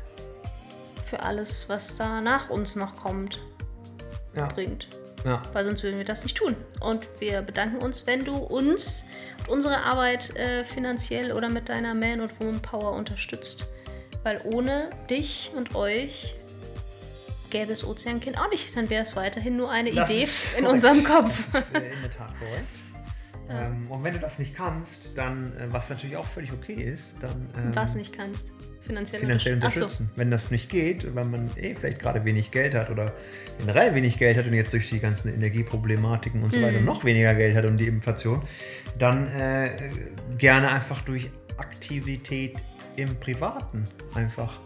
für 1.05 1.21
alles, 1.21 1.69
was 1.69 1.95
da 1.97 2.21
nach 2.21 2.49
uns 2.49 2.75
noch 2.75 2.95
kommt, 2.95 3.39
Ja, 4.35 4.47
bringt. 4.47 4.87
ja. 5.25 5.41
Weil 5.53 5.63
sonst 5.65 5.83
würden 5.83 5.97
wir 5.97 6.05
das 6.05 6.23
nicht 6.23 6.35
tun. 6.37 6.55
Und 6.79 7.07
wir 7.19 7.41
bedanken 7.41 7.77
uns, 7.77 8.07
wenn 8.07 8.25
du 8.25 8.35
uns 8.35 9.05
und 9.41 9.49
unsere 9.49 9.83
Arbeit 9.83 10.35
äh, 10.35 10.63
finanziell 10.63 11.31
oder 11.31 11.49
mit 11.49 11.69
deiner 11.69 11.93
Man- 11.93 12.21
und 12.21 12.39
Woman-Power 12.39 12.93
unterstützt. 12.93 13.67
Weil 14.23 14.41
ohne 14.45 14.89
dich 15.09 15.51
und 15.55 15.75
euch 15.75 16.35
gäbe 17.49 17.73
es 17.73 17.83
Ozeankind 17.83 18.39
auch 18.39 18.49
nicht. 18.49 18.75
Dann 18.75 18.89
wäre 18.89 19.03
es 19.03 19.15
weiterhin 19.15 19.57
nur 19.57 19.69
eine 19.69 19.91
Das 19.91 20.09
Idee 20.09 20.27
in 20.57 20.65
unserem 20.65 21.03
Kopf. 21.03 21.51
Das 21.53 21.65
ist 21.65 21.75
in 21.75 21.83
der 21.83 22.11
Tat 22.11 22.31
korrekt. 22.39 22.67
Ähm, 23.49 23.89
und 23.89 24.03
wenn 24.03 24.13
du 24.13 24.19
das 24.19 24.39
nicht 24.39 24.55
kannst, 24.55 25.17
dann, 25.17 25.53
äh, 25.57 25.67
was 25.71 25.89
natürlich 25.89 26.15
auch 26.17 26.25
völlig 26.25 26.51
okay 26.53 26.73
ist, 26.73 27.15
dann 27.21 27.49
ähm, 27.57 27.75
Was 27.75 27.95
nicht 27.95 28.13
kannst. 28.15 28.51
Finanziell, 28.79 29.21
finanziell 29.21 29.55
unterstützen. 29.55 29.83
unterstützen. 29.83 30.11
Wenn 30.17 30.31
das 30.31 30.51
nicht 30.51 30.69
geht, 30.69 31.15
weil 31.15 31.23
man 31.25 31.49
eh 31.55 31.73
vielleicht 31.75 31.99
gerade 31.99 32.25
wenig 32.25 32.51
Geld 32.51 32.75
hat 32.75 32.89
oder 32.89 33.13
generell 33.57 33.95
wenig 33.95 34.17
Geld 34.19 34.37
hat 34.37 34.45
und 34.45 34.53
jetzt 34.53 34.73
durch 34.73 34.89
die 34.89 34.99
ganzen 34.99 35.33
Energieproblematiken 35.33 36.43
und 36.43 36.53
so 36.53 36.59
Mhm. 36.59 36.63
weiter 36.63 36.81
noch 36.81 37.03
weniger 37.05 37.33
Geld 37.33 37.55
hat 37.55 37.63
und 37.65 37.77
die 37.77 37.87
Inflation, 37.87 38.41
dann 38.99 39.27
äh, 39.27 39.89
gerne 40.37 40.69
einfach 40.71 41.01
durch 41.01 41.29
Aktivität 41.57 42.55
im 42.97 43.15
Privaten 43.19 43.85
einfach. 44.15 44.59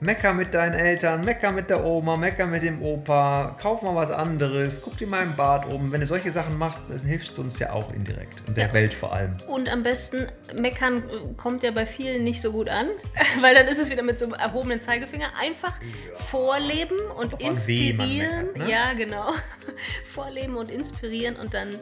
Mecker 0.00 0.32
mit 0.32 0.54
deinen 0.54 0.74
Eltern, 0.74 1.24
mecker 1.24 1.50
mit 1.50 1.70
der 1.70 1.84
Oma, 1.84 2.16
mecker 2.16 2.46
mit 2.46 2.62
dem 2.62 2.80
Opa, 2.82 3.56
kauf 3.60 3.82
mal 3.82 3.96
was 3.96 4.12
anderes, 4.12 4.80
guck 4.80 4.96
dir 4.96 5.08
mal 5.08 5.24
im 5.24 5.34
Bad 5.34 5.66
um. 5.66 5.90
Wenn 5.90 6.00
du 6.00 6.06
solche 6.06 6.30
Sachen 6.30 6.56
machst, 6.56 6.84
dann 6.88 7.00
hilfst 7.00 7.36
du 7.36 7.42
uns 7.42 7.58
ja 7.58 7.72
auch 7.72 7.92
indirekt 7.92 8.40
und 8.46 8.56
der 8.56 8.68
Ja. 8.68 8.72
Welt 8.74 8.94
vor 8.94 9.12
allem. 9.12 9.36
Und 9.48 9.68
am 9.68 9.82
besten, 9.82 10.28
meckern 10.54 11.02
kommt 11.36 11.64
ja 11.64 11.72
bei 11.72 11.84
vielen 11.84 12.22
nicht 12.22 12.40
so 12.40 12.52
gut 12.52 12.68
an, 12.68 12.86
weil 13.40 13.54
dann 13.56 13.66
ist 13.66 13.78
es 13.80 13.90
wieder 13.90 14.02
mit 14.04 14.20
so 14.20 14.26
einem 14.26 14.34
erhobenen 14.34 14.80
Zeigefinger. 14.80 15.26
Einfach 15.40 15.74
vorleben 16.14 16.98
und 17.16 17.32
man 17.32 17.40
inspirieren. 17.40 18.46
meckert, 18.52 18.58
ne? 18.58 18.70
Ja, 18.70 18.92
genau. 18.96 19.32
vorleben 20.04 20.56
und 20.56 20.70
inspirieren 20.70 21.34
und 21.36 21.54
dann, 21.54 21.76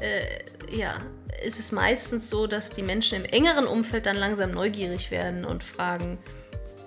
äh, 0.00 0.74
ja, 0.74 0.94
ist 1.44 1.60
es 1.60 1.70
meistens 1.70 2.30
so, 2.30 2.46
dass 2.46 2.70
die 2.70 2.82
Menschen 2.82 3.22
im 3.22 3.24
engeren 3.24 3.66
Umfeld 3.66 4.06
dann 4.06 4.16
langsam 4.16 4.52
neugierig 4.52 5.10
werden 5.10 5.44
und 5.44 5.62
fragen, 5.62 6.18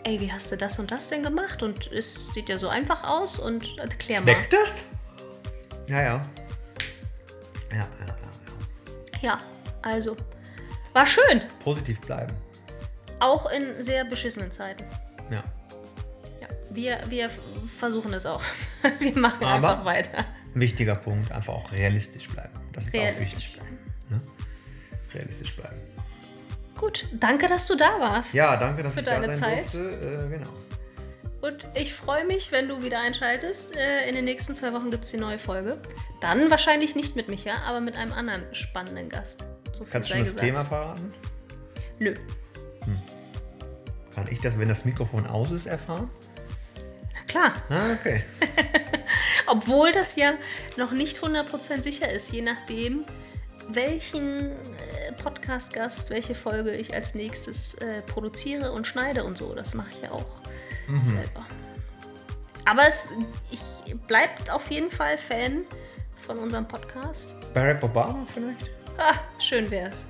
ey, 0.04 0.20
wie 0.20 0.32
hast 0.32 0.52
du 0.52 0.58
das 0.58 0.80
und 0.80 0.92
das 0.92 1.08
denn 1.08 1.24
gemacht? 1.24 1.62
Und 1.64 1.92
es 1.92 2.28
sieht 2.34 2.50
ja 2.50 2.58
so 2.58 2.68
einfach 2.70 3.04
aus 3.04 3.40
und 3.40 3.78
erklär 3.80 4.22
mal. 4.22 4.32
Schmeckt 4.34 4.54
das? 4.54 4.84
Ja, 5.88 6.02
ja. 6.02 6.26
Ja, 7.72 7.78
ja, 7.78 7.86
ja. 8.08 8.16
ja. 9.22 9.22
Ja, 9.22 9.40
also, 9.84 10.18
war 10.94 11.06
schön. 11.06 11.42
Positiv 11.64 12.00
bleiben. 12.02 12.34
Auch 13.20 13.50
in 13.52 13.82
sehr 13.82 14.04
beschissenen 14.04 14.52
Zeiten. 14.52 14.84
Ja. 15.30 15.44
Ja, 16.42 16.48
wir, 16.72 17.00
wir 17.10 17.30
versuchen 17.78 18.14
es 18.14 18.26
auch. 18.26 18.42
Wir 19.00 19.18
machen 19.18 19.46
Aber- 19.46 19.70
einfach 19.70 19.86
weiter. 19.86 20.26
Wichtiger 20.54 20.96
Punkt, 20.96 21.32
einfach 21.32 21.54
auch 21.54 21.72
realistisch 21.72 22.28
bleiben. 22.28 22.60
Das 22.74 22.88
ist 22.88 22.96
auch 22.98 23.20
wichtig. 23.20 23.54
bleiben. 23.54 23.80
Realistisch 25.14 25.56
bleiben. 25.56 25.78
Gut, 26.82 27.08
danke, 27.14 27.48
dass 27.48 27.68
du 27.68 27.76
da 27.76 28.00
warst. 28.00 28.34
Ja, 28.34 28.58
danke, 28.58 28.82
dass 28.82 28.96
Für 28.96 29.02
ich 29.02 29.06
deine 29.06 29.28
da 29.28 29.34
sein 29.36 29.68
Zeit. 29.68 29.74
durfte. 29.76 30.26
Äh, 30.26 30.30
genau. 30.30 30.50
Und 31.42 31.68
ich 31.76 31.94
freue 31.94 32.26
mich, 32.26 32.52
wenn 32.52 32.68
du 32.68 32.82
wieder 32.84 33.00
einschaltest. 33.00 33.76
Äh, 33.76 34.10
In 34.10 34.16
den 34.16 34.26
nächsten 34.26 34.56
zwei 34.56 34.74
Wochen 34.74 34.90
gibt 34.90 35.04
es 35.06 35.12
die 35.12 35.18
neue 35.18 35.38
Folge. 35.38 35.80
Dann 36.22 36.50
wahrscheinlich 36.50 36.96
nicht 36.96 37.16
mit 37.16 37.30
Micha, 37.30 37.52
aber 37.68 37.82
mit 37.82 37.96
einem 37.96 38.14
anderen 38.14 38.44
spannenden 38.54 39.10
Gast. 39.10 39.46
So 39.74 39.86
Kannst 39.92 40.10
du 40.10 40.14
schon 40.14 40.22
das 40.22 40.30
gesagt. 40.30 40.44
Thema 40.44 40.66
verraten? 40.66 41.14
Nö. 42.00 42.16
Kann 44.16 44.28
ich 44.32 44.42
das, 44.42 44.58
wenn 44.58 44.68
das 44.68 44.84
Mikrofon 44.84 45.28
aus 45.28 45.52
ist, 45.52 45.68
erfahren? 45.68 46.10
Na 47.14 47.22
klar. 47.28 47.54
Ah, 47.70 47.94
okay. 47.94 48.24
Obwohl 49.46 49.92
das 49.92 50.16
ja 50.16 50.34
noch 50.78 50.92
nicht 50.92 51.20
100% 51.20 51.84
sicher 51.84 52.12
ist, 52.12 52.32
je 52.32 52.42
nachdem, 52.42 53.06
welchen 53.70 54.52
äh, 54.52 55.12
Podcast-Gast, 55.24 56.10
welche 56.10 56.36
Folge 56.36 56.72
ich 56.72 56.94
als 56.94 57.16
nächstes 57.16 57.76
äh, 57.76 58.02
produziere 58.02 58.72
und 58.72 58.88
schneide 58.88 59.24
und 59.24 59.38
so. 59.38 59.54
Das 59.56 59.74
mache 59.74 59.90
ich 59.92 60.02
ja 60.02 60.12
auch 60.12 60.42
Mhm. 60.88 61.06
selber. 61.06 61.46
Aber 62.66 62.88
es, 62.88 63.10
ich 63.52 63.96
bleibt 64.08 64.50
auf 64.52 64.70
jeden 64.72 64.92
Fall 64.92 65.18
Fan 65.18 65.64
von 66.18 66.38
unserem 66.40 66.68
Podcast. 66.68 67.36
Barack 67.54 67.82
Obama 67.84 68.26
vielleicht? 68.34 68.70
Ah, 68.98 69.16
schön 69.40 69.70
wär's. 69.72 70.06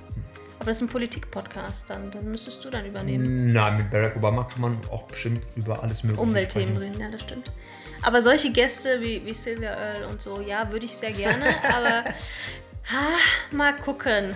Aber 0.58 0.66
das 0.70 0.78
ist 0.78 0.82
ein 0.82 0.88
Politik-Podcast, 0.92 1.90
dann, 1.90 2.10
dann 2.10 2.30
müsstest 2.30 2.64
du 2.64 2.70
dann 2.70 2.86
übernehmen. 2.86 3.52
Nein, 3.52 3.76
mit 3.78 3.90
Barack 3.90 4.16
Obama 4.16 4.44
kann 4.44 4.60
man 4.60 4.78
auch 4.90 5.04
bestimmt 5.04 5.42
über 5.56 5.82
alles 5.82 6.02
mögliche 6.02 6.22
Umweltthemen 6.22 6.76
reden, 6.76 7.00
ja, 7.00 7.10
das 7.10 7.22
stimmt. 7.22 7.50
Aber 8.02 8.20
solche 8.22 8.50
Gäste 8.52 9.00
wie, 9.00 9.24
wie 9.24 9.34
Sylvia 9.34 9.70
Earle 9.76 10.08
und 10.08 10.20
so, 10.20 10.40
ja, 10.40 10.70
würde 10.70 10.86
ich 10.86 10.96
sehr 10.96 11.12
gerne, 11.12 11.44
aber 11.74 12.04
ah, 12.90 13.54
mal 13.54 13.74
gucken. 13.76 14.34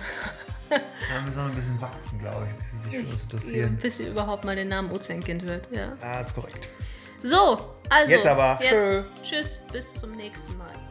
Ja, 0.69 1.25
wir 1.25 1.33
sollen 1.33 1.51
ein 1.51 1.55
bisschen 1.55 1.79
wachsen, 1.81 2.19
glaube 2.19 2.45
ich, 2.45 2.49
ein 2.49 2.57
bisschen 2.57 2.83
sich 2.83 2.93
für 2.93 3.13
uns 3.13 3.21
interessieren. 3.21 3.77
Bis 3.81 3.99
ihr 3.99 4.09
überhaupt 4.09 4.43
mal 4.43 4.55
den 4.55 4.67
Namen 4.67 4.91
Ozeankind 4.91 5.43
hört, 5.43 5.71
ja. 5.71 5.93
Ah, 6.01 6.19
ist 6.19 6.35
korrekt. 6.35 6.67
So, 7.23 7.75
also. 7.89 8.13
Jetzt 8.13 8.27
aber. 8.27 8.59
Jetzt. 8.61 9.05
Tschüss, 9.23 9.61
bis 9.71 9.93
zum 9.95 10.15
nächsten 10.15 10.57
Mal. 10.57 10.86